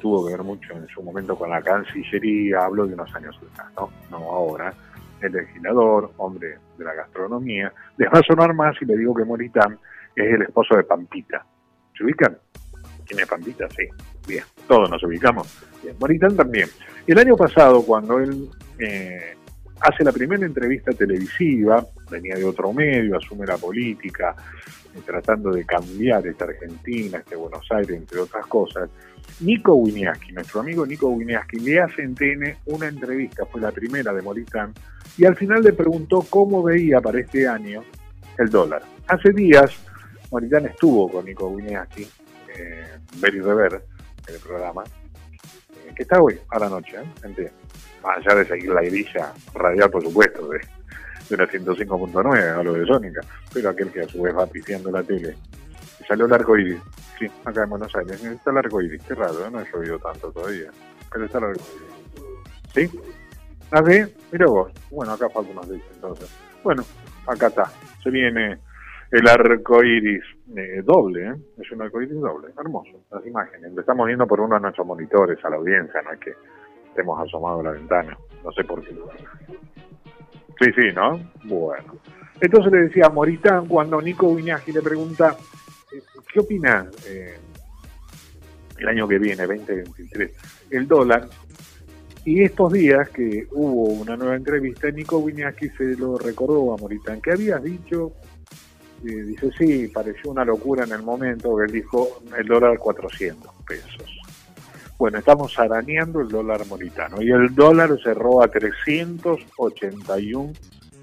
tuvo 0.00 0.24
que 0.24 0.34
ver 0.34 0.44
mucho 0.44 0.72
en 0.74 0.86
su 0.86 1.02
momento 1.02 1.34
con 1.34 1.50
la 1.50 1.60
Cancillería, 1.60 2.60
hablo 2.60 2.86
de 2.86 2.94
unos 2.94 3.12
años 3.16 3.36
atrás, 3.50 3.72
¿no? 3.76 3.90
No 4.12 4.18
ahora. 4.30 4.72
El 5.20 5.32
legislador, 5.32 6.12
hombre 6.18 6.58
de 6.78 6.84
la 6.84 6.94
gastronomía. 6.94 7.72
Les 7.96 8.08
va 8.08 8.20
a 8.20 8.22
sonar 8.22 8.54
más 8.54 8.76
si 8.78 8.84
le 8.84 8.96
digo 8.96 9.12
que 9.12 9.24
Moritán 9.24 9.76
es 10.14 10.34
el 10.34 10.42
esposo 10.42 10.76
de 10.76 10.84
Pampita. 10.84 11.44
¿Se 11.98 12.04
ubican? 12.04 12.38
¿Quién 13.06 13.18
es 13.18 13.26
Pampita? 13.26 13.68
Sí. 13.70 13.88
Bien, 14.28 14.44
todos 14.68 14.88
nos 14.88 15.02
ubicamos. 15.02 15.48
Bien, 15.82 15.96
Moritán 15.98 16.36
también. 16.36 16.68
El 17.08 17.18
año 17.18 17.36
pasado, 17.36 17.82
cuando 17.84 18.20
él 18.20 18.48
eh, 18.78 19.34
hace 19.82 20.04
la 20.04 20.12
primera 20.12 20.46
entrevista 20.46 20.92
televisiva, 20.92 21.84
venía 22.10 22.36
de 22.36 22.44
otro 22.44 22.72
medio, 22.72 23.16
asume 23.16 23.46
la 23.46 23.56
política, 23.56 24.34
eh, 24.94 25.00
tratando 25.04 25.50
de 25.50 25.64
cambiar 25.64 26.26
esta 26.26 26.44
Argentina, 26.44 27.18
este 27.18 27.34
Buenos 27.36 27.66
Aires, 27.70 27.96
entre 27.96 28.20
otras 28.20 28.46
cosas, 28.46 28.88
Nico 29.40 29.74
Winiaski, 29.74 30.32
nuestro 30.32 30.60
amigo 30.60 30.86
Nico 30.86 31.08
Winiaski, 31.08 31.58
le 31.58 31.80
hace 31.80 32.02
en 32.02 32.14
TN 32.14 32.56
una 32.66 32.86
entrevista, 32.86 33.44
fue 33.46 33.60
la 33.60 33.72
primera 33.72 34.12
de 34.12 34.22
Moritán, 34.22 34.72
y 35.18 35.24
al 35.24 35.36
final 35.36 35.62
le 35.62 35.72
preguntó 35.72 36.24
cómo 36.30 36.62
veía 36.62 37.00
para 37.00 37.20
este 37.20 37.48
año 37.48 37.82
el 38.38 38.48
dólar. 38.48 38.82
Hace 39.08 39.32
días, 39.32 39.72
Moritán 40.30 40.66
estuvo 40.66 41.10
con 41.10 41.24
Nico 41.24 41.48
Winiaski, 41.48 42.06
eh, 42.56 42.86
ver 43.18 43.34
y 43.34 43.40
rever, 43.40 43.84
en 44.28 44.34
el 44.34 44.40
programa, 44.40 44.84
que 45.94 46.02
está 46.02 46.20
hoy, 46.20 46.38
a 46.50 46.58
la 46.58 46.68
noche, 46.68 46.96
¿eh? 46.96 47.50
Más 48.02 48.18
allá 48.18 48.36
de 48.36 48.46
seguir 48.46 48.70
la 48.70 48.82
grilla 48.82 49.32
radial, 49.54 49.90
por 49.90 50.02
supuesto, 50.02 50.48
de, 50.48 50.60
de 51.28 51.36
la 51.36 51.46
105.9, 51.46 52.58
a 52.58 52.62
lo 52.62 52.72
de 52.72 52.86
Sónica, 52.86 53.20
pero 53.52 53.70
aquel 53.70 53.90
que 53.90 54.00
a 54.00 54.08
su 54.08 54.22
vez 54.22 54.36
va 54.36 54.46
pifiando 54.46 54.90
la 54.90 55.02
tele. 55.02 55.36
Y 56.00 56.04
salió 56.04 56.26
el 56.26 56.32
arco 56.32 56.56
iris, 56.56 56.80
sí, 57.18 57.26
acá 57.44 57.64
en 57.64 57.70
Buenos 57.70 57.94
Aires, 57.94 58.22
está 58.22 58.50
el 58.50 58.58
arco 58.58 58.80
iris, 58.80 59.02
qué 59.06 59.14
raro, 59.14 59.46
¿eh? 59.46 59.50
no 59.50 59.58
ha 59.58 59.64
llovido 59.70 59.98
tanto 59.98 60.32
todavía, 60.32 60.70
pero 61.12 61.24
está 61.24 61.38
el 61.38 61.44
arco 61.44 61.64
iris. 61.76 62.90
¿Sí? 62.90 63.00
¿Ah, 63.70 63.82
sí? 63.86 64.02
Mira 64.32 64.46
vos, 64.46 64.72
bueno, 64.90 65.12
acá 65.12 65.28
falta 65.28 65.50
unos 65.50 65.70
días 65.70 65.82
entonces. 65.94 66.28
Bueno, 66.62 66.84
acá 67.26 67.46
está, 67.46 67.70
se 68.02 68.10
viene 68.10 68.58
el 69.12 69.28
arco 69.28 69.84
iris 69.84 70.24
eh, 70.56 70.82
doble, 70.82 71.28
¿eh? 71.28 71.34
es 71.58 71.70
un 71.70 71.82
arco 71.82 72.00
iris 72.00 72.18
doble, 72.18 72.48
hermoso, 72.58 73.04
las 73.10 73.24
imágenes. 73.26 73.72
Lo 73.72 73.82
estamos 73.82 74.06
viendo 74.06 74.26
por 74.26 74.40
uno 74.40 74.54
de 74.54 74.62
nuestros 74.62 74.86
monitores 74.86 75.38
a 75.44 75.50
la 75.50 75.56
audiencia, 75.56 76.00
no 76.00 76.12
es 76.12 76.18
que 76.18 76.32
estemos 76.88 77.20
asomados 77.20 77.60
a 77.60 77.64
la 77.64 77.70
ventana, 77.72 78.16
no 78.42 78.50
sé 78.52 78.64
por 78.64 78.82
qué. 78.82 78.94
Sí, 80.60 80.70
sí, 80.74 80.94
¿no? 80.94 81.20
Bueno. 81.44 81.98
Entonces 82.40 82.72
le 82.72 82.78
decía 82.84 83.06
a 83.06 83.10
Moritán 83.10 83.66
cuando 83.66 84.00
Nico 84.00 84.34
Viñaji 84.34 84.72
le 84.72 84.80
pregunta, 84.80 85.36
eh, 85.92 86.00
¿qué 86.32 86.40
opina 86.40 86.88
eh, 87.06 87.36
el 88.78 88.88
año 88.88 89.06
que 89.06 89.18
viene, 89.18 89.46
2023, 89.46 90.68
el 90.70 90.88
dólar? 90.88 91.28
Y 92.24 92.42
estos 92.42 92.72
días 92.72 93.10
que 93.10 93.46
hubo 93.50 93.92
una 93.92 94.16
nueva 94.16 94.36
entrevista, 94.36 94.90
Nico 94.90 95.22
Viñaski 95.22 95.68
se 95.70 95.96
lo 95.96 96.16
recordó 96.16 96.72
a 96.72 96.78
Moritán, 96.78 97.20
que 97.20 97.32
habías 97.32 97.62
dicho, 97.62 98.12
dice, 99.10 99.50
sí, 99.58 99.88
pareció 99.88 100.30
una 100.30 100.44
locura 100.44 100.84
en 100.84 100.92
el 100.92 101.02
momento, 101.02 101.56
que 101.56 101.64
él 101.64 101.72
dijo 101.72 102.22
el 102.36 102.46
dólar 102.46 102.78
400. 102.78 103.50
pesos. 103.66 104.22
Bueno, 104.98 105.18
estamos 105.18 105.58
arañando 105.58 106.20
el 106.20 106.28
dólar 106.28 106.64
moritano 106.66 107.20
y 107.20 107.30
el 107.30 107.54
dólar 107.54 107.98
cerró 108.02 108.42
a 108.42 108.48
381 108.48 110.52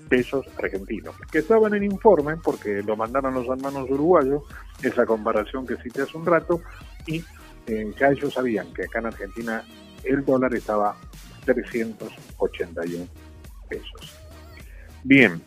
pesos 0.08 0.46
argentinos, 0.58 1.16
que 1.32 1.40
estaba 1.40 1.68
en 1.68 1.76
el 1.76 1.84
informe 1.84 2.38
porque 2.38 2.82
lo 2.82 2.96
mandaron 2.96 3.34
los 3.34 3.48
hermanos 3.48 3.90
uruguayos, 3.90 4.44
esa 4.82 5.06
comparación 5.06 5.68
que 5.68 5.76
cité 5.78 6.02
hace 6.02 6.18
un 6.18 6.26
rato, 6.26 6.62
y 7.06 7.24
eh, 7.68 7.94
ya 8.00 8.08
ellos 8.08 8.34
sabían 8.34 8.74
que 8.74 8.86
acá 8.86 9.00
en 9.00 9.08
Argentina 9.08 9.64
el 10.04 10.26
dólar 10.26 10.56
estaba 10.56 10.96
381 11.46 13.08
pesos. 13.68 14.18
Bien, 15.04 15.42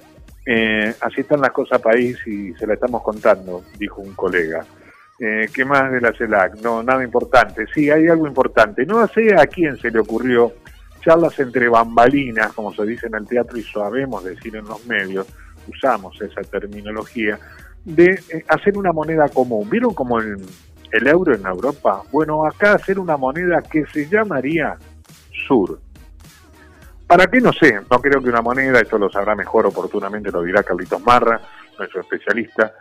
eh, 0.44 0.94
así 1.00 1.20
están 1.20 1.40
las 1.40 1.52
cosas 1.52 1.80
país 1.80 2.18
y 2.26 2.52
se 2.54 2.66
la 2.66 2.74
estamos 2.74 3.02
contando, 3.02 3.64
dijo 3.78 4.00
un 4.00 4.14
colega. 4.14 4.64
Eh, 5.18 5.48
¿Qué 5.54 5.64
más 5.64 5.92
de 5.92 6.00
la 6.00 6.12
CELAC? 6.12 6.56
No, 6.62 6.82
nada 6.82 7.04
importante. 7.04 7.66
Sí, 7.72 7.90
hay 7.90 8.08
algo 8.08 8.26
importante. 8.26 8.84
No 8.84 9.06
sé 9.06 9.34
a 9.36 9.46
quién 9.46 9.76
se 9.76 9.90
le 9.90 10.00
ocurrió 10.00 10.52
charlas 11.00 11.38
entre 11.38 11.68
bambalinas, 11.68 12.52
como 12.52 12.72
se 12.72 12.84
dice 12.84 13.06
en 13.06 13.14
el 13.14 13.26
teatro 13.26 13.58
y 13.58 13.62
sabemos 13.62 14.24
decir 14.24 14.56
en 14.56 14.64
los 14.64 14.84
medios, 14.86 15.26
usamos 15.68 16.20
esa 16.20 16.42
terminología, 16.42 17.38
de 17.84 18.20
eh, 18.30 18.44
hacer 18.48 18.76
una 18.76 18.92
moneda 18.92 19.28
común. 19.28 19.68
¿Vieron 19.70 19.94
como 19.94 20.18
el, 20.18 20.38
el 20.90 21.06
euro 21.06 21.34
en 21.34 21.46
Europa? 21.46 22.02
Bueno, 22.10 22.44
acá 22.44 22.74
hacer 22.74 22.98
una 22.98 23.16
moneda 23.16 23.62
que 23.62 23.84
se 23.86 24.08
llamaría 24.08 24.76
Sur. 25.46 25.78
¿Para 27.06 27.26
qué? 27.26 27.40
No 27.40 27.52
sé, 27.52 27.80
no 27.90 28.00
creo 28.00 28.22
que 28.22 28.28
una 28.28 28.42
moneda, 28.42 28.80
esto 28.80 28.98
lo 28.98 29.10
sabrá 29.10 29.34
mejor 29.34 29.66
oportunamente, 29.66 30.30
lo 30.30 30.42
dirá 30.42 30.62
Carlitos 30.62 31.02
Marra, 31.02 31.40
nuestro 31.78 32.00
especialista, 32.00 32.72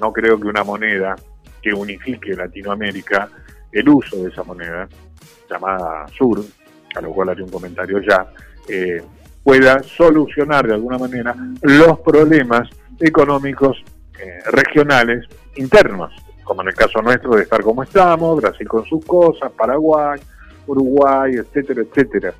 no 0.00 0.12
creo 0.12 0.38
que 0.38 0.46
una 0.46 0.64
moneda 0.64 1.16
que 1.60 1.72
unifique 1.72 2.34
Latinoamérica, 2.34 3.28
el 3.72 3.88
uso 3.88 4.22
de 4.22 4.30
esa 4.30 4.42
moneda, 4.42 4.88
llamada 5.48 6.06
Sur, 6.16 6.40
a 6.94 7.00
lo 7.00 7.12
cual 7.12 7.30
haré 7.30 7.42
un 7.42 7.50
comentario 7.50 8.00
ya, 8.00 8.26
eh, 8.68 9.02
pueda 9.42 9.82
solucionar 9.82 10.66
de 10.66 10.74
alguna 10.74 10.98
manera 10.98 11.34
los 11.62 11.98
problemas 12.00 12.68
económicos 12.98 13.82
eh, 14.18 14.40
regionales 14.52 15.26
internos, 15.56 16.12
como 16.44 16.62
en 16.62 16.68
el 16.68 16.74
caso 16.74 17.00
nuestro 17.02 17.34
de 17.36 17.42
estar 17.42 17.62
como 17.62 17.82
estamos, 17.82 18.40
Brasil 18.40 18.68
con 18.68 18.84
sus 18.84 19.04
cosas, 19.04 19.50
Paraguay, 19.52 20.20
Uruguay, 20.66 21.32
etcétera, 21.34 21.82
etcétera. 21.82 22.34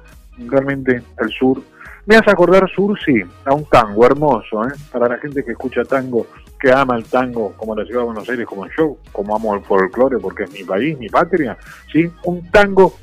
Realmente 0.49 1.03
el 1.19 1.31
sur. 1.31 1.63
Me 2.07 2.17
hace 2.17 2.31
acordar 2.31 2.69
sur, 2.71 2.99
sí, 3.05 3.23
a 3.45 3.55
un 3.55 3.65
tango 3.67 4.05
hermoso, 4.07 4.65
¿eh? 4.65 4.73
para 4.91 5.09
la 5.09 5.19
gente 5.19 5.45
que 5.45 5.53
escucha 5.53 5.85
tango, 5.85 6.27
que 6.59 6.73
ama 6.73 6.97
el 6.97 7.05
tango 7.05 7.53
como 7.57 7.77
la 7.77 7.85
ciudad 7.85 8.01
de 8.01 8.07
Buenos 8.07 8.29
Aires, 8.29 8.47
como 8.47 8.67
yo, 8.77 8.97
como 9.13 9.37
amo 9.37 9.55
el 9.55 9.63
folclore 9.63 10.19
porque 10.19 10.45
es 10.45 10.53
mi 10.53 10.65
país, 10.65 10.99
mi 10.99 11.09
patria, 11.09 11.57
¿sí? 11.93 12.11
Un 12.25 12.51
tango 12.51 12.95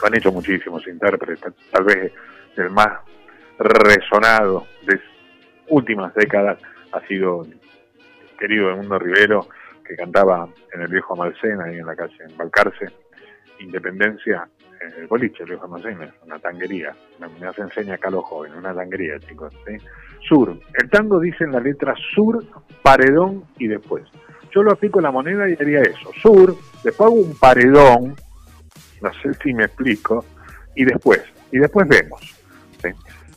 lo 0.00 0.06
han 0.06 0.16
hecho 0.16 0.32
muchísimos 0.32 0.86
intérpretes, 0.86 1.52
tal 1.70 1.84
vez 1.84 2.12
el 2.56 2.70
más 2.70 2.98
resonado 3.58 4.66
de 4.86 5.00
últimas 5.68 6.14
décadas 6.14 6.58
ha 6.92 7.00
sido 7.06 7.44
el 7.44 7.58
querido 8.38 8.70
Edmundo 8.70 8.98
Rivero, 8.98 9.48
que 9.86 9.96
cantaba 9.96 10.48
en 10.72 10.82
el 10.82 10.88
viejo 10.88 11.14
Amalcena, 11.14 11.64
ahí 11.64 11.78
en 11.78 11.86
la 11.86 11.96
calle, 11.96 12.16
en 12.28 12.36
Balcarce, 12.36 12.86
Independencia, 13.60 14.48
el 14.98 15.06
boliche, 15.06 15.44
viejo 15.44 15.64
Amalcena, 15.64 16.12
una 16.24 16.38
tanguería, 16.38 16.94
me, 17.18 17.46
hace 17.46 17.62
enseña 17.62 17.94
acá 17.94 18.10
los 18.10 18.24
jóvenes, 18.24 18.58
una 18.58 18.74
tanguería, 18.74 19.18
chicos. 19.20 19.52
Sur, 20.26 20.58
el 20.74 20.90
tango 20.90 21.20
dice 21.20 21.44
en 21.44 21.52
la 21.52 21.60
letra 21.60 21.94
sur, 22.14 22.44
paredón 22.82 23.44
y 23.58 23.68
después. 23.68 24.04
Yo 24.52 24.62
lo 24.62 24.72
aplico 24.72 25.00
en 25.00 25.04
la 25.04 25.10
moneda 25.10 25.48
y 25.48 25.54
haría 25.54 25.82
eso, 25.82 26.10
sur, 26.20 26.54
después 26.82 27.06
hago 27.06 27.20
un 27.20 27.36
paredón, 27.36 28.14
no 29.00 29.12
sé 29.22 29.34
si 29.42 29.52
me 29.52 29.64
explico, 29.64 30.24
y 30.74 30.84
después, 30.84 31.22
y 31.50 31.58
después 31.58 31.86
vemos. 31.88 32.20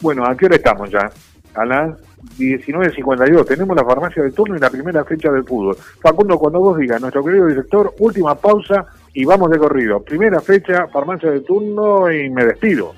Bueno, 0.01 0.25
¿a 0.25 0.35
qué 0.37 0.45
hora 0.45 0.55
estamos 0.57 0.91
ya? 0.91 1.09
A 1.55 1.65
las 1.65 1.97
19.52, 2.37 3.47
tenemos 3.47 3.75
la 3.75 3.83
farmacia 3.83 4.21
de 4.21 4.31
turno 4.31 4.55
y 4.55 4.59
la 4.59 4.69
primera 4.69 5.03
fecha 5.03 5.31
del 5.31 5.43
fútbol. 5.43 5.75
Facundo, 6.01 6.37
cuando 6.37 6.59
vos 6.59 6.77
digas, 6.77 7.01
nuestro 7.01 7.23
querido 7.23 7.47
director, 7.47 7.93
última 7.99 8.35
pausa 8.35 8.85
y 9.14 9.26
vamos 9.26 9.49
de 9.49 9.58
corrido. 9.58 10.01
Primera 10.01 10.41
fecha, 10.41 10.88
farmacia 10.88 11.32
de 11.32 11.41
turno 11.41 12.12
y 12.12 12.30
me 12.30 12.45
despido. 12.45 12.93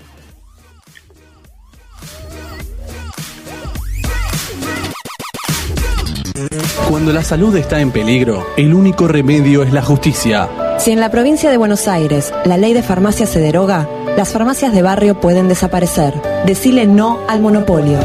Cuando 6.89 7.13
la 7.13 7.23
salud 7.23 7.55
está 7.55 7.79
en 7.81 7.91
peligro, 7.91 8.45
el 8.57 8.73
único 8.73 9.07
remedio 9.07 9.63
es 9.63 9.73
la 9.73 9.81
justicia. 9.81 10.49
Si 10.79 10.91
en 10.91 10.99
la 10.99 11.11
provincia 11.11 11.51
de 11.51 11.57
Buenos 11.57 11.87
Aires 11.87 12.33
la 12.45 12.57
ley 12.57 12.73
de 12.73 12.81
farmacia 12.81 13.25
se 13.25 13.39
deroga, 13.39 13.87
las 14.17 14.31
farmacias 14.31 14.73
de 14.73 14.81
barrio 14.81 15.19
pueden 15.19 15.47
desaparecer. 15.47 16.13
Decile 16.45 16.87
no 16.87 17.19
al 17.27 17.41
monopolio. 17.41 17.99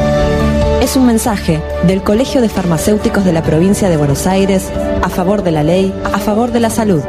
Es 0.83 0.97
un 0.97 1.07
mensaje 1.07 1.63
del 1.87 2.03
Colegio 2.03 2.41
de 2.41 2.49
Farmacéuticos 2.49 3.25
de 3.25 3.33
la 3.33 3.43
provincia 3.43 3.89
de 3.89 3.97
Buenos 3.97 4.27
Aires 4.27 4.71
a 5.03 5.09
favor 5.09 5.43
de 5.43 5.53
la 5.53 5.63
ley, 5.63 5.95
a 6.13 6.19
favor 6.19 6.53
de 6.53 6.61
la 6.61 6.69
salud. 6.69 7.03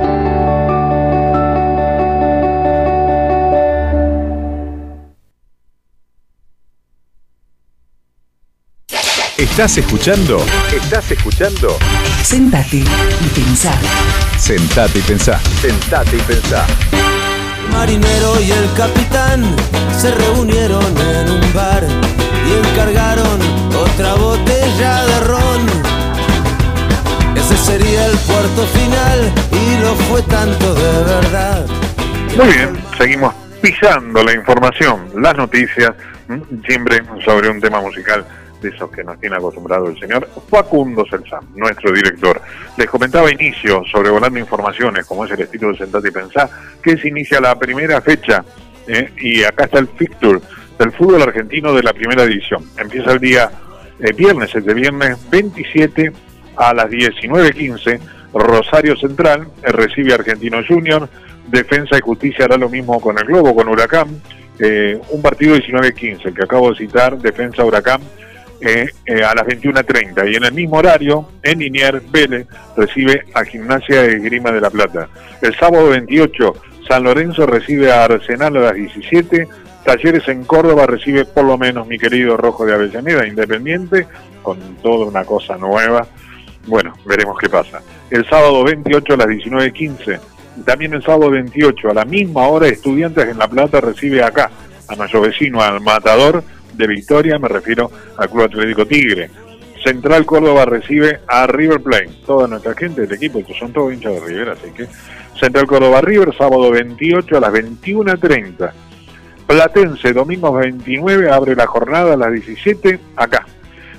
¿Estás 9.55 9.77
escuchando? 9.77 10.45
¿Estás 10.75 11.11
escuchando? 11.11 11.77
Sentate 12.21 12.79
y 12.79 13.29
pensá. 13.33 13.71
Sentate 14.37 14.99
y 14.99 15.01
pensá. 15.03 15.39
Sentate 15.61 16.17
y 16.17 16.19
pensá. 16.19 16.67
marinero 17.71 18.41
y 18.41 18.51
el 18.51 18.73
capitán 18.73 19.55
se 19.97 20.11
reunieron 20.11 20.83
en 20.97 21.29
un 21.29 21.53
bar 21.53 21.85
y 22.45 22.67
encargaron 22.67 23.39
otra 23.73 24.15
botella 24.15 25.05
de 25.05 25.19
ron. 25.21 25.61
Ese 27.37 27.55
sería 27.55 28.07
el 28.07 28.17
puerto 28.17 28.67
final 28.67 29.33
y 29.53 29.81
lo 29.81 29.95
fue 29.95 30.21
tanto 30.23 30.75
de 30.75 31.03
verdad. 31.05 31.65
Muy 32.35 32.47
bien, 32.47 32.77
seguimos 32.97 33.33
pisando 33.61 34.21
la 34.21 34.33
información, 34.33 35.11
las 35.15 35.37
noticias, 35.37 35.93
siempre 36.67 37.01
sobre 37.23 37.47
un 37.47 37.61
tema 37.61 37.79
musical 37.79 38.25
de 38.65 38.75
esos 38.75 38.89
que 38.89 39.03
nos 39.03 39.19
tiene 39.19 39.35
acostumbrado 39.35 39.87
el 39.87 39.99
señor 39.99 40.27
Facundo 40.49 41.05
Selsan, 41.09 41.41
nuestro 41.55 41.91
director. 41.91 42.41
Les 42.77 42.89
comentaba 42.89 43.27
a 43.29 43.31
inicio 43.31 43.83
sobre 43.91 44.09
Volando 44.09 44.39
Informaciones, 44.39 45.05
como 45.05 45.25
es 45.25 45.31
el 45.31 45.41
estilo 45.41 45.71
de 45.71 45.77
Sentate 45.77 46.09
y 46.09 46.11
Pensar, 46.11 46.49
que 46.81 46.97
se 46.97 47.07
inicia 47.07 47.39
la 47.39 47.57
primera 47.57 48.01
fecha 48.01 48.43
¿eh? 48.87 49.11
y 49.17 49.43
acá 49.43 49.65
está 49.65 49.79
el 49.79 49.87
fixture 49.87 50.39
del 50.79 50.91
fútbol 50.91 51.21
argentino 51.21 51.73
de 51.73 51.83
la 51.83 51.93
primera 51.93 52.25
división. 52.25 52.63
Empieza 52.77 53.11
el 53.11 53.19
día 53.19 53.51
eh, 53.99 54.11
viernes, 54.13 54.53
este 54.53 54.73
viernes 54.73 55.17
27 55.29 56.11
a 56.57 56.73
las 56.73 56.87
19.15, 56.87 57.99
Rosario 58.33 58.97
Central 58.97 59.47
eh, 59.63 59.71
recibe 59.71 60.11
a 60.11 60.15
Argentino 60.15 60.57
Junior, 60.67 61.07
Defensa 61.47 61.97
y 61.97 62.01
Justicia 62.01 62.45
hará 62.45 62.57
lo 62.57 62.69
mismo 62.69 62.99
con 62.99 63.17
el 63.17 63.25
Globo, 63.25 63.55
con 63.55 63.67
Huracán, 63.67 64.21
eh, 64.59 64.99
un 65.09 65.21
partido 65.21 65.55
19-15, 65.55 66.25
el 66.25 66.33
que 66.33 66.43
acabo 66.43 66.71
de 66.71 66.77
citar, 66.77 67.17
Defensa 67.17 67.63
Huracán, 67.63 68.01
eh, 68.61 68.89
eh, 69.05 69.23
a 69.23 69.35
las 69.35 69.45
21.30. 69.45 70.31
Y 70.31 70.35
en 70.35 70.43
el 70.45 70.53
mismo 70.53 70.77
horario, 70.77 71.29
en 71.43 71.59
Linier, 71.59 72.01
Vélez 72.09 72.47
recibe 72.75 73.25
a 73.33 73.43
Gimnasia 73.43 74.03
de 74.03 74.19
Grima 74.19 74.51
de 74.51 74.61
la 74.61 74.69
Plata. 74.69 75.09
El 75.41 75.55
sábado 75.55 75.89
28, 75.89 76.55
San 76.87 77.03
Lorenzo 77.03 77.45
recibe 77.45 77.91
a 77.91 78.05
Arsenal 78.05 78.57
a 78.57 78.59
las 78.61 78.75
17. 78.75 79.47
Talleres 79.83 80.27
en 80.27 80.45
Córdoba 80.45 80.87
recibe 80.87 81.25
por 81.25 81.43
lo 81.45 81.57
menos 81.57 81.87
mi 81.87 81.99
querido 81.99 82.37
Rojo 82.37 82.65
de 82.65 82.73
Avellaneda, 82.73 83.27
Independiente, 83.27 84.07
con 84.41 84.59
toda 84.81 85.05
una 85.05 85.25
cosa 85.25 85.57
nueva. 85.57 86.07
Bueno, 86.65 86.93
veremos 87.05 87.37
qué 87.37 87.49
pasa. 87.49 87.81
El 88.09 88.27
sábado 88.27 88.63
28 88.63 89.13
a 89.13 89.17
las 89.17 89.27
19.15. 89.27 90.19
También 90.65 90.93
el 90.93 91.03
sábado 91.03 91.29
28 91.29 91.91
a 91.91 91.93
la 91.93 92.05
misma 92.05 92.47
hora, 92.47 92.67
Estudiantes 92.67 93.27
en 93.27 93.37
La 93.37 93.47
Plata 93.47 93.81
recibe 93.81 94.23
acá 94.23 94.49
a 94.87 94.95
nuestro 94.95 95.21
vecino, 95.21 95.61
al 95.61 95.81
Matador 95.81 96.43
de 96.75 96.87
Victoria, 96.87 97.39
me 97.39 97.47
refiero 97.47 97.91
al 98.17 98.29
Club 98.29 98.43
Atlético 98.43 98.85
Tigre. 98.85 99.29
Central 99.83 100.25
Córdoba 100.25 100.65
recibe 100.65 101.19
a 101.27 101.45
River 101.45 101.79
Plate. 101.81 102.09
Toda 102.25 102.47
nuestra 102.47 102.73
gente 102.73 103.01
del 103.01 103.13
equipo, 103.13 103.45
que 103.45 103.53
son 103.53 103.71
todos 103.71 103.93
hinchas 103.93 104.13
de 104.13 104.19
River, 104.19 104.49
así 104.49 104.71
que 104.71 104.87
Central 105.39 105.67
Córdoba 105.67 106.01
River, 106.01 106.35
sábado 106.35 106.71
28 106.71 107.37
a 107.37 107.39
las 107.39 107.53
21.30. 107.53 108.71
Platense, 109.45 110.11
domingo 110.11 110.51
29, 110.53 111.29
abre 111.29 111.55
la 111.55 111.67
jornada 111.67 112.13
a 112.13 112.17
las 112.17 112.33
17, 112.33 112.99
acá. 113.15 113.45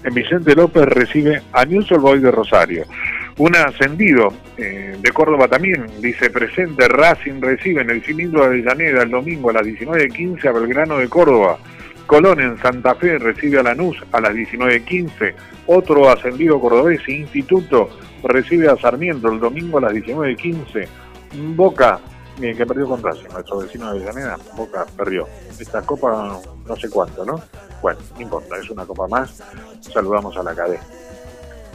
En 0.03 0.13
Vicente 0.13 0.55
López 0.57 0.85
recibe 0.87 1.43
a 1.53 1.65
News 1.65 1.89
Boys 1.91 2.23
de 2.23 2.31
Rosario. 2.31 2.85
Un 3.39 3.55
ascendido 3.55 4.33
eh, 4.57 4.97
de 4.99 5.11
Córdoba 5.13 5.47
también, 5.47 5.87
dice 6.01 6.31
presente, 6.31 6.89
Racing 6.89 7.41
recibe 7.41 7.83
en 7.83 7.91
el 7.91 8.03
cilindro 8.03 8.41
de 8.41 8.47
Avellaneda 8.47 9.03
el 9.03 9.11
domingo 9.11 9.51
a 9.51 9.55
las 9.55 9.67
19.15 9.67 10.49
a 10.49 10.53
Belgrano 10.53 10.99
de 10.99 11.09
Córdoba. 11.09 11.59
Colón 12.07 12.41
en 12.41 12.59
Santa 12.59 12.95
Fe 12.95 13.19
recibe 13.19 13.59
a 13.59 13.63
Lanús 13.63 13.97
a 14.13 14.21
las 14.21 14.33
19.15. 14.33 15.35
Otro 15.67 16.09
ascendido 16.09 16.61
cordobés, 16.61 17.07
Instituto, 17.09 17.91
recibe 18.23 18.69
a 18.69 18.77
Sarmiento 18.77 19.31
el 19.31 19.41
domingo 19.41 19.79
a 19.79 19.83
las 19.83 19.93
19.15. 19.93 20.87
Boca, 21.55 21.99
bien, 22.39 22.57
que 22.57 22.65
perdió 22.65 22.87
con 22.87 23.03
Racing, 23.03 23.29
nuestro 23.33 23.59
vecino 23.59 23.93
de 23.93 23.99
Avellaneda, 23.99 24.39
Boca 24.57 24.87
perdió. 24.97 25.27
Esta 25.59 25.83
copa 25.83 26.41
no 26.67 26.77
sé 26.77 26.89
cuánto, 26.89 27.25
¿no? 27.25 27.41
Bueno, 27.83 27.99
no 28.15 28.23
importa, 28.23 28.57
es 28.57 28.71
una 28.71 28.87
copa 28.87 29.09
más. 29.09 29.43
Saludamos 29.81 30.37
a 30.37 30.43
la 30.43 30.55
cadena, 30.55 30.83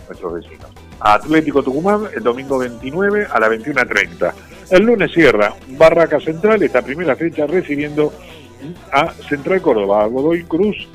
nuestros 0.07 0.33
vecinos. 0.33 0.71
Atlético 0.99 1.63
Tucumán, 1.63 2.07
el 2.15 2.23
domingo 2.23 2.57
29 2.59 3.27
a 3.31 3.39
las 3.39 3.49
21.30. 3.49 4.33
El 4.69 4.83
lunes 4.83 5.11
cierra 5.11 5.53
Barraca 5.69 6.19
Central, 6.19 6.63
esta 6.63 6.81
primera 6.81 7.15
fecha 7.15 7.45
recibiendo 7.45 8.13
a 8.91 9.11
Central 9.11 9.61
Córdoba, 9.61 10.03
a 10.03 10.07
Godoy 10.07 10.43
Cruz. 10.43 10.87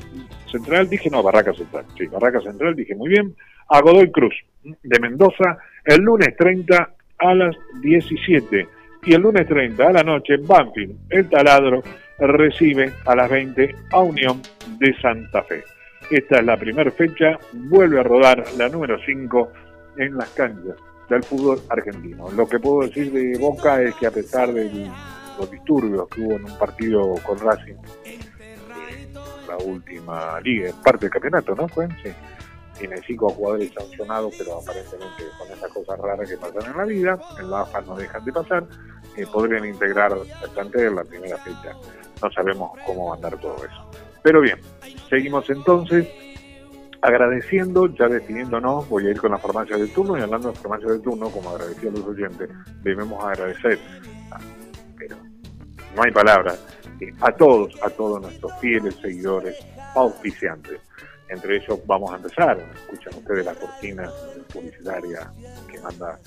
Central, 0.51 0.89
dije 0.89 1.09
no, 1.09 1.21
Barraca 1.21 1.53
Central, 1.53 1.85
sí, 1.97 2.05
Barraca 2.07 2.39
Central, 2.41 2.75
dije 2.75 2.95
muy 2.95 3.09
bien, 3.09 3.35
a 3.69 3.81
Godoy 3.81 4.09
Cruz 4.11 4.33
de 4.63 4.99
Mendoza, 4.99 5.57
el 5.83 6.01
lunes 6.01 6.35
30 6.37 6.89
a 7.17 7.33
las 7.35 7.55
17 7.81 8.67
y 9.03 9.13
el 9.13 9.21
lunes 9.21 9.47
30 9.47 9.87
a 9.87 9.91
la 9.91 10.03
noche 10.03 10.37
Banfield, 10.37 10.95
el 11.09 11.29
taladro, 11.29 11.83
recibe 12.17 12.93
a 13.05 13.15
las 13.15 13.29
20 13.29 13.75
a 13.91 13.99
Unión 13.99 14.41
de 14.79 14.93
Santa 15.01 15.43
Fe. 15.43 15.63
Esta 16.09 16.39
es 16.39 16.45
la 16.45 16.57
primera 16.57 16.89
fecha, 16.91 17.37
vuelve 17.53 17.99
a 17.99 18.03
rodar 18.03 18.43
la 18.57 18.69
número 18.69 18.97
5 19.05 19.51
en 19.97 20.17
las 20.17 20.29
canchas 20.29 20.75
del 21.09 21.23
fútbol 21.23 21.59
argentino. 21.69 22.29
Lo 22.31 22.47
que 22.47 22.59
puedo 22.59 22.87
decir 22.87 23.11
de 23.11 23.37
Boca 23.37 23.81
es 23.81 23.95
que 23.95 24.07
a 24.07 24.11
pesar 24.11 24.51
de 24.53 24.89
los 25.37 25.49
disturbios 25.49 26.07
que 26.09 26.21
hubo 26.21 26.33
en 26.33 26.45
un 26.45 26.57
partido 26.57 27.13
con 27.23 27.39
Racing, 27.39 27.75
la 29.47 29.57
última 29.57 30.39
liga, 30.41 30.71
parte 30.83 31.05
del 31.05 31.11
campeonato, 31.11 31.55
¿no? 31.55 31.67
Fue, 31.67 31.87
sí. 32.03 32.09
Tiene 32.77 32.97
cinco 33.07 33.29
jugadores 33.29 33.71
sancionados, 33.73 34.35
pero 34.37 34.59
aparentemente 34.59 35.23
con 35.39 35.47
esas 35.51 35.71
cosas 35.71 35.99
raras 35.99 36.29
que 36.29 36.37
pasan 36.37 36.71
en 36.71 36.77
la 36.77 36.85
vida, 36.85 37.19
en 37.39 37.49
la 37.49 37.61
AFA 37.61 37.81
no 37.81 37.95
dejan 37.95 38.23
de 38.23 38.31
pasar, 38.31 38.67
eh, 39.15 39.25
podrían 39.31 39.65
integrar 39.65 40.11
el 40.13 40.49
plantel 40.51 40.95
la 40.95 41.03
primera 41.03 41.37
fecha. 41.37 41.75
No 42.21 42.31
sabemos 42.31 42.71
cómo 42.85 43.07
va 43.07 43.13
a 43.13 43.15
andar 43.15 43.39
todo 43.39 43.55
eso. 43.57 43.91
Pero 44.21 44.41
bien, 44.41 44.59
seguimos 45.09 45.49
entonces 45.49 46.07
agradeciendo, 47.01 47.87
ya 47.87 48.07
definiéndonos, 48.07 48.87
voy 48.89 49.07
a 49.07 49.11
ir 49.11 49.19
con 49.19 49.31
la 49.31 49.37
farmacia 49.37 49.77
de 49.77 49.87
turno 49.87 50.17
y 50.17 50.21
hablando 50.21 50.49
de 50.49 50.55
farmacia 50.55 50.89
de 50.89 50.99
turno, 50.99 51.29
como 51.29 51.49
agradecí 51.51 51.87
a 51.87 51.91
los 51.91 52.05
oyentes, 52.05 52.49
debemos 52.83 53.23
agradecer, 53.23 53.79
pero 54.97 55.17
no 55.95 56.03
hay 56.03 56.11
palabras, 56.11 56.59
eh, 56.99 57.13
a 57.21 57.31
todos, 57.31 57.73
a 57.81 57.89
todos 57.89 58.21
nuestros 58.21 58.51
fieles 58.59 58.95
seguidores, 58.95 59.57
auspiciantes. 59.95 60.79
Entre 61.29 61.57
ellos 61.57 61.79
vamos 61.85 62.11
a 62.13 62.17
empezar, 62.17 62.57
escuchan 62.73 63.13
ustedes 63.15 63.45
la 63.45 63.53
cortina 63.53 64.09
publicitaria 64.53 65.31
que 65.69 65.79
manda 65.81 66.19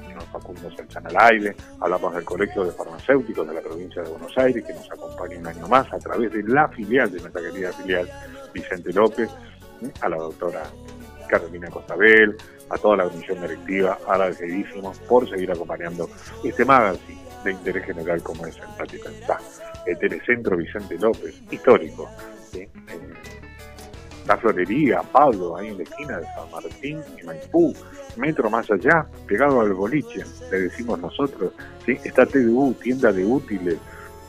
señor 0.00 0.22
Facundo 0.32 0.70
Sánchez 0.76 1.04
al 1.04 1.16
aire, 1.32 1.56
hablamos 1.80 2.14
del 2.14 2.24
Colegio 2.24 2.64
de 2.64 2.72
Farmacéuticos 2.72 3.46
de 3.46 3.54
la 3.54 3.60
provincia 3.60 4.02
de 4.02 4.10
Buenos 4.10 4.36
Aires, 4.36 4.64
que 4.64 4.72
nos 4.72 4.90
acompaña 4.90 5.38
un 5.38 5.46
año 5.46 5.68
más 5.68 5.92
a 5.92 5.98
través 5.98 6.32
de 6.32 6.42
la 6.42 6.68
filial 6.68 7.10
de 7.12 7.20
nuestra 7.20 7.42
querida 7.42 7.72
filial 7.72 8.10
Vicente 8.52 8.92
López, 8.92 9.30
a 10.00 10.08
la 10.08 10.16
doctora 10.16 10.64
Carolina 11.28 11.68
Costabel, 11.68 12.36
a 12.70 12.78
toda 12.78 12.96
la 12.96 13.04
comisión 13.04 13.40
directiva, 13.40 13.98
agradecidísimos 14.08 14.98
por 15.00 15.28
seguir 15.28 15.52
acompañando 15.52 16.08
este 16.42 16.64
magazine 16.64 17.27
de 17.44 17.52
interés 17.52 17.84
general 17.84 18.22
como 18.22 18.46
es 18.46 18.56
el 18.56 18.76
Pati 18.76 18.98
Pensá, 18.98 19.38
el 19.86 19.98
Telecentro 19.98 20.56
Vicente 20.56 20.98
López, 20.98 21.40
histórico, 21.50 22.08
la 24.26 24.36
florería, 24.36 25.00
Pablo, 25.02 25.56
ahí 25.56 25.68
en 25.68 25.78
la 25.78 25.82
esquina 25.84 26.18
de 26.18 26.26
San 26.26 26.50
Martín 26.50 27.00
y 27.20 27.24
Maipú, 27.24 27.74
metro 28.16 28.50
más 28.50 28.70
allá, 28.70 29.06
pegado 29.26 29.60
al 29.60 29.72
boliche, 29.72 30.22
le 30.50 30.60
decimos 30.60 30.98
nosotros, 30.98 31.52
¿sí? 31.86 31.98
está 32.04 32.26
TDU, 32.26 32.74
tienda 32.74 33.10
de 33.10 33.24
útiles, 33.24 33.78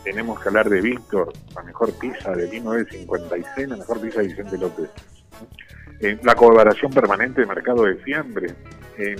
tenemos 0.04 0.40
que 0.40 0.48
hablar 0.48 0.70
de 0.70 0.80
Víctor, 0.80 1.34
la 1.54 1.64
mejor 1.64 1.92
pizza 1.94 2.32
de 2.32 2.48
1956, 2.48 3.68
la 3.68 3.76
mejor 3.76 4.00
pizza 4.00 4.22
de 4.22 4.28
Vicente 4.28 4.58
López. 4.58 4.90
Eh, 6.02 6.18
la 6.24 6.36
colaboración 6.36 6.92
permanente 6.92 7.42
de 7.42 7.48
mercado 7.48 7.84
de 7.84 7.96
fiambre. 7.96 8.54
Eh, 8.98 9.16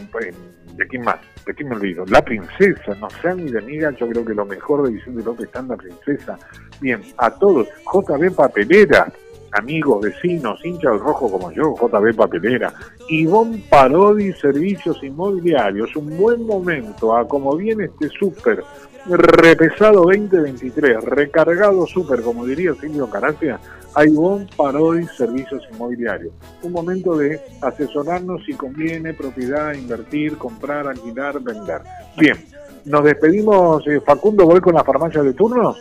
¿De 0.76 0.88
quién 0.88 1.04
más? 1.04 1.20
¿De 1.46 1.54
quién 1.54 1.68
me 1.68 1.76
olvido? 1.76 2.06
La 2.06 2.24
princesa, 2.24 2.96
no 3.00 3.10
sean 3.22 3.44
mi 3.44 3.58
amiga, 3.58 3.92
yo 3.92 4.08
creo 4.08 4.24
que 4.24 4.34
lo 4.34 4.46
mejor 4.46 4.86
de 4.86 4.94
Vicente 4.94 5.24
López 5.24 5.48
está 5.48 5.60
en 5.60 5.68
la 5.68 5.76
princesa. 5.76 6.40
Bien, 6.80 7.02
a 7.18 7.32
todos, 7.32 7.68
JB 7.92 8.34
Papelera, 8.34 9.12
amigos, 9.52 10.02
vecinos, 10.02 10.64
hinchas 10.64 10.92
del 10.92 11.00
rojo 11.00 11.30
como 11.30 11.52
yo, 11.52 11.76
JB 11.76 12.16
Papelera, 12.16 12.74
Ivonne 13.10 13.64
Parodi, 13.70 14.34
Servicios 14.34 15.02
Inmobiliarios, 15.04 15.96
un 15.96 16.18
buen 16.18 16.46
momento 16.46 17.16
a 17.16 17.28
como 17.28 17.56
viene 17.56 17.86
este 17.86 18.10
súper 18.10 18.64
repesado 19.08 20.04
2023, 20.04 21.04
recargado 21.04 21.86
súper, 21.88 22.22
como 22.22 22.46
diría 22.46 22.74
Silvio 22.76 23.10
Caracia, 23.10 23.60
a 23.96 24.06
Ivonne 24.06 24.48
Parodi, 24.56 25.06
Servicios 25.08 25.64
Inmobiliarios. 25.72 26.34
Un 26.62 26.72
momento 26.72 27.18
de 27.18 27.40
asesorarnos 27.62 28.44
si 28.46 28.54
conviene 28.54 29.14
propiedad, 29.14 29.74
invertir, 29.74 30.38
comprar, 30.38 30.88
alquilar, 30.88 31.40
vender. 31.40 31.82
Bien, 32.18 32.38
nos 32.86 33.04
despedimos, 33.04 33.86
eh, 33.88 34.02
Facundo, 34.06 34.46
voy 34.46 34.60
con 34.62 34.76
la 34.76 34.84
farmacia 34.84 35.24
de 35.24 35.34
turnos. 35.34 35.78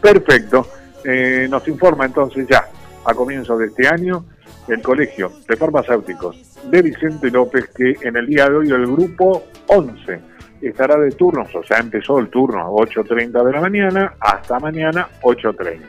Perfecto. 0.00 0.66
Eh, 1.04 1.46
nos 1.50 1.66
informa 1.68 2.06
entonces 2.06 2.46
ya, 2.48 2.68
a 3.04 3.14
comienzos 3.14 3.58
de 3.58 3.66
este 3.66 3.88
año, 3.88 4.24
el 4.68 4.82
Colegio 4.82 5.32
de 5.48 5.56
Farmacéuticos 5.56 6.58
de 6.70 6.82
Vicente 6.82 7.30
López, 7.30 7.68
que 7.74 7.96
en 8.02 8.16
el 8.16 8.26
día 8.26 8.48
de 8.48 8.56
hoy 8.56 8.70
el 8.70 8.86
grupo 8.86 9.44
11 9.66 10.20
estará 10.60 10.98
de 10.98 11.10
turnos, 11.12 11.54
o 11.54 11.62
sea, 11.62 11.78
empezó 11.78 12.18
el 12.18 12.28
turno 12.28 12.60
a 12.60 12.68
8.30 12.68 13.44
de 13.44 13.52
la 13.52 13.60
mañana 13.60 14.14
hasta 14.20 14.58
mañana 14.60 15.08
8.30. 15.22 15.80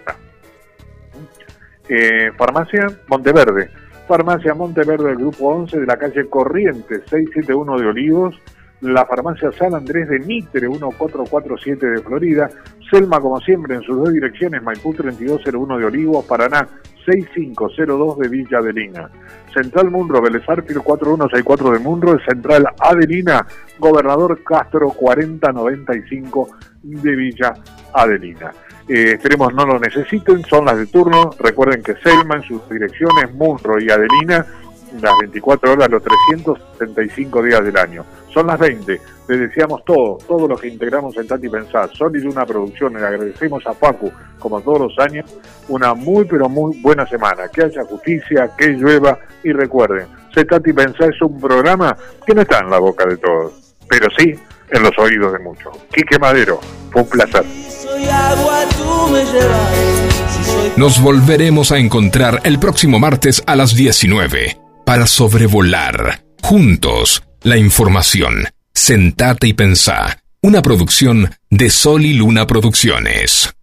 Eh, 1.89 2.31
farmacia 2.37 2.87
Monteverde, 3.07 3.69
Farmacia 4.07 4.53
Monteverde 4.53 5.09
del 5.09 5.17
Grupo 5.17 5.49
11 5.49 5.79
de 5.79 5.85
la 5.85 5.97
calle 5.97 6.29
Corrientes 6.29 7.01
671 7.09 7.79
de 7.79 7.87
Olivos, 7.87 8.35
la 8.81 9.05
farmacia 9.05 9.51
San 9.51 9.75
Andrés 9.75 10.09
de 10.09 10.19
Mitre 10.19 10.67
1447 10.67 11.85
de 11.85 12.01
Florida, 12.01 12.49
Selma 12.89 13.19
como 13.19 13.39
siempre 13.39 13.75
en 13.75 13.81
sus 13.83 13.97
dos 13.97 14.11
direcciones, 14.11 14.61
Maipú 14.63 14.93
3201 14.93 15.77
de 15.77 15.85
Olivos, 15.85 16.25
Paraná 16.25 16.67
6502 17.05 18.19
de 18.19 18.27
Villa 18.27 18.57
Adelina. 18.57 19.09
Central 19.53 19.91
Munro, 19.91 20.21
Vélez 20.21 20.47
Arfield 20.47 20.81
4164 20.81 21.71
de 21.71 21.79
Munro, 21.79 22.19
Central 22.25 22.67
Adelina, 22.79 23.45
Gobernador 23.79 24.43
Castro 24.43 24.89
4095 24.89 26.49
de 26.83 27.15
Villa 27.15 27.53
Adelina. 27.93 28.51
Eh, 28.87 29.13
esperemos 29.13 29.53
no 29.53 29.65
lo 29.65 29.79
necesiten, 29.79 30.43
son 30.43 30.65
las 30.65 30.77
de 30.77 30.87
turno. 30.87 31.31
Recuerden 31.39 31.83
que 31.83 31.95
Selma 31.95 32.35
en 32.35 32.43
sus 32.43 32.67
direcciones, 32.69 33.33
Munro 33.33 33.79
y 33.79 33.89
Adelina, 33.89 34.45
las 34.99 35.13
24 35.19 35.71
horas, 35.71 35.89
los 35.89 36.03
365 36.03 37.43
días 37.43 37.63
del 37.63 37.77
año. 37.77 38.05
Son 38.33 38.47
las 38.47 38.59
20. 38.59 39.01
Les 39.27 39.39
deseamos 39.39 39.83
todo, 39.85 40.17
todo 40.27 40.47
lo 40.47 40.55
que 40.57 40.67
integramos 40.67 41.15
en 41.17 41.27
Tati 41.27 41.49
Pensar. 41.49 41.89
Son 41.93 42.11
de 42.11 42.27
una 42.27 42.45
producción. 42.45 42.93
Le 42.93 43.05
agradecemos 43.05 43.65
a 43.65 43.73
Facu, 43.73 44.11
como 44.39 44.61
todos 44.61 44.81
los 44.81 44.99
años, 44.99 45.25
una 45.69 45.93
muy, 45.93 46.25
pero 46.25 46.49
muy 46.49 46.79
buena 46.81 47.05
semana. 47.07 47.47
Que 47.47 47.63
haya 47.63 47.83
justicia, 47.83 48.51
que 48.57 48.69
llueva. 48.69 49.17
Y 49.43 49.51
recuerden, 49.51 50.07
Se 50.33 50.45
Tati 50.45 50.73
Pensar 50.73 51.13
es 51.13 51.21
un 51.21 51.39
programa 51.39 51.95
que 52.25 52.33
no 52.33 52.41
está 52.41 52.59
en 52.59 52.69
la 52.69 52.79
boca 52.79 53.05
de 53.05 53.17
todos, 53.17 53.73
pero 53.87 54.07
sí 54.17 54.33
en 54.71 54.83
los 54.83 54.97
oídos 54.97 55.33
de 55.33 55.39
muchos. 55.39 55.77
Quique 55.93 56.17
Madero, 56.19 56.59
fue 56.91 57.01
un 57.01 57.09
placer. 57.09 57.43
Nos 60.77 61.01
volveremos 61.01 61.71
a 61.71 61.77
encontrar 61.77 62.39
el 62.43 62.59
próximo 62.59 62.99
martes 62.99 63.43
a 63.45 63.55
las 63.55 63.75
19 63.75 64.70
para 64.91 65.07
sobrevolar 65.07 66.21
juntos 66.41 67.23
la 67.43 67.55
información. 67.55 68.49
Sentate 68.73 69.47
y 69.47 69.53
pensá. 69.53 70.19
Una 70.41 70.61
producción 70.61 71.33
de 71.49 71.69
Sol 71.69 72.03
y 72.03 72.11
Luna 72.11 72.45
Producciones. 72.45 73.53